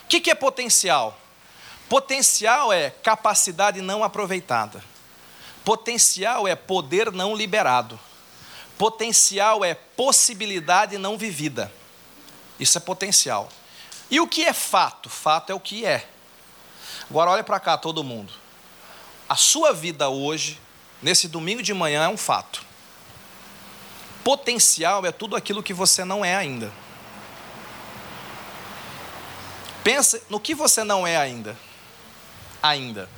O 0.05 0.09
que, 0.09 0.21
que 0.21 0.31
é 0.31 0.35
potencial? 0.35 1.19
Potencial 1.89 2.73
é 2.73 2.91
capacidade 2.91 3.81
não 3.81 4.03
aproveitada. 4.05 4.83
Potencial 5.65 6.47
é 6.49 6.55
poder 6.55 7.13
não 7.13 7.35
liberado. 7.35 7.99
Potencial 8.79 9.65
é 9.65 9.75
possibilidade 9.75 10.99
não 10.99 11.17
vivida. 11.17 11.73
Isso 12.59 12.79
é 12.79 12.81
potencial. 12.81 13.49
E 14.11 14.21
o 14.21 14.27
que 14.27 14.45
é 14.45 14.53
fato? 14.53 15.09
Fato 15.09 15.51
é 15.51 15.55
o 15.55 15.61
que 15.61 15.85
é. 15.85 16.09
Agora 17.09 17.31
olha 17.31 17.45
para 17.45 17.61
cá 17.61 17.77
todo 17.77 18.05
mundo. 18.05 18.33
A 19.29 19.37
sua 19.37 19.73
vida 19.73 20.09
hoje, 20.09 20.61
nesse 21.01 21.29
domingo 21.29 21.63
de 21.63 21.73
manhã, 21.73 22.05
é 22.05 22.09
um 22.09 22.17
fato. 22.17 22.65
Potencial 24.23 25.05
é 25.05 25.13
tudo 25.13 25.35
aquilo 25.35 25.63
que 25.63 25.75
você 25.75 26.05
não 26.05 26.25
é 26.25 26.37
ainda. 26.37 26.73
Pensa 29.83 30.23
no 30.29 30.39
que 30.39 30.55
você 30.55 30.85
não 30.85 31.07
é 31.07 31.17
ainda. 31.17 31.57
Ainda. 32.63 33.09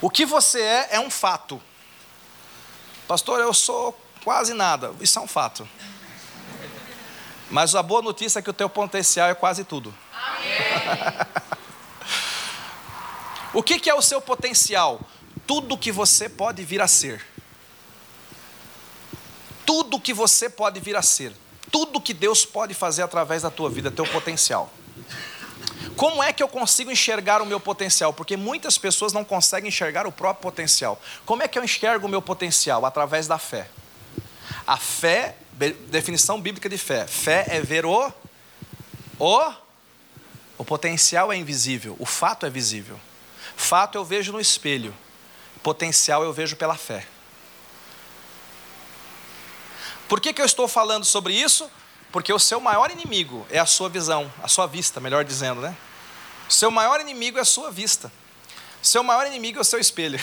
O 0.00 0.10
que 0.10 0.26
você 0.26 0.60
é 0.60 0.88
é 0.92 1.00
um 1.00 1.10
fato. 1.10 1.62
Pastor, 3.08 3.40
eu 3.40 3.54
sou 3.54 3.98
quase 4.22 4.52
nada. 4.52 4.92
Isso 5.00 5.18
é 5.18 5.22
um 5.22 5.26
fato. 5.26 5.66
Mas 7.50 7.74
a 7.74 7.82
boa 7.82 8.02
notícia 8.02 8.38
é 8.38 8.42
que 8.42 8.50
o 8.50 8.52
teu 8.52 8.68
potencial 8.68 9.30
é 9.30 9.34
quase 9.34 9.64
tudo. 9.64 9.94
o 13.54 13.62
que, 13.62 13.80
que 13.80 13.88
é 13.88 13.94
o 13.94 14.02
seu 14.02 14.20
potencial? 14.20 15.00
Tudo 15.46 15.78
que 15.78 15.90
você 15.90 16.28
pode 16.28 16.62
vir 16.62 16.82
a 16.82 16.86
ser. 16.86 17.24
Tudo 19.64 19.98
que 19.98 20.12
você 20.12 20.50
pode 20.50 20.78
vir 20.78 20.94
a 20.94 21.02
ser. 21.02 21.32
Tudo 21.72 22.02
que 22.02 22.12
Deus 22.12 22.44
pode 22.44 22.74
fazer 22.74 23.02
através 23.02 23.40
da 23.42 23.50
tua 23.50 23.70
vida, 23.70 23.90
teu 23.90 24.06
potencial. 24.06 24.70
Como 25.98 26.22
é 26.22 26.32
que 26.32 26.40
eu 26.40 26.46
consigo 26.46 26.92
enxergar 26.92 27.42
o 27.42 27.44
meu 27.44 27.58
potencial? 27.58 28.12
Porque 28.12 28.36
muitas 28.36 28.78
pessoas 28.78 29.12
não 29.12 29.24
conseguem 29.24 29.66
enxergar 29.66 30.06
o 30.06 30.12
próprio 30.12 30.40
potencial. 30.40 31.02
Como 31.26 31.42
é 31.42 31.48
que 31.48 31.58
eu 31.58 31.64
enxergo 31.64 32.06
o 32.06 32.08
meu 32.08 32.22
potencial? 32.22 32.86
Através 32.86 33.26
da 33.26 33.36
fé. 33.36 33.68
A 34.64 34.76
fé, 34.76 35.34
definição 35.88 36.40
bíblica 36.40 36.68
de 36.68 36.78
fé. 36.78 37.04
Fé 37.04 37.46
é 37.48 37.60
ver 37.60 37.84
o 37.84 38.12
o 39.18 39.52
o 40.56 40.64
potencial 40.64 41.32
é 41.32 41.36
invisível, 41.36 41.96
o 41.98 42.06
fato 42.06 42.46
é 42.46 42.50
visível. 42.50 42.98
Fato 43.56 43.96
eu 43.96 44.04
vejo 44.04 44.30
no 44.30 44.40
espelho, 44.40 44.94
potencial 45.64 46.22
eu 46.22 46.32
vejo 46.32 46.54
pela 46.54 46.76
fé. 46.76 47.04
Por 50.08 50.20
que, 50.20 50.32
que 50.32 50.40
eu 50.40 50.46
estou 50.46 50.68
falando 50.68 51.04
sobre 51.04 51.34
isso? 51.34 51.68
Porque 52.10 52.32
o 52.32 52.38
seu 52.38 52.60
maior 52.60 52.90
inimigo 52.90 53.46
é 53.50 53.58
a 53.58 53.66
sua 53.66 53.88
visão, 53.88 54.32
a 54.42 54.48
sua 54.48 54.66
vista, 54.66 55.00
melhor 55.00 55.24
dizendo, 55.24 55.60
né? 55.60 55.76
Seu 56.48 56.70
maior 56.70 57.00
inimigo 57.00 57.38
é 57.38 57.42
a 57.42 57.44
sua 57.44 57.70
vista. 57.70 58.10
Seu 58.80 59.02
maior 59.02 59.26
inimigo 59.26 59.58
é 59.58 59.60
o 59.60 59.64
seu 59.64 59.78
espelho. 59.78 60.18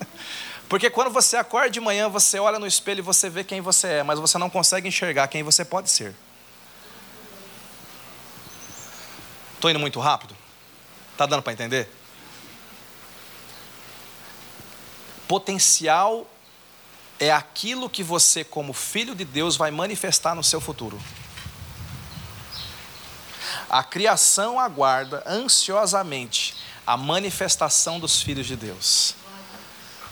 Porque 0.68 0.90
quando 0.90 1.10
você 1.10 1.36
acorda 1.36 1.70
de 1.70 1.80
manhã, 1.80 2.08
você 2.08 2.38
olha 2.38 2.58
no 2.58 2.66
espelho 2.66 2.98
e 2.98 3.02
você 3.02 3.30
vê 3.30 3.44
quem 3.44 3.60
você 3.60 3.86
é, 3.88 4.02
mas 4.02 4.18
você 4.18 4.36
não 4.36 4.50
consegue 4.50 4.88
enxergar 4.88 5.28
quem 5.28 5.42
você 5.42 5.64
pode 5.64 5.90
ser. 5.90 6.14
Estou 9.54 9.70
indo 9.70 9.80
muito 9.80 10.00
rápido? 10.00 10.36
Está 11.12 11.26
dando 11.26 11.42
para 11.42 11.52
entender? 11.52 11.88
Potencial 15.26 16.26
é 17.18 17.30
aquilo 17.30 17.88
que 17.88 18.02
você, 18.02 18.44
como 18.44 18.72
filho 18.72 19.14
de 19.14 19.24
Deus, 19.24 19.56
vai 19.56 19.70
manifestar 19.70 20.34
no 20.34 20.42
seu 20.42 20.60
futuro. 20.60 21.00
A 23.68 23.82
criação 23.82 24.58
aguarda 24.58 25.22
ansiosamente 25.26 26.54
a 26.86 26.96
manifestação 26.96 27.98
dos 27.98 28.20
filhos 28.20 28.46
de 28.46 28.56
Deus. 28.56 29.14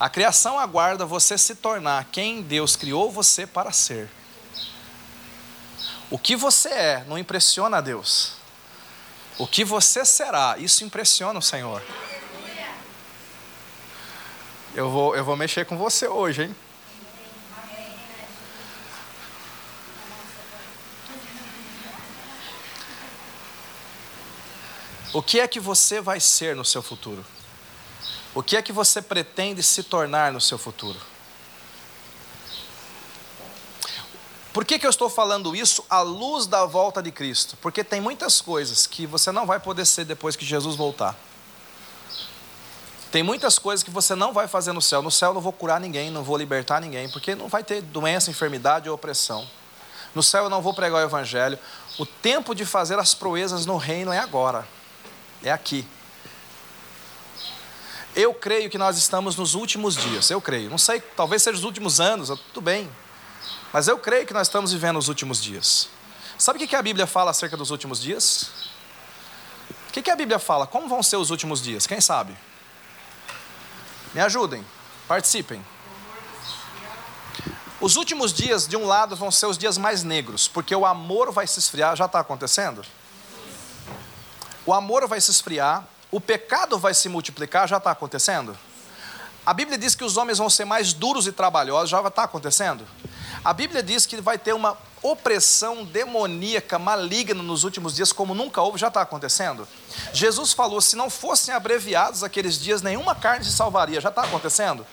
A 0.00 0.08
criação 0.08 0.58
aguarda 0.58 1.04
você 1.04 1.38
se 1.38 1.54
tornar 1.54 2.06
quem 2.10 2.42
Deus 2.42 2.74
criou 2.76 3.10
você 3.10 3.46
para 3.46 3.70
ser. 3.70 4.10
O 6.10 6.18
que 6.18 6.34
você 6.34 6.68
é 6.68 7.04
não 7.06 7.16
impressiona 7.16 7.78
a 7.78 7.80
Deus. 7.80 8.32
O 9.38 9.46
que 9.46 9.64
você 9.64 10.04
será, 10.04 10.56
isso 10.58 10.84
impressiona 10.84 11.38
o 11.38 11.42
Senhor. 11.42 11.82
Eu 14.74 14.90
vou, 14.90 15.14
eu 15.14 15.24
vou 15.24 15.36
mexer 15.36 15.66
com 15.66 15.76
você 15.76 16.08
hoje, 16.08 16.44
hein? 16.44 16.56
O 25.12 25.20
que 25.20 25.40
é 25.40 25.46
que 25.46 25.60
você 25.60 26.00
vai 26.00 26.18
ser 26.18 26.56
no 26.56 26.64
seu 26.64 26.82
futuro? 26.82 27.24
O 28.34 28.42
que 28.42 28.56
é 28.56 28.62
que 28.62 28.72
você 28.72 29.02
pretende 29.02 29.62
se 29.62 29.82
tornar 29.82 30.32
no 30.32 30.40
seu 30.40 30.56
futuro? 30.56 30.98
Por 34.54 34.64
que, 34.64 34.78
que 34.78 34.86
eu 34.86 34.90
estou 34.90 35.10
falando 35.10 35.54
isso 35.54 35.84
à 35.88 36.00
luz 36.00 36.46
da 36.46 36.64
volta 36.64 37.02
de 37.02 37.10
Cristo? 37.10 37.58
Porque 37.60 37.84
tem 37.84 38.00
muitas 38.00 38.40
coisas 38.40 38.86
que 38.86 39.06
você 39.06 39.30
não 39.30 39.44
vai 39.44 39.60
poder 39.60 39.84
ser 39.84 40.04
depois 40.06 40.34
que 40.34 40.46
Jesus 40.46 40.76
voltar. 40.76 41.14
Tem 43.10 43.22
muitas 43.22 43.58
coisas 43.58 43.82
que 43.82 43.90
você 43.90 44.14
não 44.14 44.32
vai 44.32 44.48
fazer 44.48 44.72
no 44.72 44.80
céu. 44.80 45.02
No 45.02 45.10
céu 45.10 45.30
eu 45.30 45.34
não 45.34 45.40
vou 45.42 45.52
curar 45.52 45.78
ninguém, 45.78 46.10
não 46.10 46.22
vou 46.22 46.38
libertar 46.38 46.80
ninguém, 46.80 47.10
porque 47.10 47.34
não 47.34 47.48
vai 47.48 47.62
ter 47.62 47.82
doença, 47.82 48.30
enfermidade 48.30 48.88
ou 48.88 48.94
opressão. 48.94 49.46
No 50.14 50.22
céu 50.22 50.44
eu 50.44 50.50
não 50.50 50.62
vou 50.62 50.72
pregar 50.72 51.02
o 51.02 51.06
evangelho. 51.06 51.58
O 51.98 52.06
tempo 52.06 52.54
de 52.54 52.64
fazer 52.64 52.98
as 52.98 53.14
proezas 53.14 53.66
no 53.66 53.76
reino 53.76 54.10
é 54.10 54.18
agora 54.18 54.66
é 55.42 55.50
aqui. 55.50 55.86
Eu 58.14 58.34
creio 58.34 58.68
que 58.68 58.76
nós 58.76 58.98
estamos 58.98 59.36
nos 59.36 59.54
últimos 59.54 59.96
dias, 59.96 60.30
eu 60.30 60.40
creio. 60.40 60.68
Não 60.68 60.78
sei, 60.78 61.00
talvez 61.00 61.42
seja 61.42 61.56
os 61.56 61.64
últimos 61.64 62.00
anos, 62.00 62.28
tudo 62.28 62.60
bem. 62.60 62.90
Mas 63.72 63.88
eu 63.88 63.98
creio 63.98 64.26
que 64.26 64.34
nós 64.34 64.48
estamos 64.48 64.72
vivendo 64.72 64.98
os 64.98 65.08
últimos 65.08 65.42
dias. 65.42 65.88
Sabe 66.36 66.62
o 66.62 66.68
que 66.68 66.76
a 66.76 66.82
Bíblia 66.82 67.06
fala 67.06 67.30
acerca 67.30 67.56
dos 67.56 67.70
últimos 67.70 68.00
dias? 68.00 68.50
O 69.88 69.92
que 69.92 70.10
a 70.10 70.16
Bíblia 70.16 70.38
fala? 70.38 70.66
Como 70.66 70.88
vão 70.88 71.02
ser 71.02 71.16
os 71.16 71.30
últimos 71.30 71.62
dias? 71.62 71.86
Quem 71.86 72.00
sabe? 72.00 72.36
Me 74.12 74.20
ajudem, 74.20 74.64
participem. 75.08 75.64
Os 77.80 77.96
últimos 77.96 78.32
dias, 78.32 78.68
de 78.68 78.76
um 78.76 78.86
lado, 78.86 79.16
vão 79.16 79.30
ser 79.30 79.46
os 79.46 79.58
dias 79.58 79.76
mais 79.76 80.02
negros, 80.02 80.46
porque 80.46 80.74
o 80.74 80.86
amor 80.86 81.32
vai 81.32 81.46
se 81.46 81.58
esfriar. 81.58 81.96
Já 81.96 82.04
está 82.04 82.20
acontecendo? 82.20 82.84
O 84.64 84.72
amor 84.72 85.06
vai 85.06 85.20
se 85.20 85.30
esfriar, 85.30 85.86
o 86.10 86.20
pecado 86.20 86.78
vai 86.78 86.94
se 86.94 87.08
multiplicar, 87.08 87.68
já 87.68 87.78
está 87.78 87.90
acontecendo? 87.90 88.56
A 89.44 89.52
Bíblia 89.52 89.76
diz 89.76 89.94
que 89.94 90.04
os 90.04 90.16
homens 90.16 90.38
vão 90.38 90.48
ser 90.48 90.64
mais 90.64 90.92
duros 90.92 91.26
e 91.26 91.32
trabalhosos, 91.32 91.90
já 91.90 92.00
está 92.06 92.24
acontecendo? 92.24 92.86
A 93.44 93.52
Bíblia 93.52 93.82
diz 93.82 94.06
que 94.06 94.20
vai 94.20 94.38
ter 94.38 94.52
uma 94.52 94.78
opressão 95.02 95.84
demoníaca, 95.84 96.78
maligna 96.78 97.42
nos 97.42 97.64
últimos 97.64 97.96
dias, 97.96 98.12
como 98.12 98.34
nunca 98.34 98.62
houve, 98.62 98.78
já 98.78 98.86
está 98.86 99.00
acontecendo? 99.00 99.66
Jesus 100.12 100.52
falou: 100.52 100.80
se 100.80 100.94
não 100.94 101.10
fossem 101.10 101.52
abreviados 101.52 102.22
aqueles 102.22 102.60
dias, 102.60 102.82
nenhuma 102.82 103.16
carne 103.16 103.44
se 103.44 103.52
salvaria, 103.52 104.00
já 104.00 104.10
está 104.10 104.22
acontecendo? 104.22 104.86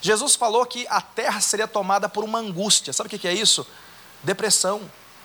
Jesus 0.00 0.34
falou 0.34 0.66
que 0.66 0.84
a 0.88 1.00
terra 1.00 1.40
seria 1.40 1.68
tomada 1.68 2.08
por 2.08 2.24
uma 2.24 2.40
angústia, 2.40 2.92
sabe 2.92 3.14
o 3.14 3.18
que 3.18 3.28
é 3.28 3.34
isso? 3.34 3.64
Depressão 4.24 4.80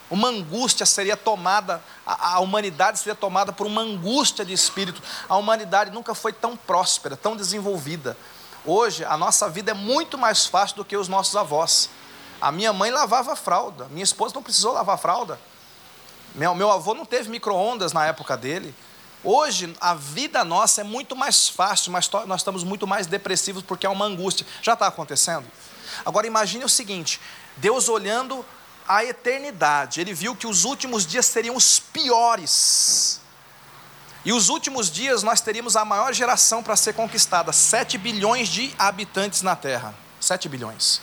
uma 0.09 0.29
angústia 0.29 0.85
seria 0.85 1.17
tomada, 1.17 1.83
a, 2.05 2.35
a, 2.35 2.39
humanidade 2.39 2.99
seria 2.99 3.15
tomada 3.15 3.51
por 3.51 3.67
uma 3.67 3.81
angústia 3.81 4.45
de 4.45 4.53
espírito. 4.53 5.01
A 5.27 5.35
humanidade 5.35 5.91
nunca 5.91 6.15
foi 6.15 6.31
tão 6.31 6.55
próspera, 6.55 7.17
tão 7.17 7.35
desenvolvida. 7.35 8.17
Hoje, 8.65 9.03
a 9.03 9.17
nossa 9.17 9.49
vida 9.49 9.71
é 9.71 9.73
muito 9.73 10.17
mais 10.17 10.45
fácil 10.45 10.77
do 10.77 10.85
que 10.85 10.95
os 10.95 11.07
nossos 11.07 11.35
avós. 11.35 11.89
A 12.39 12.51
minha 12.51 12.71
mãe 12.71 12.91
lavava 12.91 13.35
fralda, 13.35 13.87
minha 13.89 14.03
esposa 14.03 14.33
não 14.35 14.43
precisou 14.43 14.73
lavar 14.73 14.97
fralda. 14.97 15.39
Meu, 16.35 16.53
meu 16.55 16.71
avô 16.71 16.93
não 16.93 17.05
teve 17.05 17.29
micro-ondas 17.29 17.91
na 17.91 18.05
época 18.05 18.37
dele. 18.37 18.73
Hoje, 19.23 19.75
a 19.81 19.93
vida 19.93 20.43
nossa 20.45 20.81
é 20.81 20.83
muito 20.83 21.15
mais 21.15 21.49
fácil, 21.49 21.91
mas 21.91 22.09
nós 22.27 22.41
estamos 22.41 22.63
muito 22.63 22.85
mais 22.85 23.07
depressivos 23.07 23.63
porque 23.63 23.85
é 23.85 23.89
uma 23.89 24.05
angústia. 24.05 24.45
Já 24.61 24.73
está 24.73 24.87
acontecendo? 24.87 25.45
Agora, 26.05 26.27
imagine 26.27 26.63
o 26.63 26.69
seguinte: 26.69 27.19
Deus 27.57 27.89
olhando 27.89 28.45
a 28.87 29.03
eternidade, 29.03 29.99
ele 29.99 30.13
viu 30.13 30.35
que 30.35 30.47
os 30.47 30.63
últimos 30.63 31.05
dias 31.05 31.25
seriam 31.25 31.55
os 31.55 31.79
piores. 31.79 33.19
E 34.23 34.33
os 34.33 34.49
últimos 34.49 34.89
dias 34.89 35.23
nós 35.23 35.41
teríamos 35.41 35.75
a 35.75 35.85
maior 35.85 36.13
geração 36.13 36.63
para 36.63 36.75
ser 36.75 36.93
conquistada, 36.93 37.51
7 37.51 37.97
bilhões 37.97 38.47
de 38.49 38.73
habitantes 38.77 39.41
na 39.41 39.55
terra. 39.55 39.93
7 40.19 40.49
bilhões. 40.49 41.01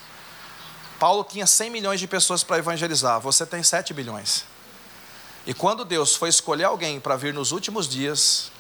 Paulo 0.98 1.24
tinha 1.24 1.46
100 1.46 1.70
milhões 1.70 2.00
de 2.00 2.06
pessoas 2.06 2.42
para 2.42 2.58
evangelizar, 2.58 3.20
você 3.20 3.44
tem 3.44 3.62
7 3.62 3.92
bilhões. 3.92 4.44
E 5.46 5.52
quando 5.52 5.84
Deus 5.84 6.16
foi 6.16 6.28
escolher 6.28 6.64
alguém 6.64 6.98
para 6.98 7.16
vir 7.16 7.34
nos 7.34 7.52
últimos 7.52 7.88
dias, 7.88 8.50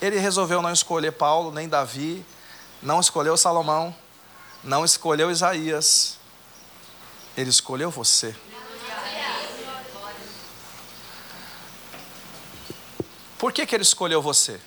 ele 0.00 0.18
resolveu 0.18 0.62
não 0.62 0.72
escolher 0.72 1.12
Paulo, 1.12 1.52
nem 1.52 1.68
Davi, 1.68 2.24
não 2.82 3.00
escolheu 3.00 3.36
Salomão, 3.36 3.94
não 4.64 4.84
escolheu 4.84 5.30
Isaías, 5.30 6.16
ele 7.36 7.50
escolheu 7.50 7.90
você. 7.90 8.34
Por 13.42 13.52
que, 13.52 13.66
que 13.66 13.74
ele 13.74 13.82
escolheu 13.82 14.22
você? 14.22 14.60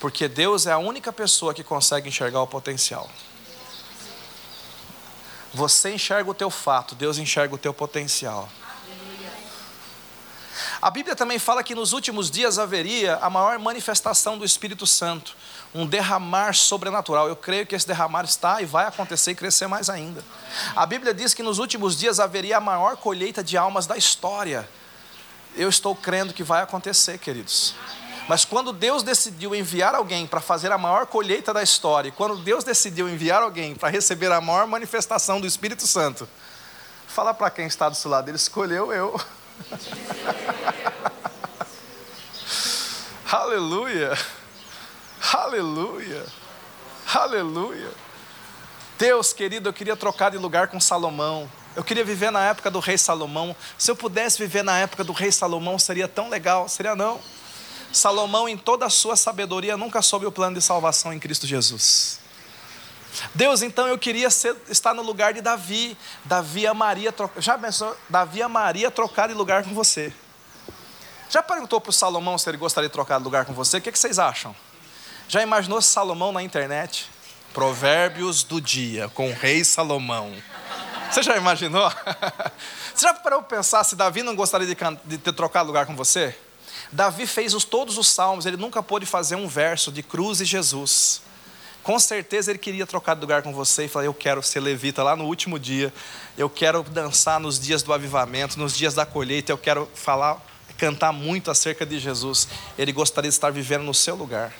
Porque 0.00 0.26
Deus 0.26 0.66
é 0.66 0.72
a 0.72 0.78
única 0.78 1.12
pessoa 1.12 1.54
que 1.54 1.62
consegue 1.62 2.08
enxergar 2.08 2.42
o 2.42 2.46
potencial. 2.48 3.08
Você 5.54 5.94
enxerga 5.94 6.28
o 6.28 6.34
teu 6.34 6.50
fato, 6.50 6.96
Deus 6.96 7.18
enxerga 7.18 7.54
o 7.54 7.58
teu 7.58 7.72
potencial. 7.72 8.48
A 10.82 10.90
Bíblia 10.90 11.14
também 11.14 11.38
fala 11.38 11.62
que 11.62 11.72
nos 11.72 11.92
últimos 11.92 12.28
dias 12.32 12.58
haveria 12.58 13.14
a 13.18 13.30
maior 13.30 13.56
manifestação 13.60 14.36
do 14.36 14.44
Espírito 14.44 14.84
Santo, 14.84 15.36
um 15.72 15.86
derramar 15.86 16.56
sobrenatural. 16.56 17.28
Eu 17.28 17.36
creio 17.36 17.64
que 17.64 17.76
esse 17.76 17.86
derramar 17.86 18.24
está 18.24 18.60
e 18.60 18.66
vai 18.66 18.86
acontecer 18.86 19.30
e 19.30 19.36
crescer 19.36 19.68
mais 19.68 19.88
ainda. 19.88 20.24
A 20.74 20.84
Bíblia 20.84 21.14
diz 21.14 21.32
que 21.32 21.44
nos 21.44 21.60
últimos 21.60 21.96
dias 21.96 22.18
haveria 22.18 22.56
a 22.56 22.60
maior 22.60 22.96
colheita 22.96 23.40
de 23.44 23.56
almas 23.56 23.86
da 23.86 23.96
história. 23.96 24.68
Eu 25.58 25.68
estou 25.68 25.94
crendo 25.94 26.32
que 26.32 26.44
vai 26.44 26.62
acontecer, 26.62 27.18
queridos. 27.18 27.74
Mas 28.28 28.44
quando 28.44 28.72
Deus 28.72 29.02
decidiu 29.02 29.56
enviar 29.56 29.92
alguém 29.92 30.24
para 30.24 30.40
fazer 30.40 30.70
a 30.70 30.78
maior 30.78 31.06
colheita 31.06 31.52
da 31.52 31.62
história, 31.62 32.12
quando 32.12 32.36
Deus 32.36 32.62
decidiu 32.62 33.08
enviar 33.08 33.42
alguém 33.42 33.74
para 33.74 33.88
receber 33.88 34.30
a 34.30 34.40
maior 34.40 34.68
manifestação 34.68 35.40
do 35.40 35.48
Espírito 35.48 35.84
Santo, 35.84 36.28
fala 37.08 37.34
para 37.34 37.50
quem 37.50 37.66
está 37.66 37.88
do 37.88 37.96
seu 37.96 38.08
lado, 38.08 38.28
ele 38.28 38.36
escolheu 38.36 38.92
eu. 38.92 39.20
Aleluia, 43.30 44.16
aleluia, 45.34 46.24
aleluia. 47.12 47.90
Deus 48.96 49.34
querido, 49.34 49.68
eu 49.68 49.72
queria 49.72 49.94
trocar 49.94 50.30
de 50.30 50.38
lugar 50.38 50.68
com 50.68 50.80
Salomão. 50.80 51.50
Eu 51.78 51.84
queria 51.84 52.04
viver 52.04 52.32
na 52.32 52.44
época 52.44 52.72
do 52.72 52.80
rei 52.80 52.98
Salomão. 52.98 53.54
Se 53.78 53.88
eu 53.88 53.94
pudesse 53.94 54.36
viver 54.36 54.64
na 54.64 54.76
época 54.80 55.04
do 55.04 55.12
rei 55.12 55.30
Salomão, 55.30 55.78
seria 55.78 56.08
tão 56.08 56.28
legal, 56.28 56.68
seria 56.68 56.96
não? 56.96 57.20
Salomão, 57.92 58.48
em 58.48 58.56
toda 58.56 58.84
a 58.84 58.90
sua 58.90 59.14
sabedoria, 59.14 59.76
nunca 59.76 60.02
soube 60.02 60.26
o 60.26 60.32
plano 60.32 60.56
de 60.56 60.60
salvação 60.60 61.12
em 61.12 61.20
Cristo 61.20 61.46
Jesus. 61.46 62.18
Deus, 63.32 63.62
então 63.62 63.86
eu 63.86 63.96
queria 63.96 64.28
ser, 64.28 64.56
estar 64.68 64.92
no 64.92 65.02
lugar 65.02 65.32
de 65.32 65.40
Davi. 65.40 65.96
Davi 66.24 66.66
amaria 66.66 67.12
trocar. 67.12 67.40
Já 67.40 67.56
pensou? 67.56 67.96
Davi 68.08 68.42
amaria 68.42 68.90
trocar 68.90 69.28
de 69.28 69.34
lugar 69.34 69.62
com 69.62 69.72
você. 69.72 70.12
Já 71.30 71.44
perguntou 71.44 71.80
para 71.80 71.90
o 71.90 71.92
Salomão 71.92 72.36
se 72.38 72.50
ele 72.50 72.58
gostaria 72.58 72.88
de 72.88 72.92
trocar 72.92 73.18
de 73.18 73.24
lugar 73.24 73.44
com 73.44 73.52
você? 73.52 73.76
O 73.76 73.80
que, 73.80 73.92
que 73.92 73.98
vocês 74.00 74.18
acham? 74.18 74.52
Já 75.28 75.44
imaginou 75.44 75.80
Salomão 75.80 76.32
na 76.32 76.42
internet? 76.42 77.08
Provérbios 77.54 78.42
do 78.42 78.60
dia 78.60 79.08
com 79.10 79.30
o 79.30 79.32
rei 79.32 79.62
Salomão. 79.62 80.34
Você 81.10 81.22
já 81.22 81.36
imaginou? 81.36 81.90
Você 82.94 83.06
já 83.06 83.14
parou 83.14 83.42
para 83.42 83.56
pensar 83.56 83.84
se 83.84 83.96
Davi 83.96 84.22
não 84.22 84.34
gostaria 84.34 84.66
de, 84.66 84.76
de 85.04 85.18
ter 85.18 85.32
trocado 85.32 85.66
lugar 85.66 85.86
com 85.86 85.96
você? 85.96 86.36
Davi 86.92 87.26
fez 87.26 87.54
os, 87.54 87.64
todos 87.64 87.98
os 87.98 88.08
salmos, 88.08 88.46
ele 88.46 88.56
nunca 88.56 88.82
pôde 88.82 89.06
fazer 89.06 89.36
um 89.36 89.46
verso 89.46 89.92
de 89.92 90.02
cruz 90.02 90.40
e 90.40 90.44
Jesus. 90.44 91.22
Com 91.82 91.98
certeza 91.98 92.50
ele 92.50 92.58
queria 92.58 92.86
trocar 92.86 93.14
de 93.14 93.20
lugar 93.20 93.42
com 93.42 93.52
você 93.52 93.84
e 93.84 93.88
falar: 93.88 94.04
Eu 94.04 94.14
quero 94.14 94.42
ser 94.42 94.60
levita 94.60 95.02
lá 95.02 95.16
no 95.16 95.24
último 95.24 95.58
dia, 95.58 95.92
eu 96.36 96.50
quero 96.50 96.82
dançar 96.82 97.40
nos 97.40 97.58
dias 97.58 97.82
do 97.82 97.92
avivamento, 97.92 98.58
nos 98.58 98.76
dias 98.76 98.94
da 98.94 99.06
colheita, 99.06 99.52
eu 99.52 99.58
quero 99.58 99.88
falar, 99.94 100.38
cantar 100.76 101.12
muito 101.12 101.50
acerca 101.50 101.86
de 101.86 101.98
Jesus. 101.98 102.48
Ele 102.76 102.92
gostaria 102.92 103.30
de 103.30 103.34
estar 103.34 103.50
vivendo 103.50 103.84
no 103.84 103.94
seu 103.94 104.14
lugar. 104.14 104.52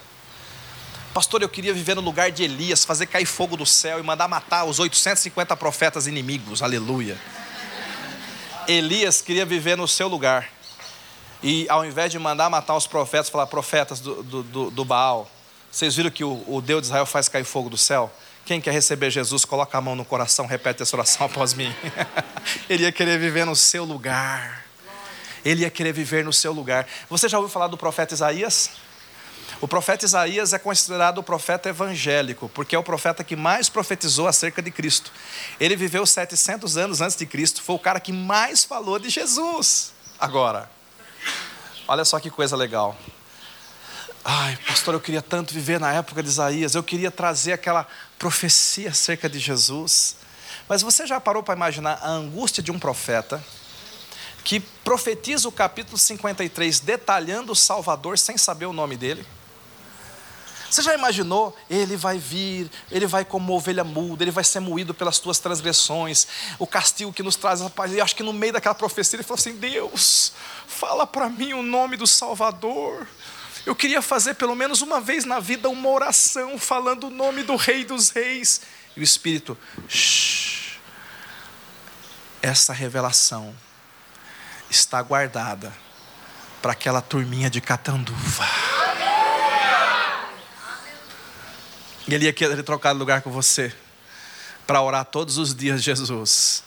Pastor, 1.15 1.43
eu 1.43 1.49
queria 1.49 1.73
viver 1.73 1.95
no 1.95 2.03
lugar 2.03 2.31
de 2.31 2.45
Elias, 2.45 2.85
fazer 2.85 3.07
cair 3.07 3.25
fogo 3.25 3.57
do 3.57 3.67
céu 3.67 3.99
e 3.99 4.03
mandar 4.03 4.29
matar 4.29 4.65
os 4.65 4.79
850 4.79 5.57
profetas 5.57 6.07
inimigos, 6.07 6.63
aleluia. 6.63 7.19
Elias 8.69 9.23
queria 9.23 9.47
viver 9.47 9.77
no 9.77 9.89
seu 9.89 10.07
lugar. 10.07 10.51
E 11.43 11.67
ao 11.69 11.85
invés 11.85 12.13
de 12.13 12.19
mandar 12.19 12.51
matar 12.51 12.77
os 12.77 12.87
profetas, 12.87 13.31
falar 13.31 13.47
profetas 13.47 14.01
do, 14.01 14.23
do, 14.23 14.71
do, 14.71 14.85
Baal, 14.85 15.31
vocês 15.71 15.97
viram 15.97 16.11
que 16.11 16.25
o, 16.25 16.45
o, 16.47 16.61
Deus 16.61 16.83
de 16.83 16.89
Israel 16.89 17.07
faz 17.07 17.29
cair 17.29 17.45
fogo 17.45 17.71
do 17.71 17.79
céu? 17.79 18.13
Quem 18.45 18.61
quer 18.61 18.73
receber 18.73 19.11
Jesus, 19.11 19.45
coloca 19.45 19.77
a 19.79 19.81
mão 19.81 19.95
no 19.95 20.05
coração, 20.05 20.47
repete 20.47 20.83
essa 20.83 20.97
oração 20.97 21.27
após 21.27 21.55
mim. 21.55 21.75
Ele 22.69 22.83
ia 22.83 22.93
querer 22.93 23.19
viver 23.19 23.47
no 23.47 23.57
seu 23.57 23.85
lugar. 23.85 24.65
Ele 25.45 25.63
ia 25.63 25.71
querer 25.71 25.93
viver 25.93 26.25
no 26.25 26.33
seu 26.33 26.53
lugar. 26.53 26.87
Você 27.09 27.29
já 27.29 27.39
ouviu 27.39 27.53
falar 27.53 27.69
do 27.69 27.77
profeta 27.77 28.15
Isaías? 28.15 28.71
O 29.61 29.67
profeta 29.67 30.05
Isaías 30.05 30.53
é 30.53 30.59
considerado 30.59 31.19
o 31.19 31.23
profeta 31.23 31.69
evangélico, 31.69 32.49
porque 32.51 32.77
é 32.77 32.79
o 32.79 32.83
profeta 32.83 33.25
que 33.25 33.35
mais 33.35 33.69
profetizou 33.69 34.29
acerca 34.29 34.63
de 34.63 34.71
Cristo. 34.71 35.13
Ele 35.59 35.75
viveu 35.75 36.07
700 36.07 36.77
anos 36.77 37.01
antes 37.01 37.17
de 37.17 37.27
Cristo, 37.27 37.63
foi 37.63 37.75
o 37.75 37.79
cara 37.79 37.99
que 37.99 38.13
mais 38.13 38.65
falou 38.65 38.99
de 38.99 39.11
Jesus. 39.11 39.93
Agora, 40.21 40.71
Olha 41.91 42.05
só 42.05 42.21
que 42.21 42.29
coisa 42.29 42.55
legal. 42.55 42.95
Ai, 44.23 44.59
pastor, 44.67 44.93
eu 44.93 45.01
queria 45.01 45.23
tanto 45.23 45.55
viver 45.55 45.81
na 45.81 45.91
época 45.91 46.23
de 46.23 46.29
Isaías, 46.29 46.75
eu 46.75 46.83
queria 46.83 47.11
trazer 47.11 47.55
aquela 47.55 47.89
profecia 48.19 48.91
acerca 48.91 49.27
de 49.27 49.39
Jesus. 49.39 50.17
Mas 50.69 50.83
você 50.83 51.07
já 51.07 51.19
parou 51.19 51.43
para 51.43 51.55
imaginar 51.55 51.99
a 52.03 52.11
angústia 52.11 52.63
de 52.63 52.71
um 52.71 52.79
profeta 52.79 53.43
que 54.45 54.61
profetiza 54.61 55.49
o 55.49 55.53
capítulo 55.53 55.97
53 55.97 56.79
detalhando 56.81 57.53
o 57.53 57.57
Salvador 57.57 58.19
sem 58.19 58.37
saber 58.37 58.67
o 58.67 58.73
nome 58.75 58.99
dele? 58.99 59.25
Você 60.71 60.83
já 60.83 60.95
imaginou? 60.95 61.57
Ele 61.69 61.97
vai 61.97 62.19
vir, 62.19 62.71
ele 62.91 63.07
vai 63.07 63.25
como 63.25 63.55
ovelha 63.55 63.85
muda, 63.85 64.23
ele 64.23 64.31
vai 64.31 64.45
ser 64.45 64.61
moído 64.61 64.93
pelas 64.93 65.19
tuas 65.19 65.39
transgressões, 65.39 66.27
o 66.59 66.67
castigo 66.67 67.13
que 67.13 67.23
nos 67.23 67.37
traz 67.37 67.63
a 67.63 67.71
paz. 67.71 67.93
E 67.93 68.01
acho 68.01 68.15
que 68.15 68.23
no 68.23 68.33
meio 68.33 68.53
daquela 68.53 68.75
profecia 68.75 69.17
ele 69.17 69.23
falou 69.23 69.39
assim: 69.39 69.57
Deus, 69.57 70.33
fala 70.67 71.07
para 71.07 71.29
mim 71.29 71.55
o 71.55 71.63
nome 71.63 71.97
do 71.97 72.07
Salvador. 72.07 73.07
Eu 73.65 73.75
queria 73.75 74.01
fazer 74.01 74.35
pelo 74.35 74.55
menos 74.55 74.83
uma 74.83 75.01
vez 75.01 75.25
na 75.25 75.41
vida 75.41 75.69
uma 75.69 75.89
oração 75.89 76.59
falando 76.59 77.09
o 77.09 77.11
nome 77.11 77.43
do 77.43 77.57
Rei 77.57 77.85
dos 77.85 78.11
Reis. 78.11 78.61
E 78.97 79.01
o 79.01 79.03
Espírito, 79.03 79.57
shh, 79.89 80.79
essa 82.43 82.73
revelação 82.73 83.55
está 84.71 85.01
guardada 85.03 85.73
para 86.61 86.73
aquela 86.73 87.01
turminha 87.01 87.49
de 87.49 87.61
Catanduva. 87.61 88.47
E 92.09 92.15
ele 92.15 92.25
ia 92.25 92.33
querer 92.33 92.63
trocar 92.63 92.95
de 92.95 92.99
lugar 92.99 93.21
com 93.21 93.31
você 93.31 93.71
para 94.67 94.81
orar 94.81 95.05
todos 95.05 95.37
os 95.37 95.55
dias, 95.55 95.83
Jesus. 95.83 96.63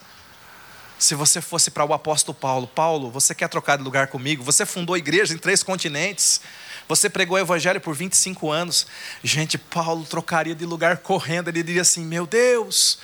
Se 0.99 1.15
você 1.15 1.41
fosse 1.41 1.71
para 1.71 1.83
o 1.83 1.93
apóstolo 1.93 2.37
Paulo, 2.37 2.67
Paulo, 2.67 3.09
você 3.09 3.33
quer 3.33 3.49
trocar 3.49 3.75
de 3.75 3.83
lugar 3.83 4.05
comigo? 4.05 4.43
Você 4.43 4.67
fundou 4.67 4.95
igreja 4.95 5.33
em 5.33 5.39
três 5.39 5.63
continentes. 5.63 6.41
Você 6.87 7.09
pregou 7.09 7.37
o 7.37 7.39
evangelho 7.39 7.81
por 7.81 7.95
25 7.95 8.51
anos. 8.51 8.85
Gente, 9.23 9.57
Paulo 9.57 10.05
trocaria 10.05 10.53
de 10.53 10.63
lugar 10.63 10.97
correndo. 10.97 11.47
Ele 11.47 11.63
diria 11.63 11.81
assim: 11.81 12.05
Meu 12.05 12.27
Deus, 12.27 12.99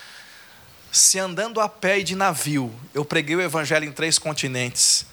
se 0.91 1.17
andando 1.17 1.59
a 1.59 1.67
pé 1.67 1.99
e 1.99 2.03
de 2.03 2.15
navio, 2.15 2.71
eu 2.93 3.03
preguei 3.03 3.35
o 3.35 3.41
evangelho 3.41 3.85
em 3.85 3.91
três 3.91 4.19
continentes. 4.19 5.07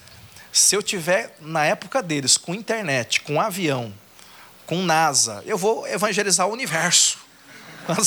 Se 0.53 0.77
eu 0.77 0.83
tiver 0.83 1.35
na 1.41 1.65
época 1.65 2.03
deles 2.03 2.37
com 2.37 2.55
internet, 2.55 3.23
com 3.23 3.41
avião, 3.41 3.95
com 4.67 4.83
NASA. 4.83 5.43
Eu 5.47 5.59
vou 5.59 5.87
evangelizar 5.87 6.47
o 6.47 6.53
universo. 6.53 7.19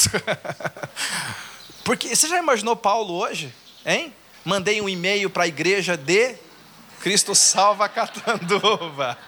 Porque 1.83 2.15
você 2.15 2.27
já 2.27 2.37
imaginou 2.37 2.75
Paulo 2.75 3.13
hoje? 3.13 3.53
Hein? 3.85 4.13
Mandei 4.43 4.81
um 4.81 4.89
e-mail 4.89 5.29
para 5.29 5.43
a 5.43 5.47
igreja 5.47 5.95
de 5.95 6.35
Cristo 6.99 7.35
Salva 7.35 7.87
Catanduva. 7.87 9.17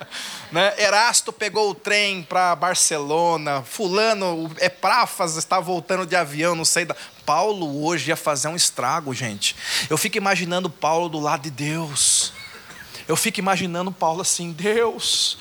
Né? 0.52 0.74
Erasto 0.80 1.32
pegou 1.32 1.70
o 1.70 1.76
trem 1.76 2.24
para 2.24 2.56
Barcelona. 2.56 3.62
Fulano, 3.62 4.52
Epráfas 4.60 5.36
está 5.36 5.60
voltando 5.60 6.08
de 6.08 6.16
avião, 6.16 6.56
não 6.56 6.66
sei. 6.66 6.86
Da... 6.86 6.96
Paulo 7.24 7.86
hoje 7.86 8.10
ia 8.10 8.16
fazer 8.16 8.48
um 8.48 8.56
estrago, 8.56 9.14
gente. 9.14 9.56
Eu 9.92 9.96
fico 9.96 10.18
imaginando 10.18 10.68
Paulo 10.68 11.08
do 11.08 11.20
lado 11.20 11.44
de 11.44 11.52
Deus. 11.52 12.34
Eu 13.08 13.16
fico 13.16 13.38
imaginando 13.38 13.92
Paulo 13.92 14.22
assim: 14.22 14.52
Deus, 14.52 15.38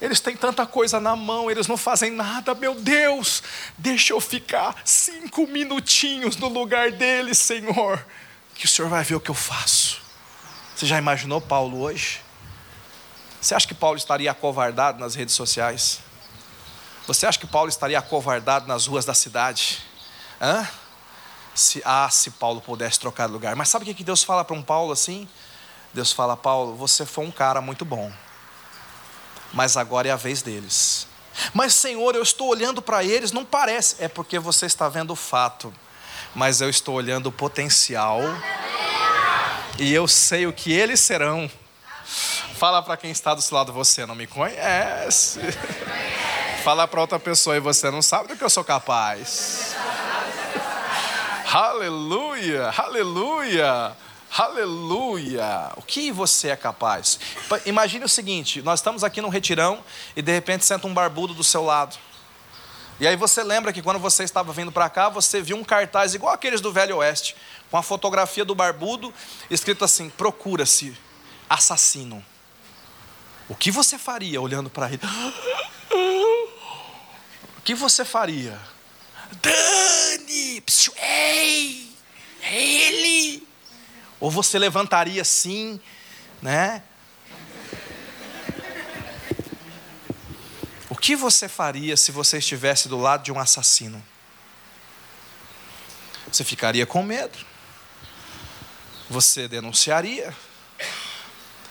eles 0.00 0.18
têm 0.18 0.34
tanta 0.34 0.66
coisa 0.66 0.98
na 0.98 1.14
mão, 1.14 1.50
eles 1.50 1.66
não 1.66 1.76
fazem 1.76 2.10
nada. 2.10 2.54
Meu 2.54 2.74
Deus, 2.74 3.42
deixa 3.76 4.14
eu 4.14 4.20
ficar 4.20 4.80
cinco 4.84 5.46
minutinhos 5.46 6.36
no 6.36 6.48
lugar 6.48 6.90
deles, 6.90 7.38
Senhor, 7.38 8.04
que 8.54 8.64
o 8.64 8.68
Senhor 8.68 8.88
vai 8.88 9.04
ver 9.04 9.16
o 9.16 9.20
que 9.20 9.30
eu 9.30 9.34
faço. 9.34 10.00
Você 10.74 10.86
já 10.86 10.96
imaginou 10.96 11.40
Paulo 11.40 11.82
hoje? 11.82 12.22
Você 13.40 13.54
acha 13.54 13.68
que 13.68 13.74
Paulo 13.74 13.98
estaria 13.98 14.30
acovardado 14.30 14.98
nas 14.98 15.14
redes 15.14 15.34
sociais? 15.34 16.00
Você 17.06 17.26
acha 17.26 17.38
que 17.38 17.46
Paulo 17.46 17.68
estaria 17.68 17.98
acovardado 17.98 18.66
nas 18.66 18.86
ruas 18.86 19.04
da 19.04 19.12
cidade? 19.12 19.82
Hã? 20.40 20.66
Se, 21.54 21.82
ah, 21.84 22.08
se 22.10 22.30
Paulo 22.30 22.62
pudesse 22.62 22.98
trocar 22.98 23.26
de 23.26 23.32
lugar. 23.32 23.54
Mas 23.54 23.68
sabe 23.68 23.90
o 23.90 23.94
que 23.94 24.04
Deus 24.04 24.22
fala 24.22 24.44
para 24.44 24.56
um 24.56 24.62
Paulo 24.62 24.92
assim? 24.92 25.28
Deus 25.92 26.12
fala, 26.12 26.36
Paulo, 26.36 26.74
você 26.76 27.04
foi 27.04 27.26
um 27.26 27.30
cara 27.30 27.60
muito 27.60 27.84
bom 27.84 28.10
mas 29.52 29.76
agora 29.76 30.08
é 30.08 30.10
a 30.10 30.16
vez 30.16 30.42
deles. 30.42 31.06
Mas, 31.52 31.74
Senhor, 31.74 32.14
eu 32.14 32.22
estou 32.22 32.48
olhando 32.48 32.82
para 32.82 33.02
eles, 33.02 33.32
não 33.32 33.44
parece. 33.44 33.96
É 33.98 34.08
porque 34.08 34.38
você 34.38 34.66
está 34.66 34.88
vendo 34.88 35.12
o 35.12 35.16
fato, 35.16 35.72
mas 36.34 36.60
eu 36.60 36.68
estou 36.68 36.94
olhando 36.94 37.28
o 37.28 37.32
potencial. 37.32 38.20
E 39.78 39.92
eu 39.92 40.06
sei 40.06 40.46
o 40.46 40.52
que 40.52 40.72
eles 40.72 41.00
serão. 41.00 41.50
Fala 42.56 42.82
para 42.82 42.96
quem 42.96 43.10
está 43.10 43.34
do 43.34 43.40
seu 43.40 43.56
lado, 43.56 43.72
você 43.72 44.04
não 44.04 44.14
me 44.14 44.26
conhece. 44.26 45.40
Fala 46.62 46.86
para 46.86 47.00
outra 47.00 47.18
pessoa 47.18 47.56
e 47.56 47.60
você 47.60 47.90
não 47.90 48.02
sabe 48.02 48.28
do 48.28 48.36
que 48.36 48.44
eu 48.44 48.50
sou 48.50 48.62
capaz. 48.62 49.74
aleluia, 51.50 52.70
aleluia. 52.76 53.96
Aleluia! 54.36 55.72
O 55.76 55.82
que 55.82 56.12
você 56.12 56.48
é 56.48 56.56
capaz? 56.56 57.18
Imagine 57.66 58.04
o 58.04 58.08
seguinte: 58.08 58.62
nós 58.62 58.78
estamos 58.78 59.02
aqui 59.02 59.20
num 59.20 59.28
retirão 59.28 59.84
e 60.14 60.22
de 60.22 60.32
repente 60.32 60.64
senta 60.64 60.86
um 60.86 60.94
barbudo 60.94 61.34
do 61.34 61.42
seu 61.42 61.64
lado. 61.64 61.98
E 63.00 63.06
aí 63.06 63.16
você 63.16 63.42
lembra 63.42 63.72
que 63.72 63.82
quando 63.82 63.98
você 63.98 64.22
estava 64.22 64.52
vindo 64.52 64.70
para 64.70 64.88
cá, 64.88 65.08
você 65.08 65.40
viu 65.42 65.56
um 65.56 65.64
cartaz 65.64 66.14
igual 66.14 66.32
aqueles 66.32 66.60
do 66.60 66.72
Velho 66.72 66.98
Oeste, 66.98 67.34
com 67.70 67.76
a 67.76 67.82
fotografia 67.82 68.44
do 68.44 68.54
barbudo, 68.54 69.12
escrito 69.50 69.84
assim: 69.84 70.08
procura-se 70.08 70.96
assassino. 71.48 72.24
O 73.48 73.54
que 73.56 73.72
você 73.72 73.98
faria 73.98 74.40
olhando 74.40 74.70
para 74.70 74.88
ele? 74.88 75.00
O 77.58 77.62
que 77.62 77.74
você 77.74 78.06
faria? 78.06 78.58
Dani! 79.42 80.62
Psiu, 80.62 80.94
ei! 80.96 81.94
É 82.42 82.58
ele! 82.58 83.49
Ou 84.20 84.30
você 84.30 84.58
levantaria 84.58 85.22
assim, 85.22 85.80
né? 86.42 86.82
O 90.90 90.94
que 90.94 91.16
você 91.16 91.48
faria 91.48 91.96
se 91.96 92.12
você 92.12 92.36
estivesse 92.36 92.86
do 92.86 92.98
lado 92.98 93.22
de 93.22 93.32
um 93.32 93.38
assassino? 93.38 94.04
Você 96.30 96.44
ficaria 96.44 96.84
com 96.84 97.02
medo. 97.02 97.38
Você 99.08 99.48
denunciaria. 99.48 100.36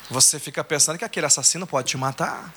Você 0.10 0.40
fica 0.40 0.64
pensando 0.64 0.98
que 0.98 1.06
aquele 1.06 1.28
assassino 1.28 1.68
pode 1.68 1.90
te 1.90 1.98
matar. 1.98 2.52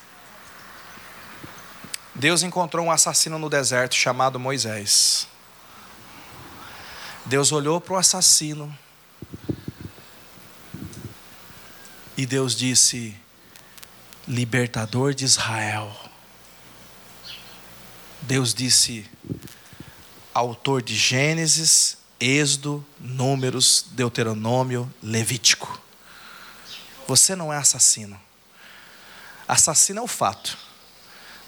Deus 2.14 2.42
encontrou 2.42 2.86
um 2.86 2.90
assassino 2.90 3.38
no 3.38 3.50
deserto 3.50 3.94
chamado 3.94 4.40
Moisés. 4.40 5.28
Deus 7.26 7.52
olhou 7.52 7.80
para 7.80 7.94
o 7.94 7.96
assassino 7.96 8.76
E 12.16 12.26
Deus 12.26 12.54
disse: 12.54 13.14
Libertador 14.28 15.14
de 15.14 15.24
Israel. 15.24 15.94
Deus 18.20 18.52
disse: 18.52 19.08
Autor 20.34 20.82
de 20.82 20.94
Gênesis, 20.94 21.96
Êxodo, 22.20 22.84
Números, 23.00 23.86
Deuteronômio, 23.92 24.92
Levítico. 25.02 25.80
Você 27.08 27.34
não 27.34 27.52
é 27.52 27.56
assassino. 27.56 28.20
Assassino 29.48 30.00
é 30.00 30.02
o 30.02 30.06
fato. 30.06 30.56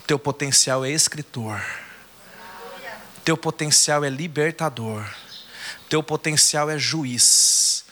Teu 0.06 0.18
potencial 0.18 0.84
é 0.84 0.90
escritor. 0.90 1.64
Teu 3.24 3.36
potencial 3.36 4.04
é 4.04 4.10
libertador. 4.10 5.08
Teu 5.88 6.02
potencial 6.02 6.68
é 6.68 6.78
juiz. 6.78 7.84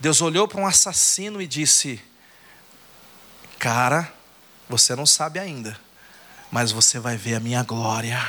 Deus 0.00 0.20
olhou 0.20 0.48
para 0.48 0.60
um 0.60 0.66
assassino 0.66 1.40
e 1.40 1.46
disse: 1.46 2.02
Cara, 3.64 4.12
você 4.68 4.94
não 4.94 5.06
sabe 5.06 5.38
ainda, 5.38 5.74
mas 6.50 6.70
você 6.70 6.98
vai 6.98 7.16
ver 7.16 7.36
a 7.36 7.40
minha 7.40 7.62
glória. 7.62 8.22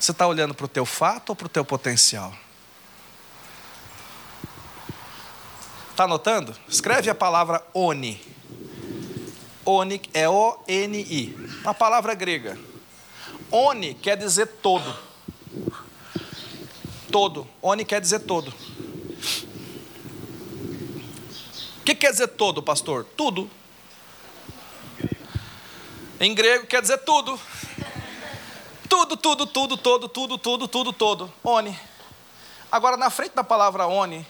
Você 0.00 0.12
está 0.12 0.26
olhando 0.26 0.54
para 0.54 0.64
o 0.64 0.68
teu 0.68 0.86
fato 0.86 1.28
ou 1.28 1.36
para 1.36 1.44
o 1.44 1.50
teu 1.50 1.62
potencial? 1.62 2.34
Está 5.90 6.04
anotando? 6.04 6.56
Escreve 6.66 7.10
a 7.10 7.14
palavra 7.14 7.62
oni. 7.74 8.18
Oni 9.66 10.00
é 10.14 10.26
O-N-I. 10.26 11.36
Uma 11.60 11.74
palavra 11.74 12.14
grega. 12.14 12.58
Oni 13.50 13.92
quer 13.92 14.16
dizer 14.16 14.46
todo. 14.46 14.96
Todo. 17.10 17.46
Oni 17.60 17.84
quer 17.84 18.00
dizer 18.00 18.20
todo. 18.20 18.54
O 21.82 21.84
que 21.84 21.96
quer 21.96 22.12
dizer 22.12 22.28
todo, 22.28 22.62
pastor? 22.62 23.04
Tudo. 23.16 23.50
Em 26.20 26.32
grego 26.32 26.64
quer 26.64 26.80
dizer 26.80 26.98
tudo. 26.98 27.36
Tudo, 28.88 29.16
tudo, 29.16 29.48
tudo, 29.48 29.76
todo, 29.76 30.08
tudo, 30.08 30.38
tudo, 30.38 30.68
tudo, 30.68 30.92
todo. 30.92 31.32
Oni. 31.42 31.76
Agora, 32.70 32.96
na 32.96 33.10
frente 33.10 33.34
da 33.34 33.42
palavra 33.42 33.88
oni, 33.88 34.24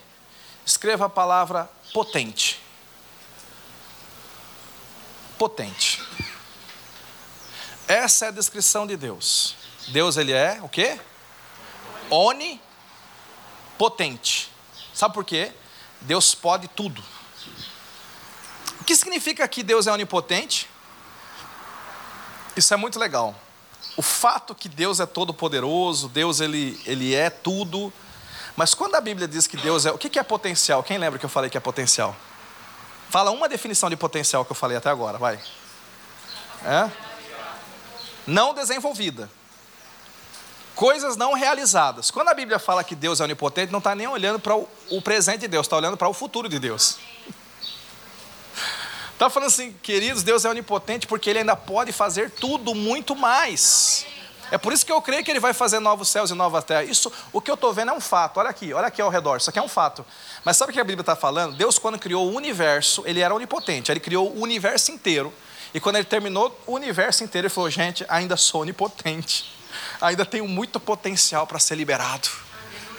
escreva 0.64 1.04
a 1.04 1.10
palavra 1.10 1.70
potente. 1.92 2.58
Potente. 5.36 6.00
Essa 7.86 8.24
é 8.24 8.28
a 8.28 8.32
descrição 8.32 8.86
de 8.86 8.96
Deus. 8.96 9.56
Deus, 9.88 10.16
ele 10.16 10.32
é 10.32 10.58
o 10.62 10.70
quê? 10.70 10.98
Onipotente. 12.08 12.50
Sabe 14.94 15.12
por 15.12 15.26
quê? 15.26 15.52
Deus 16.00 16.34
pode 16.34 16.66
tudo. 16.68 17.04
O 18.82 18.84
que 18.84 18.96
significa 18.96 19.46
que 19.46 19.62
Deus 19.62 19.86
é 19.86 19.92
onipotente? 19.92 20.68
Isso 22.56 22.74
é 22.74 22.76
muito 22.76 22.98
legal. 22.98 23.32
O 23.96 24.02
fato 24.02 24.56
que 24.56 24.68
Deus 24.68 24.98
é 24.98 25.06
todo 25.06 25.32
poderoso, 25.32 26.08
Deus 26.08 26.40
ele, 26.40 26.82
ele 26.84 27.14
é 27.14 27.30
tudo. 27.30 27.92
Mas 28.56 28.74
quando 28.74 28.96
a 28.96 29.00
Bíblia 29.00 29.28
diz 29.28 29.46
que 29.46 29.56
Deus 29.56 29.86
é. 29.86 29.92
O 29.92 29.98
que 29.98 30.18
é 30.18 30.22
potencial? 30.24 30.82
Quem 30.82 30.98
lembra 30.98 31.16
que 31.16 31.24
eu 31.24 31.30
falei 31.30 31.48
que 31.48 31.56
é 31.56 31.60
potencial? 31.60 32.16
Fala 33.08 33.30
uma 33.30 33.48
definição 33.48 33.88
de 33.88 33.94
potencial 33.94 34.44
que 34.44 34.50
eu 34.50 34.56
falei 34.56 34.76
até 34.76 34.90
agora, 34.90 35.16
vai. 35.16 35.40
É? 36.64 36.90
Não 38.26 38.52
desenvolvida. 38.52 39.30
Coisas 40.74 41.16
não 41.16 41.34
realizadas. 41.34 42.10
Quando 42.10 42.30
a 42.30 42.34
Bíblia 42.34 42.58
fala 42.58 42.82
que 42.82 42.96
Deus 42.96 43.20
é 43.20 43.22
onipotente, 43.22 43.70
não 43.70 43.78
está 43.78 43.94
nem 43.94 44.08
olhando 44.08 44.40
para 44.40 44.56
o, 44.56 45.00
presente 45.02 45.42
de 45.42 45.48
Deus, 45.48 45.66
está 45.66 45.76
olhando 45.76 45.96
para 45.96 46.08
o 46.08 46.12
futuro 46.12 46.48
de 46.48 46.58
Deus. 46.58 46.98
Está 49.22 49.30
falando 49.30 49.50
assim, 49.50 49.72
queridos, 49.80 50.24
Deus 50.24 50.44
é 50.44 50.50
onipotente 50.50 51.06
porque 51.06 51.30
Ele 51.30 51.38
ainda 51.38 51.54
pode 51.54 51.92
fazer 51.92 52.28
tudo 52.28 52.74
muito 52.74 53.14
mais. 53.14 54.04
É 54.50 54.58
por 54.58 54.72
isso 54.72 54.84
que 54.84 54.90
eu 54.90 55.00
creio 55.00 55.22
que 55.22 55.30
Ele 55.30 55.38
vai 55.38 55.52
fazer 55.52 55.78
novos 55.78 56.08
céus 56.08 56.32
e 56.32 56.34
nova 56.34 56.60
terra. 56.60 56.82
Isso, 56.82 57.12
o 57.32 57.40
que 57.40 57.48
eu 57.48 57.54
estou 57.54 57.72
vendo 57.72 57.92
é 57.92 57.94
um 57.94 58.00
fato. 58.00 58.38
Olha 58.38 58.50
aqui, 58.50 58.72
olha 58.72 58.88
aqui 58.88 59.00
ao 59.00 59.08
redor. 59.08 59.36
Isso 59.36 59.48
aqui 59.48 59.60
é 59.60 59.62
um 59.62 59.68
fato. 59.68 60.04
Mas 60.44 60.56
sabe 60.56 60.72
o 60.72 60.74
que 60.74 60.80
a 60.80 60.82
Bíblia 60.82 61.02
está 61.02 61.14
falando? 61.14 61.54
Deus, 61.54 61.78
quando 61.78 62.00
criou 62.00 62.32
o 62.32 62.34
universo, 62.34 63.04
Ele 63.06 63.20
era 63.20 63.32
onipotente. 63.32 63.92
Ele 63.92 64.00
criou 64.00 64.28
o 64.28 64.40
universo 64.40 64.90
inteiro. 64.90 65.32
E 65.72 65.78
quando 65.78 65.94
Ele 65.94 66.04
terminou 66.04 66.60
o 66.66 66.72
universo 66.72 67.22
inteiro, 67.22 67.46
Ele 67.46 67.54
falou: 67.54 67.70
gente, 67.70 68.04
ainda 68.08 68.36
sou 68.36 68.62
onipotente. 68.62 69.56
Ainda 70.00 70.26
tenho 70.26 70.48
muito 70.48 70.80
potencial 70.80 71.46
para 71.46 71.60
ser 71.60 71.76
liberado. 71.76 72.28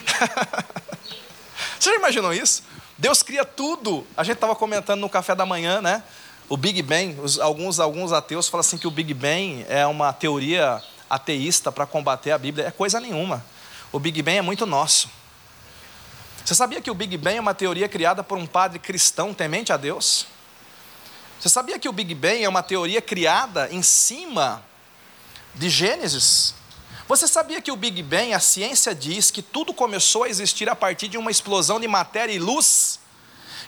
Você 1.77 1.89
já 1.89 1.95
imaginou 1.97 2.31
isso? 2.33 2.63
Deus 3.03 3.21
cria 3.21 3.43
tudo. 3.43 4.07
A 4.15 4.23
gente 4.23 4.35
estava 4.35 4.55
comentando 4.55 5.01
no 5.01 5.09
café 5.09 5.35
da 5.35 5.45
manhã, 5.45 5.81
né? 5.81 6.01
O 6.47 6.55
Big 6.55 6.81
Bang, 6.81 7.19
os, 7.19 7.37
alguns, 7.37 7.77
alguns 7.77 8.13
ateus 8.13 8.47
falam 8.47 8.61
assim 8.61 8.77
que 8.77 8.87
o 8.87 8.91
Big 8.91 9.13
Bang 9.13 9.65
é 9.67 9.85
uma 9.85 10.13
teoria 10.13 10.81
ateísta 11.09 11.69
para 11.69 11.85
combater 11.85 12.31
a 12.31 12.37
Bíblia. 12.37 12.65
É 12.65 12.71
coisa 12.71 13.01
nenhuma. 13.01 13.45
O 13.91 13.99
Big 13.99 14.21
Bang 14.21 14.37
é 14.37 14.41
muito 14.41 14.65
nosso. 14.65 15.09
Você 16.45 16.55
sabia 16.55 16.79
que 16.79 16.89
o 16.89 16.93
Big 16.93 17.17
Bang 17.17 17.35
é 17.35 17.41
uma 17.41 17.53
teoria 17.53 17.89
criada 17.89 18.23
por 18.23 18.37
um 18.37 18.47
padre 18.47 18.79
cristão 18.79 19.33
temente 19.33 19.73
a 19.73 19.75
Deus? 19.75 20.25
Você 21.41 21.49
sabia 21.49 21.77
que 21.77 21.89
o 21.89 21.91
Big 21.91 22.15
Bang 22.15 22.41
é 22.41 22.47
uma 22.47 22.63
teoria 22.63 23.01
criada 23.01 23.67
em 23.69 23.83
cima 23.83 24.63
de 25.53 25.69
Gênesis? 25.69 26.55
Você 27.07 27.27
sabia 27.27 27.61
que 27.61 27.71
o 27.71 27.75
Big 27.75 28.01
Bang, 28.01 28.33
a 28.33 28.39
ciência 28.39 28.95
diz 28.95 29.29
que 29.29 29.41
tudo 29.41 29.73
começou 29.73 30.23
a 30.23 30.29
existir 30.29 30.69
a 30.69 30.75
partir 30.75 31.07
de 31.07 31.17
uma 31.17 31.29
explosão 31.29 31.79
de 31.79 31.87
matéria 31.87 32.33
e 32.33 32.39
luz? 32.39 32.99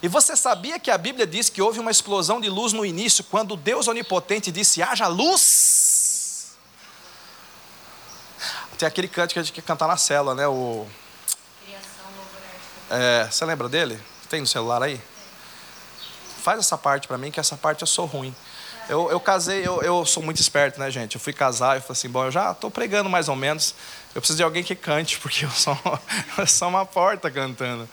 E 0.01 0.07
você 0.07 0.35
sabia 0.35 0.79
que 0.79 0.89
a 0.89 0.97
Bíblia 0.97 1.27
diz 1.27 1.49
que 1.49 1.61
houve 1.61 1.79
uma 1.79 1.91
explosão 1.91 2.39
de 2.39 2.49
luz 2.49 2.73
no 2.73 2.85
início, 2.85 3.23
quando 3.23 3.55
Deus 3.55 3.87
onipotente 3.87 4.51
disse: 4.51 4.81
haja 4.81 5.07
luz? 5.07 6.55
Tem 8.77 8.87
aquele 8.87 9.07
canto 9.07 9.33
que 9.33 9.39
a 9.39 9.43
gente 9.43 9.53
quer 9.53 9.61
cantar 9.61 9.87
na 9.87 9.97
cela, 9.97 10.35
né? 10.35 10.47
O... 10.47 10.85
É, 12.89 13.27
você 13.31 13.45
lembra 13.45 13.67
dele? 13.69 13.99
Tem 14.29 14.41
no 14.41 14.47
celular 14.47 14.83
aí? 14.83 15.01
Faz 16.41 16.59
essa 16.59 16.77
parte 16.77 17.07
para 17.07 17.17
mim, 17.17 17.31
que 17.31 17.39
essa 17.39 17.57
parte 17.57 17.81
eu 17.81 17.87
sou 17.87 18.05
ruim. 18.05 18.35
Eu, 18.87 19.09
eu 19.09 19.19
casei, 19.19 19.65
eu, 19.65 19.81
eu 19.81 20.05
sou 20.05 20.21
muito 20.21 20.39
esperto, 20.39 20.79
né, 20.79 20.91
gente? 20.91 21.15
Eu 21.15 21.21
fui 21.21 21.33
casar 21.33 21.77
e 21.77 21.81
falei 21.81 21.93
assim: 21.93 22.09
bom, 22.09 22.25
eu 22.25 22.31
já 22.31 22.51
estou 22.51 22.69
pregando 22.69 23.09
mais 23.09 23.27
ou 23.27 23.35
menos. 23.35 23.73
Eu 24.13 24.21
preciso 24.21 24.37
de 24.37 24.43
alguém 24.43 24.63
que 24.63 24.75
cante, 24.75 25.17
porque 25.19 25.45
eu 25.45 25.49
sou, 25.49 25.77
eu 26.37 26.47
sou 26.47 26.67
uma 26.67 26.85
porta 26.85 27.31
cantando. 27.31 27.89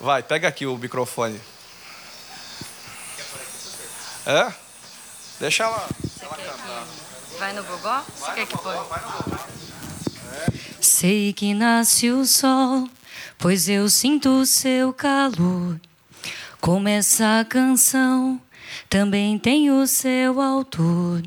Vai, 0.00 0.22
pega 0.22 0.48
aqui 0.48 0.66
o 0.66 0.76
microfone. 0.76 1.40
É? 4.24 4.52
Deixa 5.38 5.64
ela, 5.64 5.86
ela 6.20 6.86
Vai 7.38 7.52
no 7.52 7.64
gogó? 7.64 8.02
Você 8.16 8.32
quer 8.32 8.46
que 8.46 8.56
põe? 8.56 8.76
Sei 10.80 11.32
que 11.32 11.52
nasce 11.54 12.10
o 12.10 12.24
sol, 12.24 12.88
pois 13.38 13.68
eu 13.68 13.88
sinto 13.88 14.28
o 14.28 14.46
seu 14.46 14.92
calor. 14.92 15.80
Como 16.60 16.88
essa 16.88 17.44
canção 17.48 18.40
também 18.92 19.38
tem 19.38 19.70
o 19.70 19.86
seu 19.86 20.38
autor. 20.38 21.22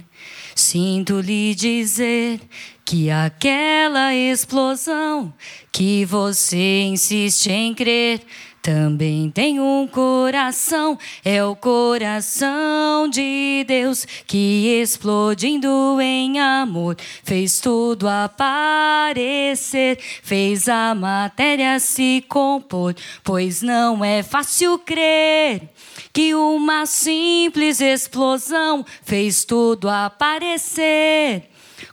Sinto 0.54 1.20
lhe 1.20 1.56
dizer 1.56 2.40
que 2.86 3.10
aquela 3.10 4.14
explosão 4.14 5.34
que 5.72 6.06
você 6.06 6.84
insiste 6.84 7.52
em 7.52 7.74
crer 7.74 8.22
também 8.66 9.30
tem 9.30 9.60
um 9.60 9.86
coração, 9.86 10.98
é 11.24 11.44
o 11.46 11.56
coração 11.56 13.08
de 13.08 13.64
Deus 13.68 14.08
que 14.26 14.82
explodindo 14.82 16.02
em 16.02 16.40
amor 16.40 16.98
fez 17.24 17.60
tudo 17.60 18.08
aparecer, 18.08 20.00
fez 20.24 20.68
a 20.68 20.96
matéria 20.96 21.80
se 21.80 22.26
compor, 22.28 22.96
pois 23.24 23.62
não 23.62 24.04
é 24.04 24.24
fácil 24.24 24.80
crer 24.80 25.70
que 26.12 26.34
uma 26.34 26.88
simples 26.88 27.80
explosão 27.80 28.84
fez 29.04 29.46
tudo 29.46 29.88
aparecer 29.88 31.44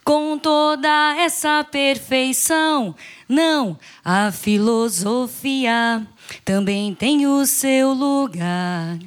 com 0.03 0.39
toda 0.39 1.15
essa 1.19 1.63
perfeição. 1.63 2.95
Não, 3.29 3.77
a 4.03 4.31
filosofia 4.31 6.07
também 6.43 6.93
tem 6.93 7.25
o 7.27 7.45
seu 7.45 7.93
lugar. 7.93 8.97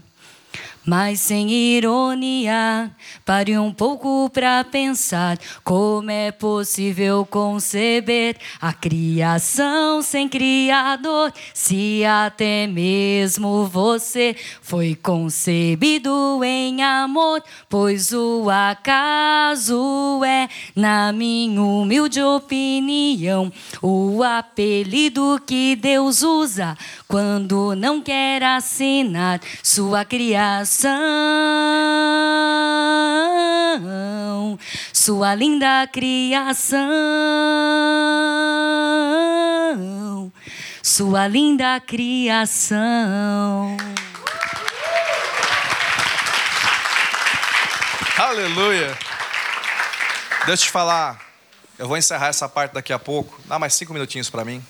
Mas 0.86 1.18
sem 1.18 1.50
ironia, 1.50 2.92
pare 3.24 3.58
um 3.58 3.72
pouco 3.72 4.30
para 4.30 4.62
pensar 4.62 5.36
como 5.64 6.08
é 6.12 6.30
possível 6.30 7.26
conceber 7.26 8.36
a 8.60 8.72
criação 8.72 10.00
sem 10.00 10.28
criador, 10.28 11.32
se 11.52 12.04
até 12.04 12.68
mesmo 12.68 13.66
você 13.66 14.36
foi 14.62 14.94
concebido 14.94 16.44
em 16.44 16.80
amor, 16.84 17.42
pois 17.68 18.12
o 18.12 18.48
acaso 18.48 20.22
é, 20.24 20.48
na 20.76 21.12
minha 21.12 21.60
humilde 21.60 22.22
opinião, 22.22 23.52
o 23.82 24.22
apelido 24.22 25.42
que 25.44 25.74
Deus 25.74 26.22
usa 26.22 26.78
quando 27.08 27.74
não 27.74 28.00
quer 28.00 28.40
assinar 28.44 29.40
sua 29.64 30.04
criação 30.04 30.75
sua 34.92 35.34
linda 35.34 35.88
criação, 35.92 36.82
sua 40.82 41.28
linda 41.28 41.80
criação. 41.80 43.76
Aleluia. 48.18 48.98
Deixa 50.46 50.62
eu 50.62 50.66
te 50.66 50.70
falar, 50.70 51.20
eu 51.78 51.86
vou 51.86 51.96
encerrar 51.96 52.28
essa 52.28 52.48
parte 52.48 52.72
daqui 52.72 52.92
a 52.92 52.98
pouco. 52.98 53.40
Dá 53.44 53.58
mais 53.58 53.74
cinco 53.74 53.92
minutinhos 53.92 54.28
para 54.28 54.44
mim. 54.44 54.64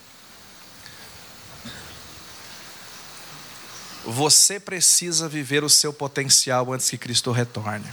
Você 4.07 4.61
precisa 4.61 5.29
viver 5.29 5.65
o 5.65 5.69
seu 5.69 5.93
potencial 5.93 6.73
antes 6.73 6.89
que 6.89 6.97
Cristo 6.97 7.33
retorne. 7.33 7.87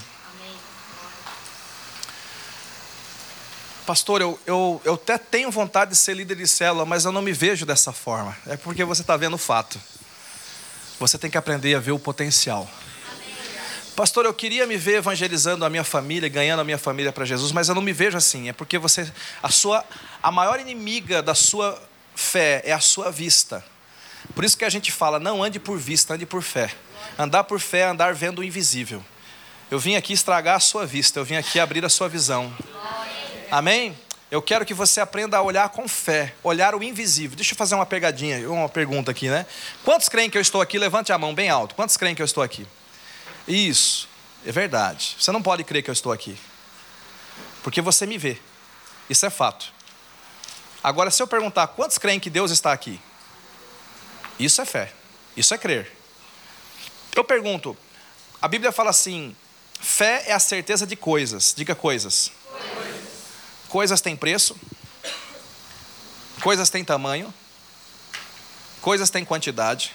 Pastor, 3.84 4.22
eu, 4.22 4.40
eu, 4.46 4.80
eu 4.84 4.94
até 4.94 5.18
tenho 5.18 5.50
vontade 5.50 5.90
de 5.90 5.96
ser 5.96 6.14
líder 6.14 6.36
de 6.36 6.46
célula, 6.46 6.86
mas 6.86 7.04
eu 7.04 7.10
não 7.10 7.20
me 7.20 7.32
vejo 7.32 7.66
dessa 7.66 7.92
forma. 7.92 8.34
É 8.46 8.56
porque 8.56 8.84
você 8.84 9.02
está 9.02 9.16
vendo 9.16 9.34
o 9.34 9.38
fato. 9.38 9.78
Você 11.00 11.18
tem 11.18 11.28
que 11.28 11.36
aprender 11.36 11.74
a 11.74 11.80
ver 11.80 11.90
o 11.90 11.98
potencial. 11.98 12.70
Pastor, 13.96 14.24
eu 14.24 14.32
queria 14.32 14.66
me 14.66 14.76
ver 14.76 14.98
evangelizando 14.98 15.64
a 15.64 15.70
minha 15.70 15.84
família, 15.84 16.28
ganhando 16.28 16.60
a 16.60 16.64
minha 16.64 16.78
família 16.78 17.12
para 17.12 17.24
Jesus, 17.24 17.50
mas 17.50 17.68
eu 17.68 17.74
não 17.74 17.82
me 17.82 17.92
vejo 17.92 18.16
assim. 18.16 18.48
É 18.48 18.52
porque 18.52 18.78
você, 18.78 19.12
a 19.42 19.50
sua, 19.50 19.84
a 20.22 20.30
maior 20.30 20.60
inimiga 20.60 21.20
da 21.20 21.34
sua 21.34 21.80
fé 22.14 22.62
é 22.64 22.72
a 22.72 22.80
sua 22.80 23.10
vista. 23.10 23.64
Por 24.34 24.44
isso 24.44 24.56
que 24.56 24.64
a 24.64 24.70
gente 24.70 24.90
fala, 24.90 25.20
não 25.20 25.42
ande 25.42 25.60
por 25.60 25.78
vista, 25.78 26.14
ande 26.14 26.26
por 26.26 26.42
fé. 26.42 26.74
Andar 27.18 27.44
por 27.44 27.60
fé 27.60 27.80
é 27.80 27.84
andar 27.84 28.14
vendo 28.14 28.40
o 28.40 28.44
invisível. 28.44 29.04
Eu 29.70 29.78
vim 29.78 29.94
aqui 29.94 30.12
estragar 30.12 30.56
a 30.56 30.60
sua 30.60 30.84
vista, 30.84 31.18
eu 31.18 31.24
vim 31.24 31.36
aqui 31.36 31.60
abrir 31.60 31.84
a 31.84 31.88
sua 31.88 32.08
visão. 32.08 32.52
Amém? 33.50 33.96
Eu 34.30 34.42
quero 34.42 34.66
que 34.66 34.74
você 34.74 35.00
aprenda 35.00 35.36
a 35.36 35.42
olhar 35.42 35.68
com 35.68 35.86
fé, 35.86 36.34
olhar 36.42 36.74
o 36.74 36.82
invisível. 36.82 37.36
Deixa 37.36 37.52
eu 37.52 37.56
fazer 37.56 37.76
uma 37.76 37.86
pegadinha, 37.86 38.50
uma 38.50 38.68
pergunta 38.68 39.12
aqui, 39.12 39.28
né? 39.28 39.46
Quantos 39.84 40.08
creem 40.08 40.28
que 40.28 40.36
eu 40.36 40.42
estou 40.42 40.60
aqui? 40.60 40.76
Levante 40.76 41.12
a 41.12 41.18
mão 41.18 41.32
bem 41.32 41.48
alto. 41.48 41.74
Quantos 41.74 41.96
creem 41.96 42.16
que 42.16 42.22
eu 42.22 42.26
estou 42.26 42.42
aqui? 42.42 42.66
Isso, 43.46 44.08
é 44.44 44.50
verdade. 44.50 45.16
Você 45.20 45.30
não 45.30 45.40
pode 45.40 45.62
crer 45.62 45.82
que 45.82 45.90
eu 45.90 45.92
estou 45.92 46.10
aqui, 46.10 46.36
porque 47.62 47.80
você 47.80 48.06
me 48.06 48.18
vê. 48.18 48.38
Isso 49.08 49.24
é 49.24 49.30
fato. 49.30 49.72
Agora, 50.82 51.10
se 51.10 51.22
eu 51.22 51.26
perguntar, 51.26 51.68
quantos 51.68 51.96
creem 51.96 52.18
que 52.18 52.28
Deus 52.28 52.50
está 52.50 52.72
aqui? 52.72 53.00
Isso 54.38 54.60
é 54.60 54.64
fé. 54.64 54.92
Isso 55.36 55.54
é 55.54 55.58
crer. 55.58 55.90
Eu 57.14 57.24
pergunto, 57.24 57.76
a 58.40 58.48
Bíblia 58.48 58.72
fala 58.72 58.90
assim: 58.90 59.34
fé 59.80 60.24
é 60.26 60.32
a 60.32 60.38
certeza 60.38 60.86
de 60.86 60.96
coisas. 60.96 61.54
Diga 61.56 61.74
coisas. 61.74 62.30
Coisas, 62.50 63.04
coisas 63.68 64.00
têm 64.00 64.16
preço. 64.16 64.56
Coisas 66.40 66.68
têm 66.70 66.84
tamanho. 66.84 67.32
Coisas 68.80 69.10
têm 69.10 69.24
quantidade. 69.24 69.92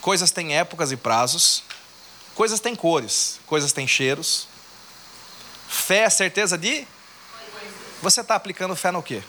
Coisas 0.00 0.30
têm 0.30 0.56
épocas 0.56 0.90
e 0.90 0.96
prazos. 0.96 1.62
Coisas 2.34 2.60
têm 2.60 2.74
cores. 2.74 3.40
Coisas 3.46 3.72
têm 3.72 3.86
cheiros. 3.86 4.48
Fé 5.68 5.98
é 5.98 6.04
a 6.06 6.10
certeza 6.10 6.56
de. 6.56 6.86
Você 8.00 8.20
está 8.20 8.34
aplicando 8.34 8.74
fé 8.74 8.90
no 8.90 9.02
quê? 9.02 9.22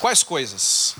Quais 0.00 0.22
coisas? 0.22 0.96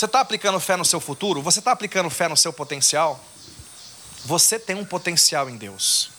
Você 0.00 0.06
está 0.06 0.20
aplicando 0.20 0.58
fé 0.58 0.78
no 0.78 0.84
seu 0.86 0.98
futuro? 0.98 1.42
Você 1.42 1.58
está 1.58 1.72
aplicando 1.72 2.08
fé 2.08 2.26
no 2.26 2.34
seu 2.34 2.54
potencial? 2.54 3.20
Você 4.24 4.58
tem 4.58 4.74
um 4.74 4.82
potencial 4.82 5.50
em 5.50 5.58
Deus. 5.58 6.10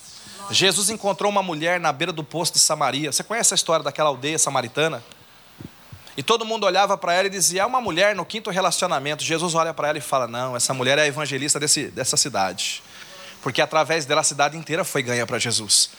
Jesus 0.51 0.91
encontrou 0.91 1.31
uma 1.31 1.41
mulher 1.41 1.79
na 1.79 1.91
beira 1.91 2.13
do 2.13 2.23
poço 2.23 2.53
de 2.53 2.59
Samaria. 2.59 3.11
Você 3.11 3.23
conhece 3.23 3.55
a 3.55 3.55
história 3.55 3.83
daquela 3.83 4.09
aldeia 4.09 4.37
samaritana? 4.37 5.03
E 6.15 6.21
todo 6.21 6.45
mundo 6.45 6.63
olhava 6.63 6.95
para 6.95 7.15
ela 7.15 7.25
e 7.25 7.31
dizia: 7.31 7.63
é 7.63 7.65
uma 7.65 7.81
mulher 7.81 8.15
no 8.15 8.23
quinto 8.23 8.51
relacionamento. 8.51 9.23
Jesus 9.23 9.55
olha 9.55 9.73
para 9.73 9.87
ela 9.87 9.97
e 9.97 10.01
fala: 10.01 10.27
Não, 10.27 10.55
essa 10.55 10.75
mulher 10.75 10.99
é 10.99 11.01
a 11.01 11.07
evangelista 11.07 11.59
desse, 11.59 11.85
dessa 11.85 12.15
cidade. 12.15 12.83
Porque 13.41 13.63
através 13.63 14.05
dela 14.05 14.21
a 14.21 14.23
cidade 14.23 14.55
inteira 14.55 14.83
foi 14.83 15.01
ganha 15.01 15.25
para 15.25 15.39
Jesus. 15.39 15.89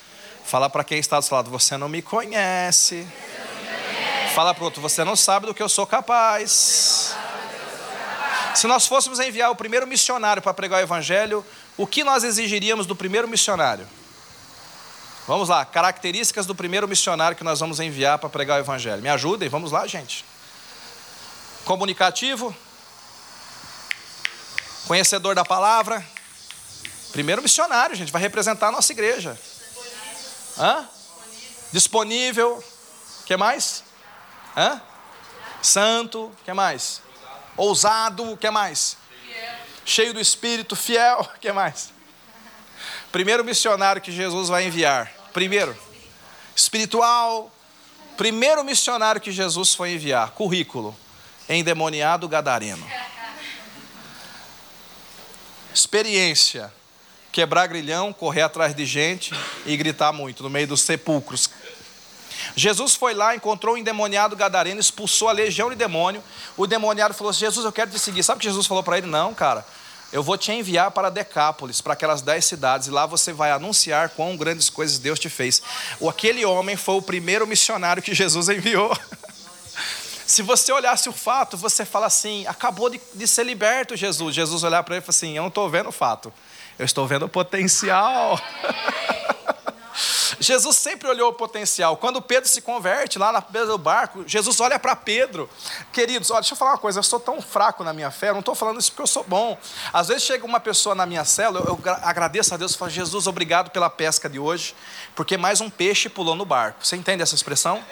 Fala 0.45 0.70
para 0.70 0.85
quem 0.85 1.01
está 1.01 1.18
do 1.18 1.24
seu 1.24 1.37
lado: 1.37 1.51
Você 1.51 1.76
não 1.76 1.89
me 1.89 2.01
conhece. 2.01 3.05
Fala 4.37 4.55
para 4.55 4.62
outro: 4.62 4.80
Você 4.80 5.03
não 5.03 5.16
sabe 5.16 5.47
do 5.47 5.53
que 5.53 5.61
eu 5.61 5.68
sou 5.68 5.85
capaz. 5.85 7.16
Se 8.55 8.66
nós 8.66 8.86
fôssemos 8.86 9.18
enviar 9.18 9.50
o 9.50 9.57
primeiro 9.57 9.86
missionário 9.86 10.42
para 10.42 10.53
pregar 10.53 10.80
o 10.80 10.82
evangelho, 10.82 11.44
o 11.76 11.86
que 11.86 12.05
nós 12.05 12.22
exigiríamos 12.22 12.86
do 12.86 12.94
primeiro 12.94 13.26
missionário? 13.26 13.88
Vamos 15.26 15.48
lá, 15.48 15.64
características 15.64 16.46
do 16.46 16.55
primeiro 16.55 16.86
missionário 16.88 17.36
que 17.36 17.44
nós 17.44 17.61
vamos 17.61 17.80
enviar 17.80 18.18
para 18.18 18.28
pregar 18.28 18.59
o 18.59 18.62
evangelho. 18.62 19.00
Me 19.00 19.09
ajudem, 19.09 19.48
vamos 19.48 19.70
lá, 19.72 19.86
gente. 19.86 20.24
Comunicativo, 21.64 22.55
conhecedor 24.86 25.34
da 25.34 25.44
palavra. 25.44 26.05
Primeiro 27.12 27.40
missionário, 27.40 27.94
gente, 27.94 28.11
vai 28.11 28.20
representar 28.20 28.68
a 28.68 28.72
nossa 28.72 28.92
igreja. 28.92 29.38
Hã? 30.59 30.88
Disponível. 31.70 32.62
Que 33.24 33.36
mais? 33.36 33.84
Hã? 34.57 34.80
Santo. 35.62 36.32
Que 36.44 36.53
mais? 36.53 37.00
Ousado, 37.57 38.32
o 38.32 38.36
que 38.36 38.50
mais? 38.50 38.96
Fiel. 39.24 39.55
Cheio 39.84 40.14
do 40.14 40.20
Espírito, 40.20 40.76
fiel, 40.76 41.20
o 41.36 41.38
que 41.38 41.53
mais? 41.53 41.92
Primeiro 43.11 43.44
missionário 43.44 44.00
que 44.00 44.11
Jesus 44.11 44.48
vai 44.48 44.64
enviar. 44.64 45.12
Primeiro, 45.32 45.76
espiritual. 46.57 47.53
Primeiro 48.16 48.64
missionário 48.64 49.20
que 49.20 49.30
Jesus 49.30 49.74
foi 49.74 49.92
enviar. 49.92 50.30
Currículo: 50.30 50.96
endemoniado 51.48 52.26
gadareno. 52.28 52.86
Experiência: 55.74 56.72
quebrar 57.30 57.66
grilhão, 57.66 58.12
correr 58.12 58.42
atrás 58.42 58.74
de 58.74 58.84
gente 58.86 59.34
e 59.66 59.76
gritar 59.76 60.12
muito 60.12 60.42
no 60.42 60.50
meio 60.50 60.66
dos 60.66 60.82
sepulcros. 60.82 61.50
Jesus 62.57 62.95
foi 62.95 63.14
lá, 63.14 63.34
encontrou 63.34 63.74
um 63.74 63.78
endemoniado 63.78 64.36
gadareno, 64.36 64.80
expulsou 64.80 65.28
a 65.28 65.32
legião 65.32 65.70
de 65.70 65.76
demônio. 65.76 66.22
O 66.57 66.66
demoniado 66.66 67.14
falou 67.14 67.30
assim: 67.30 67.40
Jesus, 67.40 67.64
eu 67.64 67.72
quero 67.72 67.90
te 67.90 67.99
seguir. 67.99 68.22
Sabe 68.22 68.38
o 68.38 68.40
que 68.40 68.49
Jesus 68.49 68.66
falou 68.66 68.82
para 68.82 68.99
ele? 68.99 69.07
Não, 69.07 69.34
cara. 69.34 69.64
eu 70.12 70.22
vou 70.22 70.36
te 70.36 70.53
enviar 70.53 70.90
para 70.90 71.11
Decápolis, 71.11 71.80
para 71.80 71.95
aquelas 71.95 72.20
dez 72.20 72.45
cidades, 72.45 72.88
e 72.88 72.90
lá 72.90 73.07
você 73.07 73.32
vai 73.32 73.51
anunciar 73.51 74.11
quão 74.11 74.36
grandes 74.36 74.68
coisas 74.68 74.99
Deus 74.99 75.18
te 75.18 75.28
fez. 75.28 75.62
O 75.99 76.09
aquele 76.09 76.45
homem 76.45 76.76
foi 76.76 76.97
o 76.97 77.03
primeiro 77.03 77.47
missionário 77.47 78.03
que 78.03 78.14
Jesus 78.14 78.49
enviou. 78.49 78.97
Se 80.26 80.40
você 80.40 80.72
olhasse 80.72 81.09
o 81.09 81.12
fato, 81.12 81.57
você 81.57 81.84
fala 81.84 82.07
assim: 82.07 82.47
acabou 82.47 82.88
de, 82.88 83.01
de 83.14 83.26
ser 83.26 83.45
liberto 83.45 83.97
Jesus. 83.97 84.34
Jesus 84.34 84.62
olhar 84.62 84.82
para 84.82 84.95
ele 84.95 85.03
e 85.03 85.07
falar 85.07 85.16
assim: 85.16 85.36
eu 85.36 85.43
não 85.43 85.49
estou 85.49 85.68
vendo 85.68 85.88
o 85.88 85.93
fato, 85.93 86.32
eu 86.78 86.84
estou 86.84 87.07
vendo 87.07 87.26
o 87.26 87.28
potencial. 87.28 88.40
Jesus 90.43 90.76
sempre 90.76 91.09
olhou 91.09 91.30
o 91.30 91.32
potencial. 91.32 91.97
Quando 91.97 92.20
Pedro 92.20 92.49
se 92.49 92.61
converte 92.61 93.18
lá 93.18 93.32
na 93.32 93.40
beira 93.40 93.68
do 93.68 93.78
barco, 93.78 94.24
Jesus 94.26 94.61
olha 94.61 94.78
para 94.78 94.97
Pedro. 94.97 95.49
Queridos, 95.93 96.30
olha, 96.30 96.40
deixa 96.40 96.55
eu 96.55 96.59
falar 96.59 96.72
uma 96.72 96.78
coisa. 96.78 96.99
Eu 96.99 97.03
sou 97.03 97.20
tão 97.20 97.40
fraco 97.40 97.84
na 97.84 97.93
minha 97.93 98.11
fé, 98.11 98.30
eu 98.30 98.34
não 98.34 98.40
estou 98.40 98.55
falando 98.55 98.80
isso 98.80 98.90
porque 98.90 99.03
eu 99.03 99.07
sou 99.07 99.24
bom. 99.24 99.57
Às 99.93 100.09
vezes 100.09 100.24
chega 100.24 100.45
uma 100.45 100.61
pessoa 100.61 100.95
na 100.95 101.07
minha 101.07 101.24
célula, 101.24 101.64
eu, 101.66 101.80
eu 101.84 101.93
agradeço 102.03 102.53
a 102.53 102.57
Deus 102.57 102.74
e 102.74 102.78
falo, 102.78 102.90
Jesus, 102.90 103.26
obrigado 103.26 103.70
pela 103.70 103.88
pesca 103.88 104.28
de 104.28 104.38
hoje, 104.38 104.74
porque 105.14 105.36
mais 105.36 105.61
um 105.61 105.70
peixe 105.70 106.09
pulou 106.09 106.34
no 106.34 106.45
barco. 106.45 106.84
Você 106.84 106.97
entende 106.97 107.22
essa 107.22 107.34
expressão? 107.34 107.82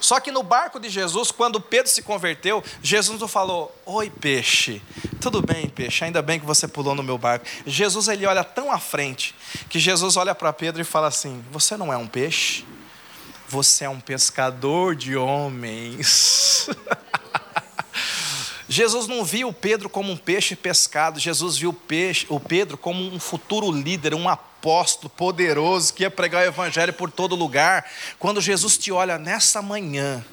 Só 0.00 0.18
que 0.18 0.30
no 0.30 0.42
barco 0.42 0.80
de 0.80 0.88
Jesus, 0.88 1.30
quando 1.30 1.60
Pedro 1.60 1.90
se 1.90 2.02
converteu, 2.02 2.64
Jesus 2.82 3.20
não 3.20 3.28
falou: 3.28 3.74
Oi, 3.84 4.10
peixe, 4.10 4.80
tudo 5.20 5.42
bem, 5.42 5.68
peixe, 5.68 6.04
ainda 6.04 6.22
bem 6.22 6.40
que 6.40 6.46
você 6.46 6.66
pulou 6.66 6.94
no 6.94 7.02
meu 7.02 7.18
barco. 7.18 7.44
Jesus 7.66 8.08
ele 8.08 8.26
olha 8.26 8.42
tão 8.42 8.72
à 8.72 8.78
frente 8.78 9.34
que 9.68 9.78
Jesus 9.78 10.16
olha 10.16 10.34
para 10.34 10.52
Pedro 10.52 10.80
e 10.80 10.84
fala 10.84 11.08
assim: 11.08 11.44
Você 11.50 11.76
não 11.76 11.92
é 11.92 11.96
um 11.96 12.06
peixe, 12.06 12.64
você 13.48 13.84
é 13.84 13.88
um 13.88 14.00
pescador 14.00 14.96
de 14.96 15.16
homens. 15.16 16.68
Jesus 18.68 19.08
não 19.08 19.24
viu 19.24 19.52
Pedro 19.52 19.90
como 19.90 20.12
um 20.12 20.16
peixe 20.16 20.54
pescado, 20.54 21.18
Jesus 21.18 21.56
viu 21.56 21.76
o, 22.28 22.40
Pedro 22.40 22.78
como 22.78 23.02
um 23.02 23.18
futuro 23.18 23.68
líder, 23.72 24.14
um 24.14 24.28
apóstolo 24.28 24.49
poderoso 25.16 25.94
que 25.94 26.02
ia 26.02 26.10
pregar 26.10 26.44
o 26.44 26.48
evangelho 26.48 26.92
por 26.92 27.10
todo 27.10 27.34
lugar. 27.34 27.88
Quando 28.18 28.40
Jesus 28.40 28.76
te 28.76 28.92
olha 28.92 29.18
nessa 29.18 29.62
manhã, 29.62 30.24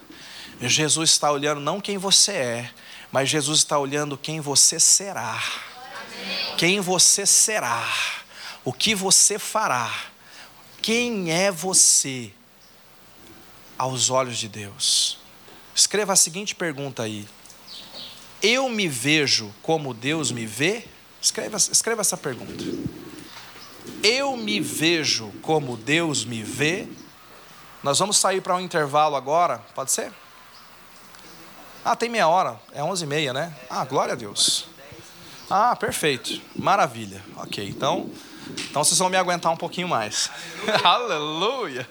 Jesus 0.62 1.12
está 1.12 1.32
olhando 1.32 1.62
não 1.62 1.80
quem 1.80 1.98
você 1.98 2.32
é, 2.32 2.70
mas 3.12 3.30
Jesus 3.30 3.60
está 3.60 3.78
olhando 3.78 4.18
quem 4.18 4.40
você 4.40 4.80
será. 4.80 5.42
Quem 6.58 6.80
você 6.80 7.26
será, 7.26 7.88
o 8.66 8.74
que 8.74 8.96
você 8.96 9.38
fará, 9.38 9.94
quem 10.82 11.32
é 11.32 11.52
você 11.52 12.32
aos 13.78 14.10
olhos 14.10 14.38
de 14.38 14.48
Deus. 14.48 15.20
Escreva 15.76 16.14
a 16.14 16.16
seguinte 16.16 16.56
pergunta 16.56 17.04
aí: 17.04 17.28
eu 18.42 18.70
me 18.70 18.88
vejo 18.88 19.54
como 19.62 19.94
Deus 19.94 20.32
me 20.32 20.46
vê? 20.46 20.86
Escreva, 21.22 21.58
escreva 21.58 22.02
essa 22.02 22.18
pergunta. 22.18 22.64
Eu 24.04 24.36
me 24.38 24.60
vejo 24.60 25.32
como 25.42 25.78
Deus 25.78 26.26
me 26.26 26.44
vê? 26.44 26.88
Nós 27.84 28.00
vamos 28.00 28.18
sair 28.18 28.42
para 28.42 28.56
um 28.56 28.60
intervalo 28.60 29.16
agora, 29.16 29.60
pode 29.74 29.92
ser? 29.92 30.12
Ah, 31.86 31.96
tem 31.96 32.10
meia 32.10 32.28
hora, 32.28 32.60
é 32.74 32.84
onze 32.84 33.06
e 33.06 33.08
meia, 33.08 33.32
né? 33.32 33.56
Ah, 33.70 33.86
glória 33.86 34.14
a 34.14 34.16
Deus. 34.16 34.66
Ah, 35.50 35.76
perfeito, 35.76 36.42
maravilha. 36.56 37.24
Ok, 37.38 37.66
então, 37.66 38.10
então 38.70 38.84
vocês 38.84 39.00
vão 39.00 39.10
me 39.10 39.16
aguentar 39.16 39.52
um 39.52 39.58
pouquinho 39.58 39.88
mais. 39.88 40.30
Aleluia. 40.84 41.88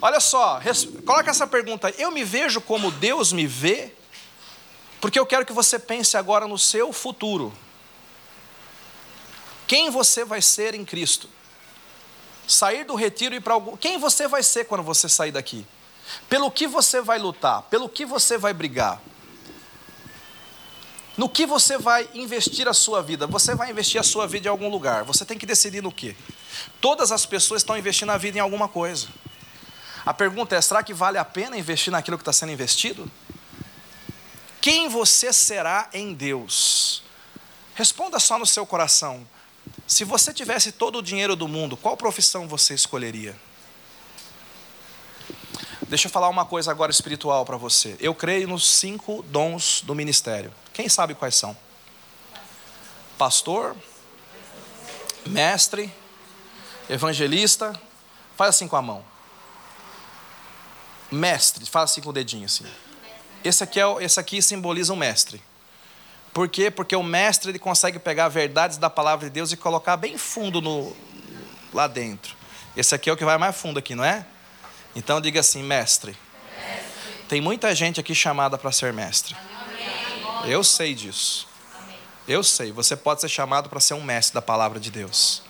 Olha 0.00 0.20
só, 0.20 0.60
coloca 1.06 1.30
essa 1.30 1.46
pergunta: 1.46 1.92
eu 1.96 2.10
me 2.10 2.22
vejo 2.22 2.60
como 2.60 2.90
Deus 2.90 3.32
me 3.32 3.46
vê? 3.46 3.94
Porque 5.00 5.18
eu 5.18 5.24
quero 5.24 5.46
que 5.46 5.52
você 5.52 5.78
pense 5.78 6.16
agora 6.16 6.46
no 6.46 6.58
seu 6.58 6.92
futuro. 6.92 7.52
Quem 9.66 9.90
você 9.90 10.24
vai 10.24 10.40
ser 10.40 10.74
em 10.74 10.84
Cristo? 10.84 11.28
Sair 12.46 12.84
do 12.84 12.94
retiro 12.94 13.34
e 13.34 13.40
para 13.40 13.54
algum. 13.54 13.76
Quem 13.76 13.98
você 13.98 14.28
vai 14.28 14.42
ser 14.42 14.64
quando 14.66 14.84
você 14.84 15.08
sair 15.08 15.32
daqui? 15.32 15.66
Pelo 16.28 16.50
que 16.50 16.66
você 16.66 17.00
vai 17.00 17.18
lutar? 17.18 17.62
Pelo 17.62 17.88
que 17.88 18.04
você 18.04 18.38
vai 18.38 18.54
brigar? 18.54 19.00
No 21.16 21.28
que 21.28 21.46
você 21.46 21.78
vai 21.78 22.08
investir 22.14 22.68
a 22.68 22.74
sua 22.74 23.02
vida? 23.02 23.26
Você 23.26 23.54
vai 23.54 23.70
investir 23.70 23.98
a 23.98 24.04
sua 24.04 24.26
vida 24.26 24.46
em 24.46 24.50
algum 24.50 24.68
lugar. 24.68 25.02
Você 25.04 25.24
tem 25.24 25.38
que 25.38 25.46
decidir 25.46 25.82
no 25.82 25.90
que. 25.90 26.16
Todas 26.80 27.10
as 27.10 27.24
pessoas 27.24 27.62
estão 27.62 27.76
investindo 27.76 28.10
a 28.10 28.18
vida 28.18 28.38
em 28.38 28.40
alguma 28.40 28.68
coisa. 28.68 29.08
A 30.04 30.12
pergunta 30.14 30.54
é: 30.54 30.60
será 30.60 30.82
que 30.82 30.94
vale 30.94 31.18
a 31.18 31.24
pena 31.24 31.58
investir 31.58 31.90
naquilo 31.90 32.18
que 32.18 32.22
está 32.22 32.32
sendo 32.32 32.52
investido? 32.52 33.10
Quem 34.60 34.88
você 34.88 35.32
será 35.32 35.88
em 35.92 36.12
Deus? 36.12 37.02
Responda 37.74 38.20
só 38.20 38.38
no 38.38 38.46
seu 38.46 38.66
coração. 38.66 39.26
Se 39.86 40.04
você 40.04 40.32
tivesse 40.32 40.72
todo 40.72 40.98
o 40.98 41.02
dinheiro 41.02 41.36
do 41.36 41.46
mundo, 41.46 41.76
qual 41.76 41.96
profissão 41.96 42.48
você 42.48 42.74
escolheria? 42.74 43.36
Deixa 45.88 46.08
eu 46.08 46.10
falar 46.10 46.28
uma 46.28 46.44
coisa 46.44 46.70
agora 46.72 46.90
espiritual 46.90 47.44
para 47.44 47.56
você. 47.56 47.96
Eu 48.00 48.12
creio 48.12 48.48
nos 48.48 48.68
cinco 48.68 49.22
dons 49.28 49.82
do 49.82 49.94
ministério. 49.94 50.52
Quem 50.72 50.88
sabe 50.88 51.14
quais 51.14 51.36
são? 51.36 51.56
Pastor, 53.16 53.76
mestre, 55.24 55.92
evangelista. 56.90 57.80
Faz 58.36 58.50
assim 58.50 58.66
com 58.66 58.76
a 58.76 58.82
mão. 58.82 59.04
Mestre, 61.10 61.64
faz 61.64 61.92
assim 61.92 62.00
com 62.00 62.10
o 62.10 62.12
dedinho 62.12 62.46
assim. 62.46 62.66
Esse 63.44 63.62
aqui, 63.62 63.80
é, 63.80 63.84
esse 64.00 64.18
aqui 64.18 64.42
simboliza 64.42 64.92
o 64.92 64.96
mestre. 64.96 65.40
Por 66.36 66.50
quê? 66.50 66.70
Porque 66.70 66.94
o 66.94 67.02
mestre 67.02 67.50
ele 67.50 67.58
consegue 67.58 67.98
pegar 67.98 68.28
verdades 68.28 68.76
da 68.76 68.90
palavra 68.90 69.24
de 69.24 69.32
Deus 69.32 69.52
e 69.52 69.56
colocar 69.56 69.96
bem 69.96 70.18
fundo 70.18 70.60
no, 70.60 70.94
lá 71.72 71.86
dentro. 71.86 72.36
Esse 72.76 72.94
aqui 72.94 73.08
é 73.08 73.12
o 73.14 73.16
que 73.16 73.24
vai 73.24 73.38
mais 73.38 73.56
fundo 73.56 73.78
aqui, 73.78 73.94
não 73.94 74.04
é? 74.04 74.26
Então 74.94 75.18
diga 75.18 75.40
assim, 75.40 75.62
mestre. 75.62 76.14
mestre. 76.54 77.24
Tem 77.26 77.40
muita 77.40 77.74
gente 77.74 77.98
aqui 77.98 78.14
chamada 78.14 78.58
para 78.58 78.70
ser 78.70 78.92
mestre. 78.92 79.34
Amém. 79.34 80.52
Eu 80.52 80.62
sei 80.62 80.94
disso. 80.94 81.48
Amém. 81.74 81.96
Eu 82.28 82.44
sei. 82.44 82.70
Você 82.70 82.94
pode 82.94 83.22
ser 83.22 83.30
chamado 83.30 83.70
para 83.70 83.80
ser 83.80 83.94
um 83.94 84.02
mestre 84.02 84.34
da 84.34 84.42
palavra 84.42 84.78
de 84.78 84.90
Deus. 84.90 85.42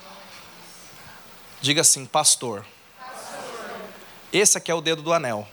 Diga 1.61 1.80
assim, 1.80 2.07
pastor. 2.07 2.64
pastor. 2.97 3.80
Esse 4.32 4.57
aqui 4.57 4.70
é 4.70 4.74
o 4.74 4.80
dedo 4.80 5.03
do 5.03 5.12
anel. 5.12 5.49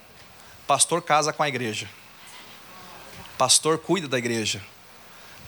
Pastor 0.67 1.01
casa 1.01 1.33
com 1.33 1.41
a 1.41 1.47
igreja. 1.47 1.89
Pastor 3.35 3.79
cuida 3.79 4.07
da 4.07 4.19
igreja. 4.19 4.61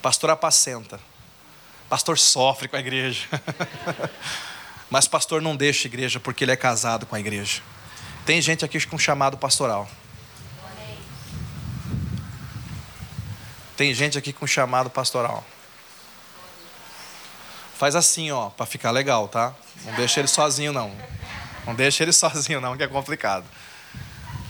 Pastor 0.05 0.29
apacenta. 0.29 0.99
Pastor 1.89 2.19
sofre 2.19 2.67
com 2.67 2.75
a 2.75 2.79
igreja. 2.79 3.27
Mas 4.87 5.07
pastor 5.07 5.41
não 5.41 5.55
deixa 5.55 5.87
a 5.87 5.89
igreja 5.89 6.19
porque 6.19 6.43
ele 6.43 6.51
é 6.51 6.55
casado 6.55 7.07
com 7.07 7.15
a 7.15 7.19
igreja. 7.19 7.63
Tem 8.23 8.39
gente 8.39 8.63
aqui 8.63 8.79
com 8.85 8.99
chamado 8.99 9.35
pastoral. 9.35 9.89
Tem 13.75 13.95
gente 13.95 14.15
aqui 14.15 14.31
com 14.31 14.45
chamado 14.45 14.91
pastoral. 14.91 15.43
Faz 17.75 17.95
assim, 17.95 18.29
ó, 18.29 18.51
para 18.51 18.67
ficar 18.67 18.91
legal, 18.91 19.27
tá? 19.27 19.55
Não 19.85 19.95
deixa 19.95 20.19
ele 20.19 20.27
sozinho 20.27 20.71
não. 20.71 20.95
Não 21.65 21.73
deixa 21.73 22.03
ele 22.03 22.13
sozinho 22.13 22.61
não, 22.61 22.77
que 22.77 22.83
é 22.83 22.87
complicado. 22.87 23.45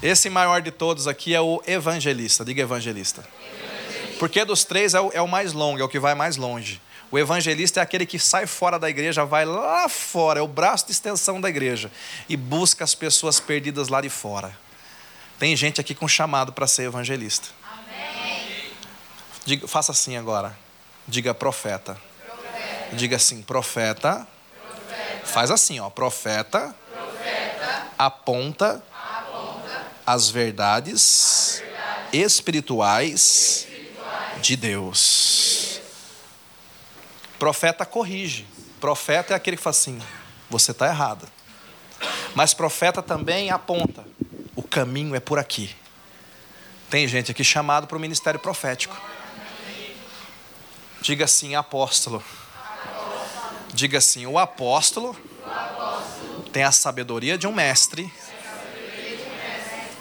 Esse 0.03 0.29
maior 0.29 0.61
de 0.61 0.71
todos 0.71 1.07
aqui 1.07 1.33
é 1.33 1.39
o 1.39 1.63
evangelista. 1.65 2.43
Diga 2.43 2.61
evangelista. 2.61 3.21
evangelista. 3.21 3.74
Porque 4.19 4.45
dos 4.45 4.63
três 4.63 4.93
é 4.93 5.01
o, 5.01 5.11
é 5.13 5.21
o 5.21 5.27
mais 5.27 5.53
longo, 5.53 5.79
é 5.79 5.83
o 5.83 5.89
que 5.89 5.99
vai 5.99 6.15
mais 6.15 6.37
longe. 6.37 6.81
O 7.11 7.19
evangelista 7.19 7.79
é 7.79 7.83
aquele 7.83 8.05
que 8.05 8.17
sai 8.17 8.47
fora 8.47 8.79
da 8.79 8.89
igreja, 8.89 9.25
vai 9.25 9.45
lá 9.45 9.87
fora, 9.87 10.39
é 10.39 10.43
o 10.43 10.47
braço 10.47 10.85
de 10.85 10.91
extensão 10.91 11.39
da 11.39 11.49
igreja 11.49 11.91
e 12.27 12.35
busca 12.35 12.83
as 12.83 12.95
pessoas 12.95 13.39
perdidas 13.39 13.87
lá 13.87 14.01
de 14.01 14.09
fora. 14.09 14.57
Tem 15.37 15.55
gente 15.55 15.79
aqui 15.79 15.93
com 15.93 16.07
chamado 16.07 16.51
para 16.51 16.65
ser 16.65 16.83
evangelista. 16.83 17.49
Diga, 19.45 19.67
faça 19.67 19.91
assim 19.91 20.17
agora. 20.17 20.57
Diga 21.07 21.33
profeta. 21.33 21.95
profeta. 22.25 22.95
Diga 22.95 23.15
assim, 23.17 23.43
profeta. 23.43 24.27
profeta. 24.59 25.25
Faz 25.25 25.51
assim, 25.51 25.79
ó, 25.79 25.89
profeta. 25.89 26.75
profeta. 26.91 27.87
Aponta 27.97 28.83
as 30.05 30.29
verdades 30.29 31.61
espirituais 32.11 33.67
de 34.41 34.55
Deus. 34.55 35.81
Profeta 37.39 37.85
corrige. 37.85 38.45
Profeta 38.79 39.33
é 39.33 39.35
aquele 39.35 39.57
que 39.57 39.63
fala 39.63 39.75
assim: 39.75 40.01
você 40.49 40.71
está 40.71 40.87
errado. 40.87 41.27
Mas 42.33 42.53
profeta 42.53 43.01
também 43.01 43.49
aponta: 43.49 44.05
o 44.55 44.63
caminho 44.63 45.15
é 45.15 45.19
por 45.19 45.39
aqui. 45.39 45.75
Tem 46.89 47.07
gente 47.07 47.31
aqui 47.31 47.43
chamado 47.43 47.87
para 47.87 47.97
o 47.97 47.99
ministério 47.99 48.39
profético. 48.39 48.99
Diga 51.01 51.25
assim, 51.25 51.55
apóstolo. 51.55 52.23
Diga 53.73 53.97
assim, 53.97 54.25
o 54.25 54.39
apóstolo 54.39 55.15
tem 56.53 56.63
a 56.63 56.71
sabedoria 56.71 57.37
de 57.37 57.45
um 57.45 57.53
mestre 57.53 58.11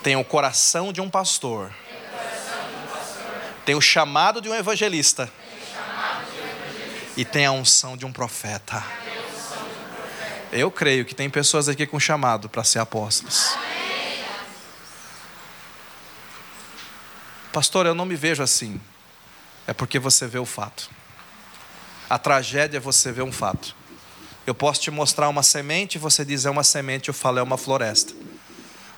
tem 0.05 0.16
o 0.16 0.24
coração 0.24 0.93
de 0.93 1.01
um 1.01 1.09
pastor. 1.09 1.74
Tem 3.64 3.74
o 3.74 3.80
chamado 3.80 4.40
de 4.40 4.48
um 4.48 4.54
evangelista. 4.54 5.30
e 7.16 7.24
tem 7.24 7.46
a 7.46 7.52
unção 7.52 7.96
de 7.96 8.04
um 8.04 8.12
profeta. 8.12 8.82
Eu 10.50 10.70
creio 10.70 11.04
que 11.04 11.14
tem 11.14 11.30
pessoas 11.30 11.68
aqui 11.68 11.86
com 11.86 11.98
chamado 11.98 12.48
para 12.48 12.64
ser 12.64 12.78
apóstolos. 12.78 13.56
Pastor, 17.52 17.86
eu 17.86 17.94
não 17.94 18.04
me 18.04 18.16
vejo 18.16 18.42
assim. 18.42 18.80
É 19.66 19.72
porque 19.72 19.98
você 19.98 20.26
vê 20.26 20.38
o 20.38 20.44
fato. 20.44 20.90
A 22.10 22.18
tragédia 22.18 22.76
é 22.78 22.80
você 22.80 23.12
ver 23.12 23.22
um 23.22 23.32
fato. 23.32 23.74
Eu 24.46 24.54
posso 24.54 24.80
te 24.80 24.90
mostrar 24.90 25.28
uma 25.28 25.42
semente, 25.42 25.96
você 25.96 26.24
diz 26.24 26.44
é 26.44 26.50
uma 26.50 26.64
semente, 26.64 27.08
eu 27.08 27.14
falo 27.14 27.38
é 27.38 27.42
uma 27.42 27.56
floresta. 27.56 28.12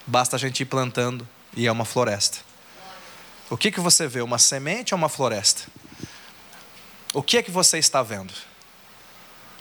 Basta 0.06 0.36
a 0.36 0.38
gente 0.38 0.60
ir 0.60 0.66
plantando 0.66 1.26
e 1.54 1.66
é 1.66 1.72
uma 1.72 1.84
floresta. 1.84 2.45
O 3.48 3.56
que, 3.56 3.70
que 3.70 3.80
você 3.80 4.08
vê? 4.08 4.20
Uma 4.22 4.38
semente 4.38 4.92
ou 4.92 4.98
uma 4.98 5.08
floresta? 5.08 5.64
O 7.14 7.22
que 7.22 7.38
é 7.38 7.42
que 7.42 7.50
você 7.50 7.78
está 7.78 8.02
vendo? 8.02 8.34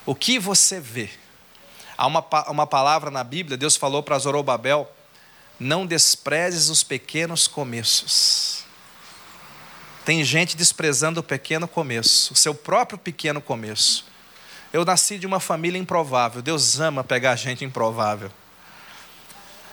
O 0.04 0.14
que 0.14 0.38
você 0.38 0.80
vê? 0.80 1.08
Há 1.96 2.06
uma, 2.06 2.24
uma 2.48 2.66
palavra 2.66 3.10
na 3.10 3.24
Bíblia, 3.24 3.56
Deus 3.56 3.76
falou 3.76 4.02
para 4.02 4.18
Zorobabel: 4.18 4.90
não 5.58 5.86
desprezes 5.86 6.68
os 6.68 6.82
pequenos 6.82 7.46
começos. 7.46 8.64
Tem 10.04 10.22
gente 10.22 10.56
desprezando 10.56 11.20
o 11.20 11.22
pequeno 11.22 11.66
começo, 11.66 12.32
o 12.32 12.36
seu 12.36 12.54
próprio 12.54 12.98
pequeno 12.98 13.40
começo. 13.40 14.04
Eu 14.72 14.84
nasci 14.84 15.18
de 15.18 15.26
uma 15.26 15.40
família 15.40 15.78
improvável. 15.78 16.42
Deus 16.42 16.78
ama 16.78 17.02
pegar 17.02 17.34
gente 17.36 17.64
improvável. 17.64 18.30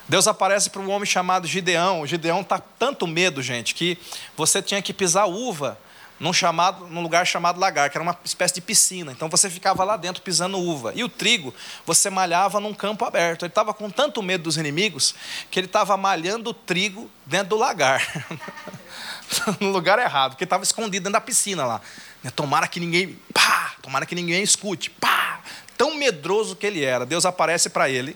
Deus 0.08 0.28
aparece 0.28 0.70
para 0.70 0.82
um 0.82 0.90
homem 0.90 1.06
chamado 1.06 1.48
Gideão. 1.48 2.02
O 2.02 2.08
Gideão 2.08 2.42
está 2.42 2.60
tanto 2.60 3.08
medo, 3.08 3.42
gente, 3.42 3.74
que 3.74 3.98
você 4.36 4.62
tinha 4.62 4.82
que 4.82 4.94
pisar 4.94 5.28
uva 5.28 5.78
num, 6.20 6.34
chamado, 6.34 6.88
num 6.88 7.02
lugar 7.02 7.26
chamado 7.26 7.60
lagar, 7.60 7.90
que 7.90 7.98
era 7.98 8.04
uma 8.04 8.18
espécie 8.24 8.54
de 8.56 8.62
piscina. 8.62 9.12
Então 9.12 9.30
você 9.30 9.50
ficava 9.50 9.84
lá 9.84 9.98
dentro 9.98 10.22
pisando 10.22 10.58
uva. 10.60 10.94
E 10.96 11.04
o 11.04 11.10
trigo 11.10 11.54
você 11.86 12.10
malhava 12.10 12.60
num 12.60 12.74
campo 12.74 13.06
aberto. 13.06 13.44
Ele 13.44 13.52
estava 13.52 13.74
com 13.74 13.90
tanto 13.90 14.22
medo 14.22 14.44
dos 14.44 14.58
inimigos 14.58 15.16
que 15.50 15.60
ele 15.60 15.68
estava 15.68 15.96
malhando 15.98 16.52
o 16.52 16.54
trigo 16.54 17.10
dentro 17.26 17.50
do 17.50 17.58
lagar. 17.58 18.02
no 19.60 19.70
lugar 19.70 20.00
errado, 20.00 20.32
porque 20.32 20.44
estava 20.44 20.64
escondido 20.64 21.04
dentro 21.04 21.14
da 21.14 21.22
piscina 21.22 21.66
lá. 21.66 21.82
Tomara 22.36 22.68
que 22.68 22.80
ninguém, 22.80 23.20
pá, 23.34 23.74
tomara 23.82 24.06
que 24.06 24.16
ninguém 24.16 24.44
escute, 24.44 24.90
pá. 24.90 25.42
Tão 25.78 25.96
medroso 25.96 26.56
que 26.56 26.66
ele 26.66 26.84
era. 26.84 27.06
Deus 27.06 27.26
aparece 27.26 27.70
para 27.70 27.90
ele. 27.90 28.16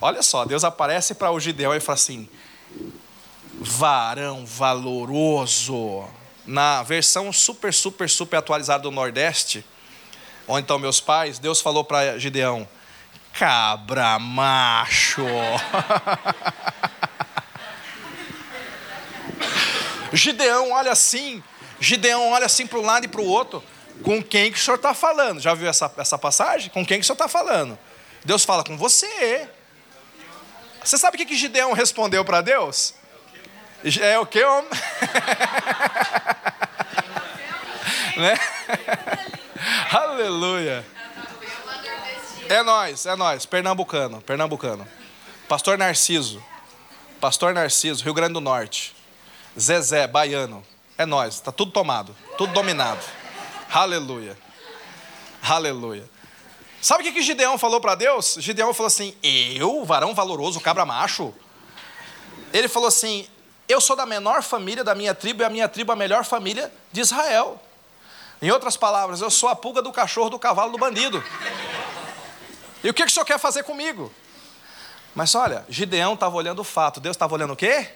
Olha 0.00 0.22
só, 0.22 0.46
Deus 0.46 0.64
aparece 0.64 1.14
para 1.14 1.30
o 1.30 1.38
Gideão 1.38 1.74
e 1.74 1.80
fala 1.80 1.94
assim: 1.96 2.26
varão 3.60 4.46
valoroso. 4.46 6.08
Na 6.46 6.82
versão 6.82 7.30
super, 7.32 7.72
super, 7.72 8.08
super 8.08 8.38
atualizada 8.38 8.82
do 8.82 8.90
Nordeste, 8.90 9.62
onde 10.48 10.62
estão 10.62 10.78
meus 10.78 11.00
pais, 11.00 11.38
Deus 11.38 11.60
falou 11.60 11.84
para 11.84 12.18
Gideão: 12.18 12.66
cabra 13.34 14.18
macho. 14.18 15.26
Gideão 20.12 20.72
olha 20.72 20.90
assim, 20.90 21.40
Gideão 21.78 22.30
olha 22.30 22.46
assim 22.46 22.66
para 22.66 22.78
um 22.78 22.82
lado 22.82 23.04
e 23.04 23.08
para 23.08 23.20
o 23.20 23.26
outro. 23.26 23.62
Com 24.02 24.22
quem 24.22 24.50
que 24.50 24.58
o 24.58 24.60
senhor 24.60 24.76
está 24.76 24.94
falando? 24.94 25.40
Já 25.40 25.52
viu 25.52 25.68
essa, 25.68 25.92
essa 25.98 26.16
passagem? 26.16 26.70
Com 26.70 26.86
quem 26.86 26.98
que 26.98 27.04
o 27.04 27.06
senhor 27.06 27.16
está 27.16 27.28
falando? 27.28 27.78
Deus 28.24 28.44
fala 28.44 28.64
com 28.64 28.78
você. 28.78 29.46
Você 30.90 30.98
sabe 30.98 31.14
o 31.14 31.18
que, 31.18 31.24
que 31.24 31.36
Gideão 31.36 31.72
respondeu 31.72 32.24
para 32.24 32.40
Deus? 32.40 32.94
É 34.00 34.18
o 34.18 34.26
que, 34.26 34.42
homem? 34.42 34.68
né? 38.18 38.34
Aleluia. 39.94 40.84
É 42.48 42.60
nós, 42.64 43.06
é 43.06 43.14
nós, 43.14 43.46
pernambucano, 43.46 44.20
pernambucano. 44.20 44.84
Pastor 45.46 45.78
Narciso, 45.78 46.44
Pastor 47.20 47.54
Narciso, 47.54 48.02
Rio 48.02 48.12
Grande 48.12 48.32
do 48.32 48.40
Norte. 48.40 48.92
Zezé, 49.56 50.08
baiano. 50.08 50.66
É 50.98 51.06
nós, 51.06 51.36
está 51.36 51.52
tudo 51.52 51.70
tomado, 51.70 52.16
tudo 52.36 52.52
dominado. 52.52 53.04
Aleluia. 53.72 54.36
Aleluia. 55.40 56.10
Sabe 56.80 57.02
o 57.02 57.06
que, 57.06 57.12
que 57.12 57.22
Gideão 57.22 57.58
falou 57.58 57.80
para 57.80 57.94
Deus? 57.94 58.36
Gideão 58.38 58.72
falou 58.72 58.86
assim: 58.86 59.14
Eu, 59.22 59.84
varão 59.84 60.14
valoroso, 60.14 60.60
cabra 60.60 60.86
macho. 60.86 61.34
Ele 62.52 62.68
falou 62.68 62.88
assim: 62.88 63.28
Eu 63.68 63.80
sou 63.80 63.94
da 63.94 64.06
menor 64.06 64.42
família 64.42 64.82
da 64.82 64.94
minha 64.94 65.14
tribo 65.14 65.42
e 65.42 65.44
a 65.44 65.50
minha 65.50 65.68
tribo 65.68 65.92
é 65.92 65.94
a 65.94 65.98
melhor 65.98 66.24
família 66.24 66.72
de 66.90 67.00
Israel. 67.00 67.60
Em 68.40 68.50
outras 68.50 68.76
palavras, 68.76 69.20
eu 69.20 69.30
sou 69.30 69.50
a 69.50 69.56
pulga 69.56 69.82
do 69.82 69.92
cachorro, 69.92 70.30
do 70.30 70.38
cavalo, 70.38 70.72
do 70.72 70.78
bandido. 70.78 71.22
E 72.82 72.88
o 72.88 72.94
que, 72.94 73.04
que 73.04 73.10
o 73.10 73.12
senhor 73.12 73.26
quer 73.26 73.38
fazer 73.38 73.62
comigo? 73.64 74.10
Mas 75.14 75.34
olha, 75.34 75.66
Gideão 75.68 76.14
estava 76.14 76.34
olhando 76.34 76.60
o 76.60 76.64
fato, 76.64 76.98
Deus 77.00 77.14
estava 77.14 77.34
olhando 77.34 77.52
o 77.52 77.56
quê? 77.56 77.90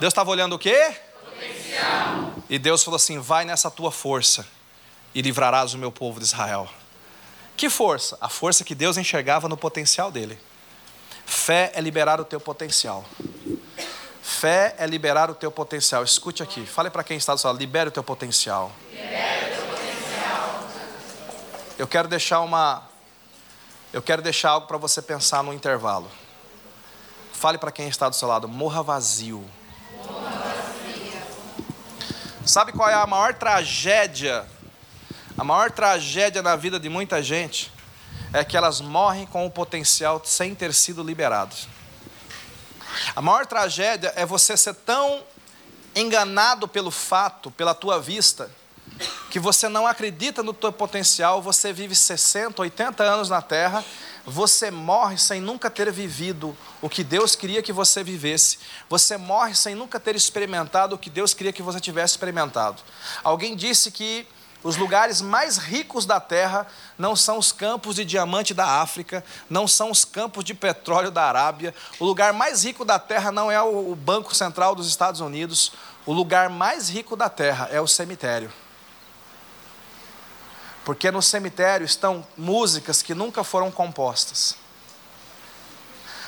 Deus 0.00 0.10
estava 0.10 0.28
olhando 0.30 0.56
o 0.56 0.58
quê? 0.58 0.96
Potencial. 1.24 2.34
E 2.50 2.58
Deus 2.58 2.82
falou 2.82 2.96
assim: 2.96 3.20
vai 3.20 3.44
nessa 3.44 3.70
tua 3.70 3.92
força 3.92 4.44
e 5.14 5.22
livrarás 5.22 5.74
o 5.74 5.78
meu 5.78 5.92
povo 5.92 6.18
de 6.18 6.26
Israel. 6.26 6.68
Que 7.56 7.70
força? 7.70 8.16
A 8.20 8.28
força 8.28 8.64
que 8.64 8.74
Deus 8.74 8.96
enxergava 8.96 9.48
no 9.48 9.56
potencial 9.56 10.10
dele. 10.10 10.38
Fé 11.24 11.72
é 11.74 11.80
liberar 11.80 12.20
o 12.20 12.24
teu 12.24 12.40
potencial. 12.40 13.04
Fé 14.22 14.74
é 14.78 14.86
liberar 14.86 15.30
o 15.30 15.34
teu 15.34 15.50
potencial. 15.50 16.02
Escute 16.02 16.42
aqui, 16.42 16.66
fale 16.66 16.90
para 16.90 17.04
quem 17.04 17.16
está 17.16 17.34
do 17.34 17.40
seu 17.40 17.48
lado, 17.48 17.58
libere 17.58 17.88
o 17.88 17.92
teu 17.92 18.02
potencial. 18.02 18.72
Libere 18.90 19.52
o 19.52 19.56
teu 19.56 19.66
potencial. 19.66 20.64
Eu 21.78 21.86
quero 21.86 22.08
deixar 22.08 22.40
uma 22.40 22.90
eu 23.92 24.00
quero 24.00 24.22
deixar 24.22 24.50
algo 24.50 24.66
para 24.66 24.78
você 24.78 25.02
pensar 25.02 25.42
no 25.42 25.52
intervalo. 25.52 26.10
Fale 27.30 27.58
para 27.58 27.70
quem 27.70 27.88
está 27.88 28.08
do 28.08 28.16
seu 28.16 28.26
lado, 28.26 28.48
morra 28.48 28.82
vazio. 28.82 29.44
Sabe 32.46 32.72
qual 32.72 32.88
é 32.88 32.94
a 32.94 33.06
maior 33.06 33.34
tragédia? 33.34 34.46
A 35.42 35.44
maior 35.44 35.72
tragédia 35.72 36.40
na 36.40 36.54
vida 36.54 36.78
de 36.78 36.88
muita 36.88 37.20
gente 37.20 37.72
é 38.32 38.44
que 38.44 38.56
elas 38.56 38.80
morrem 38.80 39.26
com 39.26 39.44
o 39.44 39.50
potencial 39.50 40.22
sem 40.24 40.54
ter 40.54 40.72
sido 40.72 41.02
liberados. 41.02 41.66
A 43.16 43.20
maior 43.20 43.44
tragédia 43.44 44.12
é 44.14 44.24
você 44.24 44.56
ser 44.56 44.72
tão 44.72 45.24
enganado 45.96 46.68
pelo 46.68 46.92
fato, 46.92 47.50
pela 47.50 47.74
tua 47.74 47.98
vista, 47.98 48.52
que 49.32 49.40
você 49.40 49.68
não 49.68 49.84
acredita 49.84 50.44
no 50.44 50.52
teu 50.52 50.70
potencial, 50.70 51.42
você 51.42 51.72
vive 51.72 51.96
60, 51.96 52.62
80 52.62 53.02
anos 53.02 53.28
na 53.28 53.42
terra 53.42 53.84
você 54.24 54.70
morre 54.70 55.18
sem 55.18 55.40
nunca 55.40 55.68
ter 55.68 55.90
vivido 55.90 56.56
o 56.80 56.88
que 56.88 57.02
Deus 57.02 57.34
queria 57.34 57.62
que 57.62 57.72
você 57.72 58.04
vivesse. 58.04 58.58
Você 58.88 59.16
morre 59.16 59.54
sem 59.54 59.74
nunca 59.74 59.98
ter 59.98 60.14
experimentado 60.14 60.94
o 60.94 60.98
que 60.98 61.10
Deus 61.10 61.34
queria 61.34 61.52
que 61.52 61.62
você 61.62 61.80
tivesse 61.80 62.12
experimentado. 62.12 62.80
Alguém 63.24 63.56
disse 63.56 63.90
que 63.90 64.26
os 64.62 64.76
lugares 64.76 65.20
mais 65.20 65.56
ricos 65.56 66.06
da 66.06 66.20
terra 66.20 66.66
não 66.96 67.16
são 67.16 67.38
os 67.38 67.50
campos 67.50 67.96
de 67.96 68.04
diamante 68.04 68.54
da 68.54 68.80
África, 68.80 69.24
não 69.50 69.66
são 69.66 69.90
os 69.90 70.04
campos 70.04 70.44
de 70.44 70.54
petróleo 70.54 71.10
da 71.10 71.24
Arábia. 71.24 71.74
O 71.98 72.04
lugar 72.04 72.32
mais 72.32 72.64
rico 72.64 72.84
da 72.84 72.98
terra 72.98 73.32
não 73.32 73.50
é 73.50 73.60
o 73.60 73.94
Banco 73.96 74.34
Central 74.34 74.74
dos 74.74 74.86
Estados 74.86 75.20
Unidos. 75.20 75.72
O 76.06 76.12
lugar 76.12 76.48
mais 76.48 76.88
rico 76.88 77.16
da 77.16 77.28
terra 77.28 77.68
é 77.72 77.80
o 77.80 77.88
cemitério. 77.88 78.52
Porque 80.84 81.10
no 81.10 81.22
cemitério 81.22 81.84
estão 81.84 82.26
músicas 82.36 83.02
que 83.02 83.14
nunca 83.14 83.42
foram 83.42 83.70
compostas. 83.70 84.56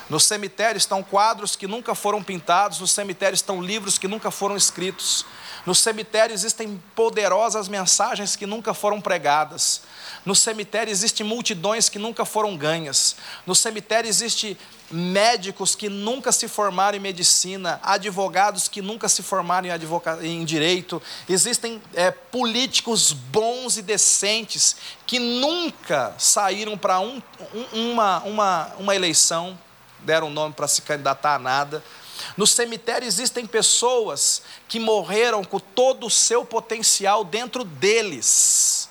No 0.09 0.21
cemitério 0.21 0.77
estão 0.77 1.03
quadros 1.03 1.57
que 1.57 1.67
nunca 1.67 1.95
foram 1.95 2.23
pintados, 2.23 2.81
no 2.81 2.87
cemitério 2.87 3.35
estão 3.35 3.63
livros 3.63 3.97
que 3.97 4.07
nunca 4.07 4.31
foram 4.31 4.57
escritos. 4.57 5.25
No 5.67 5.75
cemitério 5.75 6.35
existem 6.35 6.81
poderosas 6.95 7.69
mensagens 7.69 8.37
que 8.37 8.47
nunca 8.47 8.75
foram 8.75 9.01
pregadas. 9.01 9.81
No 10.25 10.35
cemitério 10.35 10.91
existem 10.91 11.25
multidões 11.25 11.89
que 11.89 11.99
nunca 11.99 12.25
foram 12.25 12.57
ganhas. 12.57 13.17
No 13.47 13.55
cemitério 13.55 14.09
existem 14.09 14.57
médicos 14.91 15.75
que 15.75 15.89
nunca 15.89 16.31
se 16.31 16.47
formaram 16.47 16.97
em 16.97 17.01
medicina, 17.01 17.81
advogados 17.83 18.69
que 18.69 18.83
nunca 18.83 19.09
se 19.09 19.23
formaram 19.23 19.69
em, 19.69 20.27
em 20.27 20.45
direito, 20.45 21.03
existem 21.29 21.83
é, 21.95 22.11
políticos 22.11 23.13
bons 23.13 23.77
e 23.79 23.83
decentes 23.83 24.77
que 25.07 25.19
nunca 25.19 26.15
saíram 26.19 26.77
para 26.77 27.01
um, 27.01 27.21
um, 27.73 27.93
uma, 27.93 28.19
uma, 28.21 28.73
uma 28.79 28.95
eleição, 28.95 29.59
deram 30.01 30.31
nome 30.31 30.55
para 30.55 30.69
se 30.69 30.83
candidatar 30.83 31.37
a 31.37 31.39
nada. 31.39 31.83
No 32.37 32.47
cemitério 32.47 33.07
existem 33.07 33.47
pessoas 33.47 34.43
que 34.69 34.79
morreram 34.79 35.45
com 35.45 35.59
todo 35.59 36.07
o 36.07 36.11
seu 36.11 36.45
potencial 36.45 37.25
dentro 37.25 37.65
deles. 37.65 38.89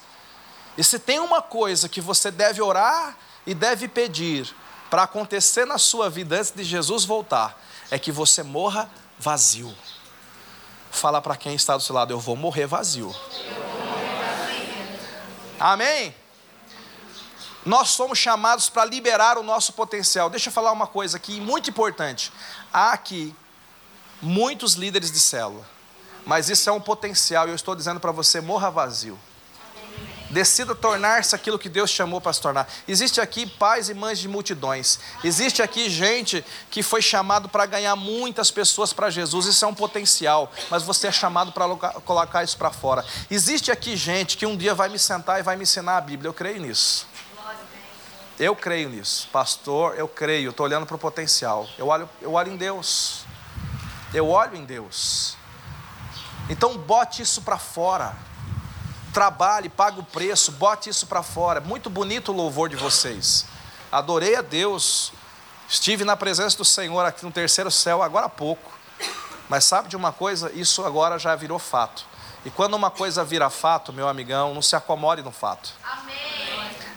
E 0.78 0.84
se 0.84 1.00
tem 1.00 1.20
uma 1.20 1.42
coisa 1.42 1.88
que 1.88 2.02
você 2.02 2.32
deve 2.32 2.62
orar 2.62 3.18
e 3.46 3.54
deve 3.54 3.88
pedir, 3.88 4.54
para 4.90 5.04
acontecer 5.04 5.66
na 5.66 5.78
sua 5.78 6.10
vida 6.10 6.38
antes 6.38 6.52
de 6.52 6.64
Jesus 6.64 7.04
voltar 7.04 7.60
é 7.90 7.98
que 7.98 8.12
você 8.12 8.44
morra 8.44 8.90
vazio. 9.18 9.74
Fala 10.92 11.22
para 11.22 11.36
quem 11.36 11.56
está 11.56 11.76
do 11.76 11.82
seu 11.82 11.96
lado, 11.96 12.12
eu 12.12 12.20
vou 12.20 12.36
morrer 12.36 12.68
vazio. 12.68 13.14
Amém? 15.60 16.14
Nós 17.66 17.90
somos 17.90 18.18
chamados 18.18 18.70
para 18.70 18.86
liberar 18.86 19.38
o 19.38 19.44
nosso 19.44 19.74
potencial. 19.74 20.30
Deixa 20.30 20.50
eu 20.50 20.54
falar 20.54 20.72
uma 20.72 20.88
coisa 20.88 21.18
aqui 21.18 21.40
muito 21.40 21.70
importante. 21.70 22.32
Há 22.72 22.92
aqui 22.92 23.34
muitos 24.22 24.74
líderes 24.74 25.12
de 25.12 25.20
célula, 25.20 25.66
mas 26.26 26.50
isso 26.50 26.70
é 26.70 26.74
um 26.74 26.82
potencial, 26.82 27.48
e 27.48 27.52
eu 27.52 27.56
estou 27.56 27.76
dizendo 27.76 28.00
para 28.00 28.12
você: 28.12 28.42
morra 28.42 28.70
vazio. 28.70 29.20
Decida 30.30 30.74
tornar-se 30.74 31.36
aquilo 31.36 31.60
que 31.60 31.70
Deus 31.70 31.92
chamou 31.92 32.20
para 32.20 32.34
se 32.34 32.42
tornar. 32.42 32.68
Existe 32.88 33.22
aqui 33.22 33.46
pais 33.46 33.88
e 33.88 33.94
mães 33.94 34.18
de 34.18 34.28
multidões. 34.28 34.98
Existe 35.24 35.62
aqui 35.62 35.92
gente 35.92 36.44
que 36.72 36.82
foi 36.82 37.04
chamado 37.04 37.48
para 37.48 37.68
ganhar 37.68 37.96
muitas 37.96 38.50
pessoas 38.50 38.92
para 38.92 39.12
Jesus. 39.12 39.46
Isso 39.46 39.64
é 39.64 39.68
um 39.68 39.76
potencial, 39.76 40.52
mas 40.72 40.82
você 40.82 41.06
é 41.06 41.12
chamado 41.12 41.52
para 41.52 41.68
colocar 42.02 42.44
isso 42.44 42.58
para 42.58 42.72
fora. 42.72 43.06
Existe 43.30 43.72
aqui 43.72 43.96
gente 43.96 44.36
que 44.36 44.44
um 44.44 44.58
dia 44.58 44.74
vai 44.74 44.90
me 44.90 44.98
sentar 44.98 45.40
e 45.40 45.44
vai 45.44 45.56
me 45.56 45.64
ensinar 45.64 45.98
a 45.98 46.02
Bíblia. 46.02 46.30
Eu 46.30 46.34
creio 46.34 46.60
nisso. 46.60 47.06
Eu 48.40 48.56
creio 48.56 48.90
nisso. 48.90 49.28
Pastor, 49.32 49.96
eu 49.98 50.08
creio. 50.08 50.50
Estou 50.50 50.66
olhando 50.66 50.86
para 50.86 50.96
o 50.96 51.00
potencial. 51.00 51.68
Eu 51.78 51.88
olho, 51.88 52.10
eu 52.22 52.34
olho 52.34 52.52
em 52.52 52.58
Deus. 52.58 53.26
Eu 54.14 54.30
olho 54.30 54.56
em 54.56 54.66
Deus. 54.66 55.38
Então 56.50 56.78
bote 56.78 57.22
isso 57.22 57.42
para 57.42 57.58
fora. 57.58 58.16
Trabalhe, 59.14 59.70
pague 59.70 60.00
o 60.00 60.04
preço, 60.04 60.52
bote 60.52 60.90
isso 60.90 61.06
para 61.06 61.22
fora. 61.22 61.62
Muito 61.62 61.90
bonito 61.90 62.32
o 62.32 62.36
louvor 62.36 62.68
de 62.68 62.76
vocês. 62.76 63.46
Adorei 63.92 64.36
a 64.36 64.42
Deus. 64.42 65.14
Estive 65.70 66.04
na 66.04 66.18
presença 66.18 66.58
do 66.58 66.66
Senhor 66.66 67.06
aqui 67.06 67.24
no 67.24 67.32
terceiro 67.32 67.70
céu 67.70 68.02
agora 68.02 68.26
há 68.26 68.30
pouco. 68.30 68.72
Mas 69.48 69.66
sabe 69.66 69.88
de 69.88 69.96
uma 69.96 70.12
coisa? 70.12 70.52
Isso 70.54 70.84
agora 70.84 71.20
já 71.20 71.36
virou 71.36 71.60
fato. 71.60 72.06
E 72.44 72.50
quando 72.50 72.74
uma 72.74 72.90
coisa 72.90 73.24
vira 73.24 73.50
fato, 73.50 73.94
meu 73.94 74.08
amigão, 74.08 74.54
não 74.54 74.62
se 74.62 74.76
acomode 74.76 75.22
no 75.22 75.32
fato. 75.32 75.74
Amém. 75.84 76.33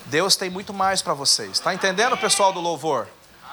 Deus 0.07 0.36
tem 0.36 0.48
muito 0.48 0.72
mais 0.72 1.02
para 1.02 1.14
vocês. 1.14 1.52
Está 1.52 1.74
entendendo, 1.74 2.16
pessoal 2.16 2.52
do 2.52 2.61
louvor? 2.61 3.09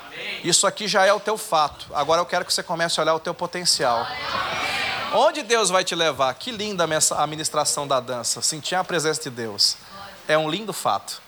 Amém. 0.07 0.41
Isso 0.43 0.65
aqui 0.67 0.87
já 0.87 1.05
é 1.05 1.13
o 1.13 1.19
teu 1.19 1.37
fato. 1.37 1.87
Agora 1.93 2.21
eu 2.21 2.25
quero 2.25 2.45
que 2.45 2.53
você 2.53 2.63
comece 2.63 2.99
a 2.99 3.03
olhar 3.03 3.15
o 3.15 3.19
teu 3.19 3.33
potencial. 3.33 4.01
Amém. 4.01 4.73
Onde 5.15 5.43
Deus 5.43 5.69
vai 5.69 5.83
te 5.83 5.93
levar? 5.93 6.33
Que 6.33 6.51
linda 6.51 6.87
a 7.17 7.27
ministração 7.27 7.87
da 7.87 7.99
dança. 7.99 8.41
Sentir 8.41 8.73
a 8.75 8.83
presença 8.83 9.21
de 9.21 9.29
Deus. 9.29 9.77
É 10.27 10.37
um 10.37 10.49
lindo 10.49 10.73
fato. 10.73 11.21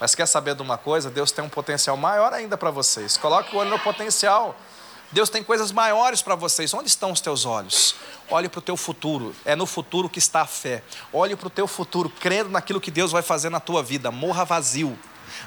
Mas 0.00 0.14
quer 0.14 0.26
saber 0.26 0.54
de 0.54 0.62
uma 0.62 0.78
coisa? 0.78 1.10
Deus 1.10 1.30
tem 1.30 1.44
um 1.44 1.48
potencial 1.48 1.96
maior 1.96 2.32
ainda 2.32 2.56
para 2.56 2.70
vocês. 2.70 3.16
Coloque 3.16 3.54
o 3.54 3.58
olho 3.58 3.70
no 3.70 3.78
potencial. 3.78 4.56
Deus 5.12 5.28
tem 5.28 5.42
coisas 5.42 5.72
maiores 5.72 6.22
para 6.22 6.34
vocês. 6.34 6.72
Onde 6.72 6.88
estão 6.88 7.10
os 7.10 7.20
teus 7.20 7.44
olhos? 7.44 7.94
Olhe 8.30 8.48
para 8.48 8.58
o 8.58 8.62
teu 8.62 8.76
futuro. 8.76 9.34
É 9.44 9.56
no 9.56 9.66
futuro 9.66 10.08
que 10.08 10.18
está 10.18 10.42
a 10.42 10.46
fé. 10.46 10.82
Olhe 11.12 11.34
para 11.34 11.48
o 11.48 11.50
teu 11.50 11.66
futuro, 11.66 12.08
crendo 12.08 12.50
naquilo 12.50 12.80
que 12.80 12.90
Deus 12.90 13.10
vai 13.10 13.22
fazer 13.22 13.50
na 13.50 13.60
tua 13.60 13.82
vida. 13.82 14.10
Morra 14.10 14.44
vazio 14.44 14.96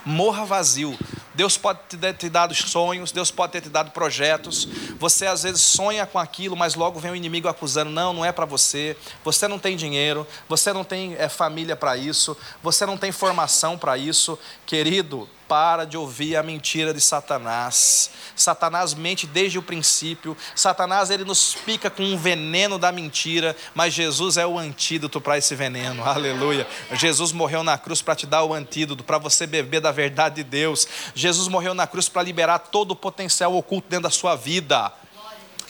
morra 0.06 0.46
vazio. 0.46 0.98
Deus 1.34 1.58
pode 1.58 1.80
ter 1.98 2.14
te 2.14 2.30
dado 2.30 2.54
sonhos, 2.54 3.12
Deus 3.12 3.32
pode 3.32 3.54
ter 3.54 3.62
te 3.62 3.70
dado 3.70 3.92
projetos. 3.92 4.68
Você 5.00 5.26
às 5.26 5.44
vezes 5.44 5.62
sonha 5.62 6.06
com 6.06 6.20
aquilo, 6.20 6.56
mas 6.56 6.76
logo 6.76 7.00
vem 7.00 7.12
o 7.12 7.16
inimigo 7.16 7.48
acusando: 7.48 7.92
não, 7.92 8.14
não 8.14 8.26
é 8.26 8.32
para 8.32 8.46
você. 8.46 8.96
Você 9.24 9.48
não 9.48 9.58
tem 9.58 9.76
dinheiro, 9.76 10.28
você 10.48 10.72
não 10.72 10.84
tem 10.84 11.16
é, 11.18 11.28
família 11.28 11.76
para 11.76 11.98
isso, 11.98 12.38
você 12.62 12.86
não 12.86 12.98
tem 12.98 13.12
formação 13.12 13.78
para 13.78 13.98
isso. 13.98 14.38
Querido, 14.66 15.28
para 15.48 15.86
de 15.86 15.98
ouvir 15.98 16.36
a 16.36 16.44
mentira 16.44 16.94
de 16.94 17.02
Satanás. 17.02 18.10
Satanás 18.36 18.94
mente 18.94 19.28
desde 19.28 19.60
o 19.60 19.62
princípio. 19.62 20.36
Satanás 20.56 21.10
ele 21.10 21.24
nos 21.24 21.54
pica 21.54 21.90
com 21.90 22.04
um 22.04 22.18
veneno 22.18 22.78
da 22.78 22.92
mentira, 22.92 23.56
mas 23.74 23.94
Jesus 23.94 24.38
é 24.38 24.46
o 24.46 24.58
antídoto 24.58 25.22
para 25.22 25.38
esse 25.38 25.56
veneno. 25.56 26.04
Aleluia. 26.08 26.68
Jesus 26.94 27.32
morreu 27.32 27.64
na 27.64 27.78
cruz 27.78 28.02
para 28.02 28.16
te 28.16 28.26
dar 28.26 28.44
o 28.44 28.54
antídoto, 28.54 29.04
para 29.04 29.18
você 29.18 29.46
beber 29.46 29.82
da 29.82 29.92
verdade 29.92 30.36
de 30.36 30.44
Deus. 30.44 30.88
Jesus 31.14 31.48
morreu 31.48 31.74
na 31.74 31.88
cruz 31.88 32.10
para 32.10 32.22
liberar 32.22 32.60
todo 32.60 32.92
o 32.92 32.96
potencial 32.96 33.56
oculto 33.56 33.88
dentro 33.90 34.04
da 34.04 34.10
sua 34.10 34.36
vida. 34.36 34.92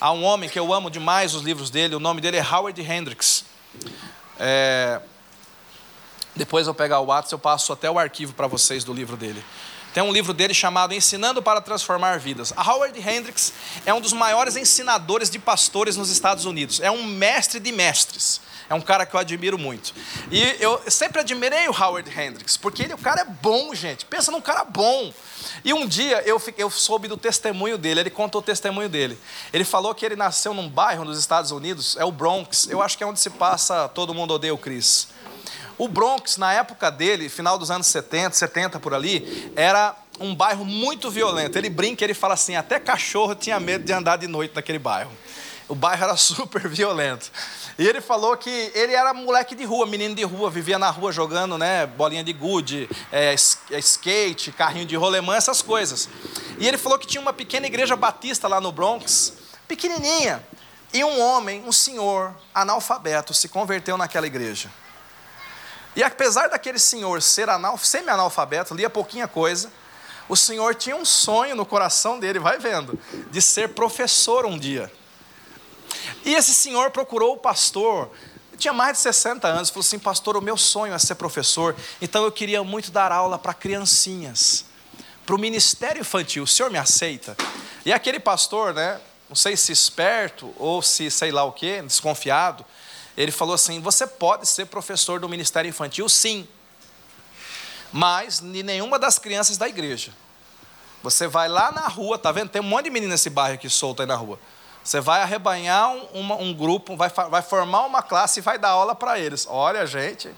Há 0.00 0.12
um 0.12 0.24
homem 0.24 0.50
que 0.50 0.58
eu 0.58 0.72
amo 0.72 0.90
demais 0.90 1.34
os 1.34 1.42
livros 1.42 1.70
dele, 1.70 1.94
o 1.94 2.00
nome 2.00 2.20
dele 2.20 2.36
é 2.36 2.42
Howard 2.42 2.80
Hendricks. 2.80 3.44
É... 4.38 5.00
Depois 6.36 6.66
eu 6.66 6.74
pegar 6.74 7.00
o 7.00 7.06
WhatsApp, 7.06 7.32
eu 7.32 7.38
passo 7.38 7.72
até 7.72 7.90
o 7.90 7.98
arquivo 7.98 8.32
para 8.32 8.46
vocês 8.46 8.84
do 8.84 8.92
livro 8.92 9.16
dele. 9.16 9.44
Tem 9.94 10.02
um 10.02 10.12
livro 10.12 10.34
dele 10.34 10.52
chamado 10.52 10.92
Ensinando 10.92 11.40
para 11.40 11.60
Transformar 11.60 12.18
Vidas. 12.18 12.52
A 12.56 12.68
Howard 12.68 12.98
Hendricks 12.98 13.52
é 13.86 13.94
um 13.94 14.00
dos 14.00 14.12
maiores 14.12 14.56
ensinadores 14.56 15.30
de 15.30 15.38
pastores 15.38 15.96
nos 15.96 16.10
Estados 16.10 16.44
Unidos. 16.44 16.80
É 16.80 16.90
um 16.90 17.04
mestre 17.04 17.60
de 17.60 17.70
mestres. 17.70 18.40
É 18.68 18.74
um 18.74 18.80
cara 18.80 19.06
que 19.06 19.14
eu 19.14 19.20
admiro 19.20 19.56
muito. 19.56 19.94
E 20.32 20.56
eu 20.58 20.82
sempre 20.88 21.20
admirei 21.20 21.68
o 21.68 21.70
Howard 21.70 22.10
Hendricks, 22.10 22.56
porque 22.56 22.82
ele, 22.82 22.94
o 22.94 22.98
cara 22.98 23.20
é 23.20 23.24
bom, 23.24 23.72
gente. 23.72 24.04
Pensa 24.04 24.32
num 24.32 24.40
cara 24.40 24.64
bom. 24.64 25.12
E 25.64 25.72
um 25.72 25.86
dia 25.86 26.22
eu, 26.26 26.42
eu 26.58 26.70
soube 26.70 27.06
do 27.06 27.16
testemunho 27.16 27.78
dele, 27.78 28.00
ele 28.00 28.10
contou 28.10 28.40
o 28.40 28.44
testemunho 28.44 28.88
dele. 28.88 29.16
Ele 29.52 29.64
falou 29.64 29.94
que 29.94 30.04
ele 30.04 30.16
nasceu 30.16 30.52
num 30.52 30.68
bairro 30.68 31.04
nos 31.04 31.20
Estados 31.20 31.52
Unidos, 31.52 31.96
é 31.96 32.04
o 32.04 32.10
Bronx, 32.10 32.66
eu 32.68 32.82
acho 32.82 32.98
que 32.98 33.04
é 33.04 33.06
onde 33.06 33.20
se 33.20 33.30
passa 33.30 33.88
Todo 33.88 34.12
Mundo 34.12 34.34
Odeia 34.34 34.52
o 34.52 34.58
Chris. 34.58 35.08
O 35.76 35.88
Bronx, 35.88 36.36
na 36.36 36.52
época 36.52 36.90
dele, 36.90 37.28
final 37.28 37.58
dos 37.58 37.70
anos 37.70 37.86
70, 37.88 38.36
70 38.36 38.80
por 38.80 38.94
ali, 38.94 39.52
era 39.56 39.96
um 40.20 40.34
bairro 40.34 40.64
muito 40.64 41.10
violento. 41.10 41.56
Ele 41.56 41.68
brinca, 41.68 42.04
ele 42.04 42.14
fala 42.14 42.34
assim: 42.34 42.56
até 42.56 42.78
cachorro 42.78 43.34
tinha 43.34 43.58
medo 43.58 43.84
de 43.84 43.92
andar 43.92 44.16
de 44.16 44.26
noite 44.26 44.54
naquele 44.54 44.78
bairro. 44.78 45.10
O 45.68 45.74
bairro 45.74 46.04
era 46.04 46.16
super 46.16 46.68
violento. 46.68 47.30
E 47.78 47.86
ele 47.86 48.00
falou 48.00 48.36
que 48.36 48.50
ele 48.74 48.92
era 48.92 49.12
moleque 49.12 49.54
de 49.54 49.64
rua, 49.64 49.86
menino 49.86 50.14
de 50.14 50.22
rua, 50.22 50.48
vivia 50.48 50.78
na 50.78 50.90
rua 50.90 51.10
jogando 51.10 51.58
né, 51.58 51.86
bolinha 51.86 52.22
de 52.22 52.32
gude, 52.32 52.88
é, 53.10 53.34
é, 53.70 53.78
skate, 53.78 54.52
carrinho 54.52 54.86
de 54.86 54.94
rolemã, 54.94 55.34
essas 55.34 55.60
coisas. 55.60 56.08
E 56.58 56.68
ele 56.68 56.78
falou 56.78 56.98
que 56.98 57.06
tinha 57.06 57.20
uma 57.20 57.32
pequena 57.32 57.66
igreja 57.66 57.96
batista 57.96 58.46
lá 58.46 58.60
no 58.60 58.70
Bronx, 58.70 59.32
pequenininha. 59.66 60.44
E 60.92 61.02
um 61.02 61.20
homem, 61.20 61.64
um 61.66 61.72
senhor 61.72 62.32
analfabeto, 62.54 63.34
se 63.34 63.48
converteu 63.48 63.96
naquela 63.96 64.28
igreja. 64.28 64.70
E 65.96 66.02
apesar 66.02 66.48
daquele 66.48 66.78
senhor 66.78 67.22
ser 67.22 67.48
semi-analfabeto, 67.78 68.74
lia 68.74 68.90
pouquinha 68.90 69.28
coisa, 69.28 69.70
o 70.28 70.36
senhor 70.36 70.74
tinha 70.74 70.96
um 70.96 71.04
sonho 71.04 71.54
no 71.54 71.66
coração 71.66 72.18
dele, 72.18 72.38
vai 72.38 72.58
vendo, 72.58 72.98
de 73.30 73.40
ser 73.40 73.70
professor 73.70 74.46
um 74.46 74.58
dia. 74.58 74.90
E 76.24 76.34
esse 76.34 76.54
senhor 76.54 76.90
procurou 76.90 77.34
o 77.34 77.36
pastor, 77.36 78.10
tinha 78.56 78.72
mais 78.72 78.96
de 78.96 79.02
60 79.02 79.46
anos, 79.46 79.70
falou 79.70 79.80
assim: 79.80 79.98
Pastor, 79.98 80.36
o 80.36 80.40
meu 80.40 80.56
sonho 80.56 80.94
é 80.94 80.98
ser 80.98 81.14
professor, 81.14 81.76
então 82.00 82.24
eu 82.24 82.32
queria 82.32 82.64
muito 82.64 82.90
dar 82.90 83.12
aula 83.12 83.38
para 83.38 83.52
criancinhas, 83.52 84.64
para 85.26 85.34
o 85.34 85.38
ministério 85.38 86.00
infantil, 86.00 86.44
o 86.44 86.46
senhor 86.46 86.70
me 86.70 86.78
aceita? 86.78 87.36
E 87.84 87.92
aquele 87.92 88.18
pastor, 88.18 88.72
né, 88.72 89.00
não 89.28 89.36
sei 89.36 89.56
se 89.56 89.72
esperto 89.72 90.54
ou 90.58 90.80
se 90.82 91.10
sei 91.10 91.30
lá 91.30 91.44
o 91.44 91.52
que, 91.52 91.82
desconfiado, 91.82 92.64
ele 93.16 93.30
falou 93.32 93.54
assim: 93.54 93.80
você 93.80 94.06
pode 94.06 94.46
ser 94.46 94.66
professor 94.66 95.20
do 95.20 95.28
ministério 95.28 95.68
infantil, 95.68 96.08
sim, 96.08 96.46
mas 97.92 98.40
de 98.40 98.62
nenhuma 98.62 98.98
das 98.98 99.18
crianças 99.18 99.56
da 99.56 99.68
igreja. 99.68 100.12
Você 101.02 101.28
vai 101.28 101.48
lá 101.48 101.70
na 101.70 101.86
rua, 101.86 102.18
tá 102.18 102.32
vendo? 102.32 102.48
Tem 102.48 102.62
um 102.62 102.64
monte 102.64 102.84
de 102.84 102.90
menino 102.90 103.12
nesse 103.12 103.28
bairro 103.28 103.54
aqui 103.54 103.68
solto 103.68 104.00
aí 104.00 104.08
na 104.08 104.16
rua. 104.16 104.38
Você 104.82 105.00
vai 105.00 105.22
arrebanhar 105.22 105.90
um, 105.90 106.08
um, 106.14 106.42
um 106.42 106.54
grupo, 106.54 106.96
vai, 106.96 107.08
vai 107.08 107.42
formar 107.42 107.82
uma 107.86 108.02
classe 108.02 108.40
e 108.40 108.42
vai 108.42 108.58
dar 108.58 108.70
aula 108.70 108.94
para 108.94 109.18
eles. 109.18 109.46
Olha, 109.48 109.86
gente. 109.86 110.30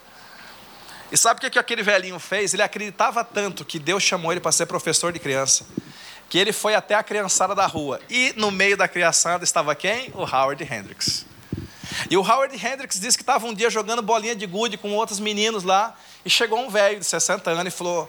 E 1.10 1.16
sabe 1.16 1.38
o 1.38 1.40
que, 1.40 1.50
que 1.50 1.58
aquele 1.58 1.82
velhinho 1.82 2.18
fez? 2.18 2.52
Ele 2.52 2.62
acreditava 2.62 3.24
tanto 3.24 3.64
que 3.64 3.78
Deus 3.78 4.02
chamou 4.02 4.32
ele 4.32 4.40
para 4.40 4.52
ser 4.52 4.66
professor 4.66 5.12
de 5.12 5.18
criança, 5.18 5.64
que 6.28 6.36
ele 6.36 6.52
foi 6.52 6.74
até 6.74 6.94
a 6.94 7.02
criançada 7.02 7.54
da 7.54 7.66
rua. 7.66 8.00
E 8.10 8.34
no 8.36 8.50
meio 8.50 8.76
da 8.76 8.88
criançada 8.88 9.44
estava 9.44 9.74
quem? 9.74 10.10
O 10.14 10.22
Howard 10.22 10.62
Hendricks. 10.62 11.24
E 12.10 12.16
o 12.16 12.20
Howard 12.20 12.54
Hendricks 12.54 13.00
disse 13.00 13.16
que 13.16 13.22
estava 13.22 13.46
um 13.46 13.54
dia 13.54 13.70
jogando 13.70 14.02
bolinha 14.02 14.34
de 14.34 14.46
gude 14.46 14.76
com 14.76 14.92
outros 14.92 15.20
meninos 15.20 15.62
lá, 15.62 15.96
e 16.24 16.30
chegou 16.30 16.58
um 16.58 16.68
velho 16.68 16.98
de 16.98 17.06
60 17.06 17.50
anos 17.50 17.72
e 17.72 17.76
falou: 17.76 18.08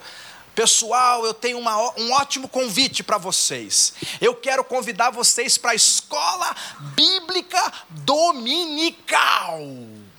Pessoal, 0.57 1.23
eu 1.23 1.35
tenho 1.35 1.59
uma, 1.59 1.77
um 1.99 2.11
ótimo 2.13 2.47
convite 2.47 3.03
para 3.03 3.19
vocês. 3.19 3.93
Eu 4.19 4.33
quero 4.33 4.63
convidar 4.63 5.11
vocês 5.11 5.55
para 5.55 5.71
a 5.71 5.75
escola 5.75 6.55
bíblica 6.95 7.71
dominical. 7.89 9.59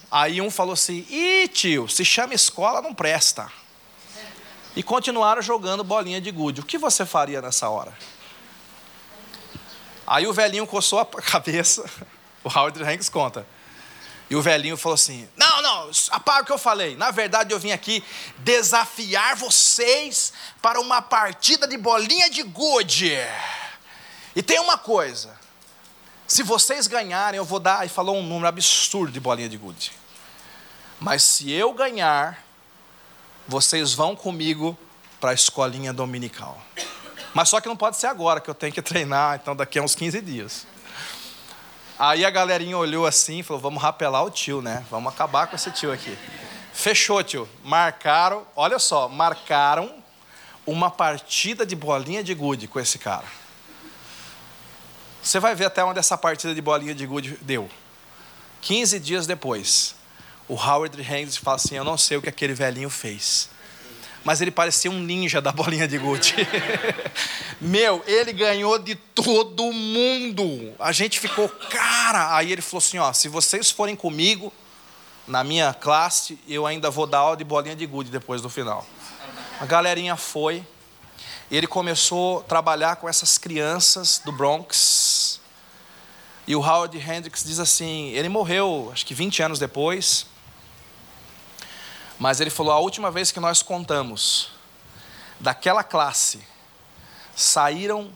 Aí 0.09 0.41
um 0.41 0.51
falou 0.51 0.75
assim: 0.75 1.05
Ih, 1.11 1.49
tio, 1.49 1.89
se 1.89 2.05
chama 2.05 2.35
escola, 2.35 2.81
não 2.81 2.95
presta. 2.95 3.51
E 4.77 4.83
continuaram 4.83 5.43
jogando 5.43 5.83
bolinha 5.83 6.21
de 6.21 6.31
gude. 6.31 6.61
O 6.61 6.65
que 6.65 6.79
você 6.79 7.05
faria 7.05 7.43
nessa 7.43 7.69
hora? 7.69 7.93
Aí 10.07 10.25
o 10.27 10.33
velhinho 10.33 10.67
coçou 10.69 11.01
a 11.01 11.05
cabeça. 11.21 11.85
O 12.45 12.49
Howard 12.49 12.83
Hanks 12.83 13.09
conta. 13.09 13.47
E 14.31 14.37
o 14.37 14.43
velhinho 14.43 14.77
falou 14.77 14.95
assim: 14.95 15.29
Não, 15.37 15.63
não, 15.63 15.91
apaga 16.11 16.43
o 16.43 16.47
que 16.47 16.53
eu 16.53 16.59
falei. 16.59 16.97
Na 16.97 17.11
verdade, 17.11 17.53
eu 17.53 17.59
vim 17.59 17.73
aqui 17.73 18.05
desafiar 18.39 19.37
vocês 19.37 20.33
para 20.61 20.81
uma 20.81 21.01
partida 21.01 21.67
de 21.67 21.79
bolinha 21.79 22.29
de 22.29 22.43
gude. 22.43 23.17
E 24.37 24.43
tem 24.43 24.61
uma 24.61 24.77
coisa: 24.77 25.35
se 26.27 26.43
vocês 26.43 26.87
ganharem, 26.87 27.39
eu 27.39 27.45
vou 27.45 27.59
dar. 27.59 27.87
E 27.87 27.89
falou 27.89 28.17
um 28.17 28.23
número 28.23 28.49
absurdo 28.49 29.11
de 29.11 29.21
bolinha 29.21 29.49
de 29.49 29.57
gude. 29.57 29.93
Mas 31.01 31.23
se 31.23 31.51
eu 31.51 31.73
ganhar, 31.73 32.45
vocês 33.47 33.95
vão 33.95 34.15
comigo 34.15 34.77
para 35.21 35.31
a 35.31 35.35
escolinha 35.35 35.93
dominical. 35.93 36.61
Mas 37.33 37.49
só 37.49 37.61
que 37.61 37.69
não 37.69 37.77
pode 37.77 37.97
ser 37.97 38.09
agora, 38.09 38.41
que 38.41 38.51
eu 38.51 38.55
tenho 38.55 38.73
que 38.73 38.83
treinar, 38.83 39.39
então 39.41 39.55
daqui 39.55 39.79
a 39.79 39.83
uns 39.83 39.95
15 39.95 40.21
dias. 40.21 40.67
Aí 41.99 42.25
a 42.25 42.31
galerinha 42.31 42.79
olhou 42.79 43.07
assim 43.07 43.41
e 43.41 43.43
falou: 43.43 43.61
vamos 43.61 43.83
rapelar 43.83 44.23
o 44.25 44.31
tio, 44.31 44.63
né? 44.63 44.85
Vamos 44.91 45.13
acabar 45.13 45.49
com 45.49 45.57
esse 45.57 45.71
tio 45.73 45.93
aqui. 45.93 46.17
Fechou, 46.73 47.23
tio. 47.25 47.49
Marcaram, 47.65 48.47
olha 48.55 48.79
só, 48.79 49.09
marcaram 49.09 49.93
uma 50.65 50.91
partida 50.91 51.67
de 51.67 51.75
bolinha 51.75 52.23
de 52.23 52.35
gude 52.35 52.69
com 52.69 52.79
esse 52.79 52.99
cara. 52.99 53.25
Você 55.21 55.41
vai 55.41 55.55
ver 55.55 55.65
até 55.65 55.83
onde 55.83 55.99
essa 55.99 56.17
partida 56.17 56.55
de 56.55 56.63
bolinha 56.63 56.95
de 56.95 57.05
gude 57.05 57.37
deu. 57.43 57.69
15 58.61 59.01
dias 59.01 59.27
depois, 59.27 59.95
o 60.47 60.55
Howard 60.55 61.01
Hendricks 61.01 61.37
fala 61.37 61.57
assim: 61.57 61.75
Eu 61.75 61.85
não 61.85 61.99
sei 61.99 62.17
o 62.17 62.23
que 62.23 62.29
aquele 62.29 62.55
velhinho 62.55 62.91
fez. 62.91 63.51
Mas 64.25 64.41
ele 64.41 64.51
parecia 64.51 64.91
um 64.91 65.01
ninja 65.01 65.41
da 65.41 65.53
bolinha 65.53 65.87
de 65.87 65.99
gude. 65.99 66.35
Meu, 67.61 68.03
ele 68.07 68.33
ganhou 68.33 68.79
de 68.79 68.95
todo 68.95 69.73
mundo. 69.73 70.75
A 70.79 70.93
gente 70.93 71.19
ficou, 71.19 71.49
cara. 71.49 72.37
Aí 72.37 72.53
ele 72.53 72.63
falou 72.63 72.79
assim: 72.79 72.99
Ó, 72.99 73.13
se 73.13 73.29
vocês 73.29 73.71
forem 73.71 73.97
comigo 73.97 74.53
na 75.27 75.45
minha 75.45 75.73
classe, 75.73 76.39
eu 76.49 76.67
ainda 76.67 76.91
vou 76.91 77.07
dar 77.07 77.19
aula 77.19 77.37
de 77.37 77.45
bolinha 77.45 77.77
de 77.77 77.87
gude 77.87 78.11
depois 78.11 78.43
do 78.43 78.49
final. 78.49 78.87
A 79.61 79.67
galerinha 79.67 80.17
foi. 80.17 80.65
Ele 81.51 81.67
começou 81.67 82.41
a 82.41 82.43
trabalhar 82.43 82.97
com 82.97 83.09
essas 83.09 83.39
crianças 83.39 84.21
do 84.25 84.33
Bronx. 84.33 85.41
E 86.47 86.55
o 86.55 86.61
Howard 86.61 86.97
Hendricks 86.99 87.45
diz 87.45 87.59
assim: 87.59 88.09
ele 88.11 88.29
morreu, 88.29 88.91
acho 88.93 89.05
que 89.05 89.15
20 89.15 89.43
anos 89.43 89.59
depois. 89.59 90.27
Mas 92.19 92.41
ele 92.41 92.51
falou: 92.51 92.73
a 92.73 92.79
última 92.79 93.11
vez 93.11 93.31
que 93.31 93.41
nós 93.41 93.63
contamos, 93.63 94.51
daquela 95.39 95.85
classe, 95.85 96.41
saíram 97.35 98.11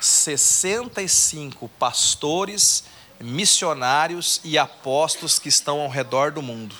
65 0.00 1.68
pastores, 1.78 2.84
missionários 3.20 4.40
e 4.44 4.58
apóstolos 4.58 5.38
que 5.38 5.48
estão 5.48 5.80
ao 5.80 5.88
redor 5.88 6.30
do 6.30 6.42
mundo. 6.42 6.74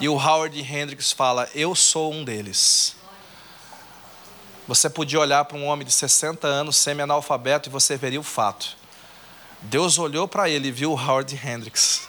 E 0.00 0.08
o 0.08 0.14
Howard 0.14 0.58
Hendricks 0.60 1.12
fala: 1.12 1.48
Eu 1.54 1.74
sou 1.74 2.12
um 2.12 2.24
deles. 2.24 2.96
Você 4.66 4.88
podia 4.90 5.18
olhar 5.18 5.44
para 5.46 5.56
um 5.56 5.66
homem 5.66 5.86
de 5.86 5.92
60 5.92 6.46
anos, 6.46 6.76
semi-analfabeto, 6.76 7.68
e 7.68 7.72
você 7.72 7.96
veria 7.96 8.20
o 8.20 8.22
fato. 8.22 8.76
Deus 9.62 9.98
olhou 9.98 10.28
para 10.28 10.48
ele 10.48 10.68
e 10.68 10.72
viu 10.72 10.92
o 10.92 10.94
Howard 10.94 11.34
Hendricks. 11.34 12.07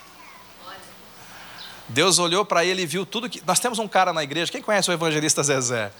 Deus 1.89 2.19
olhou 2.19 2.45
para 2.45 2.63
ele 2.63 2.83
e 2.83 2.85
viu 2.85 3.05
tudo 3.05 3.29
que. 3.29 3.41
Nós 3.45 3.59
temos 3.59 3.79
um 3.79 3.87
cara 3.87 4.13
na 4.13 4.23
igreja, 4.23 4.51
quem 4.51 4.61
conhece 4.61 4.89
o 4.89 4.93
evangelista 4.93 5.43
Zezé? 5.43 5.91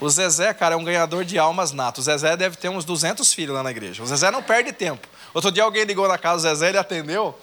O 0.00 0.08
Zezé, 0.10 0.52
cara, 0.52 0.74
é 0.74 0.76
um 0.76 0.84
ganhador 0.84 1.24
de 1.24 1.38
almas 1.38 1.72
nato. 1.72 1.98
O 1.98 2.02
Zezé 2.02 2.36
deve 2.36 2.56
ter 2.56 2.68
uns 2.68 2.84
200 2.84 3.32
filhos 3.32 3.54
lá 3.54 3.62
na 3.62 3.70
igreja. 3.70 4.02
O 4.02 4.06
Zezé 4.06 4.30
não 4.30 4.42
perde 4.42 4.72
tempo. 4.72 5.08
Outro 5.32 5.50
dia 5.50 5.62
alguém 5.62 5.84
ligou 5.84 6.06
na 6.06 6.18
casa 6.18 6.36
do 6.36 6.54
Zezé, 6.54 6.68
ele 6.68 6.78
atendeu. 6.78 7.38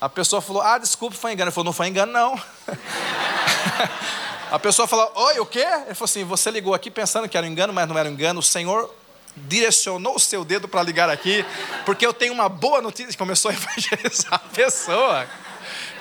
A 0.00 0.08
pessoa 0.08 0.42
falou: 0.42 0.62
Ah, 0.62 0.78
desculpa, 0.78 1.16
foi 1.16 1.32
engano. 1.32 1.48
Ele 1.48 1.54
falou: 1.54 1.66
Não 1.66 1.72
foi 1.72 1.88
engano, 1.88 2.12
não. 2.12 2.40
A 4.50 4.58
pessoa 4.58 4.86
falou: 4.86 5.10
Oi, 5.14 5.40
o 5.40 5.46
quê? 5.46 5.60
Ele 5.86 5.94
falou 5.94 6.04
assim: 6.04 6.24
Você 6.24 6.50
ligou 6.50 6.74
aqui 6.74 6.90
pensando 6.90 7.28
que 7.28 7.38
era 7.38 7.46
um 7.46 7.48
engano, 7.48 7.72
mas 7.72 7.88
não 7.88 7.96
era 7.96 8.08
um 8.08 8.12
engano. 8.12 8.40
O 8.40 8.42
Senhor 8.42 8.94
direcionou 9.34 10.16
o 10.16 10.20
seu 10.20 10.44
dedo 10.44 10.68
para 10.68 10.82
ligar 10.82 11.08
aqui, 11.08 11.44
porque 11.86 12.04
eu 12.04 12.12
tenho 12.12 12.34
uma 12.34 12.48
boa 12.48 12.82
notícia. 12.82 13.16
Começou 13.16 13.50
a 13.50 13.54
evangelizar 13.56 14.34
a 14.34 14.38
pessoa. 14.38 15.26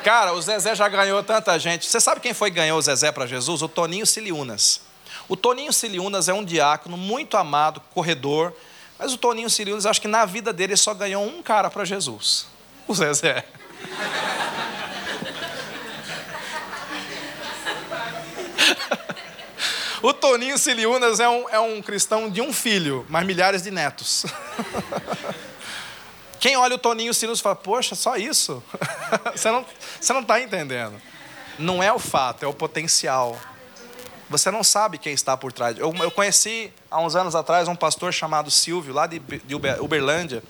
Cara, 0.03 0.33
o 0.33 0.41
Zezé 0.41 0.73
já 0.73 0.87
ganhou 0.89 1.21
tanta 1.21 1.57
gente. 1.59 1.85
Você 1.85 1.99
sabe 1.99 2.21
quem 2.21 2.33
foi 2.33 2.49
que 2.49 2.55
ganhou 2.55 2.79
o 2.79 2.81
Zezé 2.81 3.11
para 3.11 3.27
Jesus? 3.27 3.61
O 3.61 3.69
Toninho 3.69 4.05
Siliunas. 4.05 4.81
O 5.29 5.37
Toninho 5.37 5.71
Siliunas 5.71 6.27
é 6.27 6.33
um 6.33 6.43
diácono 6.43 6.97
muito 6.97 7.37
amado, 7.37 7.79
corredor. 7.93 8.51
Mas 8.97 9.13
o 9.13 9.17
Toninho 9.17 9.49
Siliunas, 9.49 9.85
acho 9.85 10.01
que 10.01 10.07
na 10.07 10.25
vida 10.25 10.51
dele 10.51 10.75
só 10.75 10.93
ganhou 10.95 11.23
um 11.23 11.43
cara 11.43 11.69
para 11.69 11.85
Jesus: 11.85 12.47
o 12.87 12.93
Zezé. 12.93 13.45
O 20.03 20.13
Toninho 20.13 20.57
Siliunas 20.57 21.19
é 21.19 21.29
um, 21.29 21.47
é 21.49 21.59
um 21.59 21.79
cristão 21.79 22.27
de 22.27 22.41
um 22.41 22.51
filho, 22.51 23.05
mas 23.07 23.23
milhares 23.23 23.61
de 23.61 23.69
netos. 23.69 24.25
Quem 26.41 26.57
olha 26.57 26.73
o 26.73 26.80
Toninho 26.80 27.13
Siliunas 27.13 27.39
fala, 27.39 27.55
poxa, 27.55 27.93
só 27.93 28.18
isso? 28.18 28.63
você 29.31 29.51
não 29.51 29.63
está 29.99 30.13
não 30.15 30.23
tá 30.23 30.41
entendendo. 30.41 30.99
Não 31.59 31.84
é 31.84 31.93
o 31.93 31.99
fato, 31.99 32.43
é 32.43 32.47
o 32.47 32.53
potencial. 32.53 33.39
Você 34.27 34.49
não 34.49 34.63
sabe 34.63 34.97
quem 34.97 35.13
está 35.13 35.38
por 35.38 35.53
trás. 35.53 35.77
Eu, 35.77 35.93
eu 35.97 36.09
conheci 36.09 36.73
há 36.89 36.99
uns 36.99 37.15
anos 37.15 37.35
atrás 37.35 37.68
um 37.68 37.76
pastor 37.76 38.11
chamado 38.11 38.49
Silvio, 38.49 38.91
lá 38.91 39.05
de, 39.05 39.19
de 39.19 39.53
Uberlândia. 39.53 40.41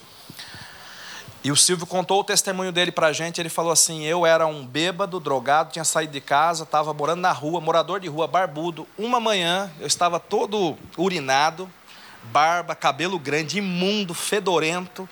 E 1.44 1.52
o 1.52 1.58
Silvio 1.58 1.86
contou 1.86 2.22
o 2.22 2.24
testemunho 2.24 2.72
dele 2.72 2.94
para 2.94 3.08
a 3.08 3.14
gente. 3.14 3.42
Ele 3.42 3.50
falou 3.50 3.74
assim: 3.74 4.06
Eu 4.06 4.26
era 4.26 4.48
um 4.48 4.66
bêbado, 4.66 5.20
drogado, 5.20 5.74
tinha 5.74 5.84
saído 5.84 6.14
de 6.14 6.22
casa, 6.22 6.64
estava 6.64 6.94
morando 6.94 7.20
na 7.20 7.34
rua, 7.34 7.60
morador 7.60 8.00
de 8.00 8.08
rua, 8.08 8.28
barbudo. 8.28 8.88
Uma 8.98 9.20
manhã 9.20 9.70
eu 9.78 9.88
estava 9.88 10.22
todo 10.22 10.78
urinado, 10.98 11.70
barba, 12.24 12.76
cabelo 12.76 13.20
grande, 13.20 13.58
imundo, 13.58 14.14
fedorento, 14.14 15.10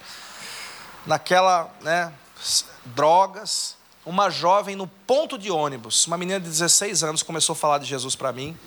naquela, 1.06 1.74
né, 1.82 2.12
drogas. 2.86 3.78
Uma 4.06 4.30
jovem 4.30 4.76
no 4.76 4.88
ponto 4.88 5.38
de 5.38 5.52
ônibus, 5.52 6.08
uma 6.08 6.18
menina 6.18 6.40
de 6.40 6.48
16 6.48 7.04
anos, 7.04 7.22
começou 7.22 7.54
a 7.54 7.56
falar 7.56 7.78
de 7.78 7.86
Jesus 7.86 8.16
para 8.16 8.32
mim. 8.32 8.58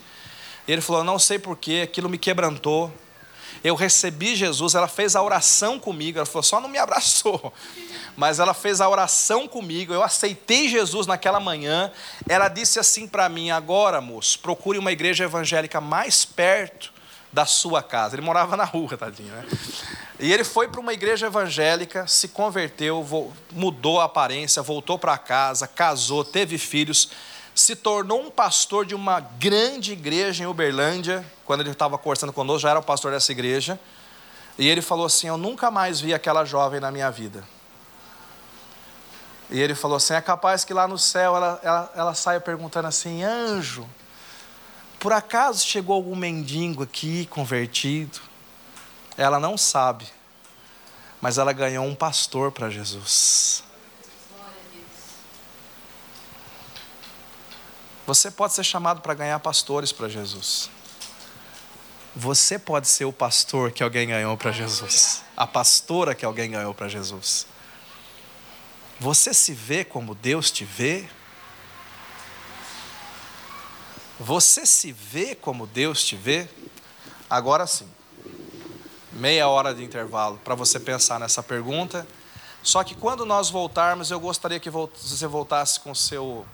Ele 0.68 0.80
falou: 0.80 1.02
Não 1.02 1.18
sei 1.18 1.38
porquê, 1.38 1.80
aquilo 1.82 2.08
me 2.08 2.18
quebrantou 2.18 2.92
eu 3.64 3.76
recebi 3.76 4.34
Jesus, 4.34 4.74
ela 4.74 4.88
fez 4.88 5.14
a 5.14 5.22
oração 5.22 5.78
comigo, 5.78 6.18
ela 6.18 6.26
falou, 6.26 6.42
só 6.42 6.60
não 6.60 6.68
me 6.68 6.78
abraçou, 6.78 7.52
mas 8.16 8.40
ela 8.40 8.54
fez 8.54 8.80
a 8.80 8.88
oração 8.88 9.46
comigo, 9.46 9.94
eu 9.94 10.02
aceitei 10.02 10.68
Jesus 10.68 11.06
naquela 11.06 11.38
manhã. 11.38 11.90
Ela 12.28 12.48
disse 12.48 12.80
assim 12.80 13.06
para 13.06 13.28
mim: 13.28 13.50
agora, 13.50 14.00
moço, 14.00 14.38
procure 14.40 14.78
uma 14.78 14.92
igreja 14.92 15.24
evangélica 15.24 15.80
mais 15.80 16.24
perto 16.24 16.91
da 17.32 17.46
sua 17.46 17.82
casa. 17.82 18.14
Ele 18.14 18.22
morava 18.22 18.56
na 18.56 18.64
rua, 18.64 18.96
tadinho, 18.96 19.32
né? 19.32 19.44
E 20.20 20.32
ele 20.32 20.44
foi 20.44 20.68
para 20.68 20.80
uma 20.80 20.92
igreja 20.92 21.26
evangélica, 21.26 22.06
se 22.06 22.28
converteu, 22.28 23.32
mudou 23.50 24.00
a 24.00 24.04
aparência, 24.04 24.62
voltou 24.62 24.98
para 24.98 25.16
casa, 25.18 25.66
casou, 25.66 26.24
teve 26.24 26.58
filhos 26.58 27.10
se 27.54 27.76
tornou 27.76 28.22
um 28.22 28.30
pastor 28.30 28.86
de 28.86 28.94
uma 28.94 29.20
grande 29.20 29.92
igreja 29.92 30.42
em 30.42 30.46
Uberlândia. 30.46 31.24
Quando 31.44 31.60
ele 31.60 31.70
estava 31.70 31.98
conversando 31.98 32.32
conosco, 32.32 32.60
já 32.60 32.70
era 32.70 32.78
o 32.78 32.82
pastor 32.82 33.12
dessa 33.12 33.30
igreja. 33.30 33.78
E 34.58 34.68
ele 34.68 34.80
falou 34.80 35.06
assim: 35.06 35.28
Eu 35.28 35.36
nunca 35.36 35.70
mais 35.70 36.00
vi 36.00 36.14
aquela 36.14 36.44
jovem 36.44 36.80
na 36.80 36.90
minha 36.90 37.10
vida. 37.10 37.44
E 39.50 39.60
ele 39.60 39.74
falou 39.74 39.98
assim: 39.98 40.14
É 40.14 40.20
capaz 40.20 40.64
que 40.64 40.72
lá 40.72 40.88
no 40.88 40.98
céu 40.98 41.36
ela, 41.36 41.60
ela, 41.62 41.92
ela 41.94 42.14
saia 42.14 42.40
perguntando 42.40 42.88
assim: 42.88 43.22
Anjo, 43.22 43.86
por 45.02 45.12
acaso 45.12 45.66
chegou 45.66 45.96
algum 45.96 46.14
mendigo 46.14 46.84
aqui 46.84 47.26
convertido? 47.26 48.20
Ela 49.16 49.40
não 49.40 49.58
sabe, 49.58 50.06
mas 51.20 51.38
ela 51.38 51.52
ganhou 51.52 51.84
um 51.84 51.92
pastor 51.92 52.52
para 52.52 52.70
Jesus. 52.70 53.64
Você 58.06 58.30
pode 58.30 58.54
ser 58.54 58.62
chamado 58.62 59.00
para 59.00 59.12
ganhar 59.12 59.40
pastores 59.40 59.90
para 59.90 60.08
Jesus. 60.08 60.70
Você 62.14 62.56
pode 62.56 62.86
ser 62.86 63.04
o 63.04 63.12
pastor 63.12 63.72
que 63.72 63.82
alguém 63.82 64.06
ganhou 64.06 64.36
para 64.36 64.52
Jesus. 64.52 65.24
A 65.36 65.48
pastora 65.48 66.14
que 66.14 66.24
alguém 66.24 66.52
ganhou 66.52 66.72
para 66.74 66.86
Jesus. 66.86 67.44
Você 69.00 69.34
se 69.34 69.52
vê 69.52 69.84
como 69.84 70.14
Deus 70.14 70.48
te 70.48 70.64
vê? 70.64 71.08
Você 74.22 74.64
se 74.64 74.92
vê 74.92 75.34
como 75.34 75.66
Deus 75.66 76.04
te 76.04 76.14
vê? 76.14 76.48
Agora 77.28 77.66
sim. 77.66 77.90
Meia 79.10 79.48
hora 79.48 79.74
de 79.74 79.82
intervalo 79.82 80.38
para 80.44 80.54
você 80.54 80.78
pensar 80.78 81.18
nessa 81.18 81.42
pergunta. 81.42 82.06
Só 82.62 82.84
que 82.84 82.94
quando 82.94 83.26
nós 83.26 83.50
voltarmos, 83.50 84.12
eu 84.12 84.20
gostaria 84.20 84.60
que 84.60 84.70
você 84.70 85.26
voltasse 85.26 85.80
com 85.80 85.90
o 85.90 85.96
seu 85.96 86.46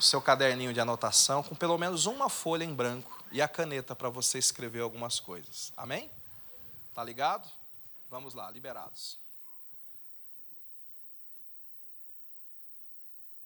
seu 0.00 0.20
caderninho 0.20 0.72
de 0.72 0.80
anotação 0.80 1.44
com 1.44 1.54
pelo 1.54 1.78
menos 1.78 2.06
uma 2.06 2.28
folha 2.28 2.64
em 2.64 2.74
branco 2.74 3.22
e 3.30 3.40
a 3.40 3.46
caneta 3.46 3.94
para 3.94 4.08
você 4.08 4.38
escrever 4.38 4.80
algumas 4.80 5.20
coisas. 5.20 5.72
Amém? 5.76 6.10
Tá 6.92 7.04
ligado? 7.04 7.48
Vamos 8.10 8.34
lá, 8.34 8.50
liberados. 8.50 9.23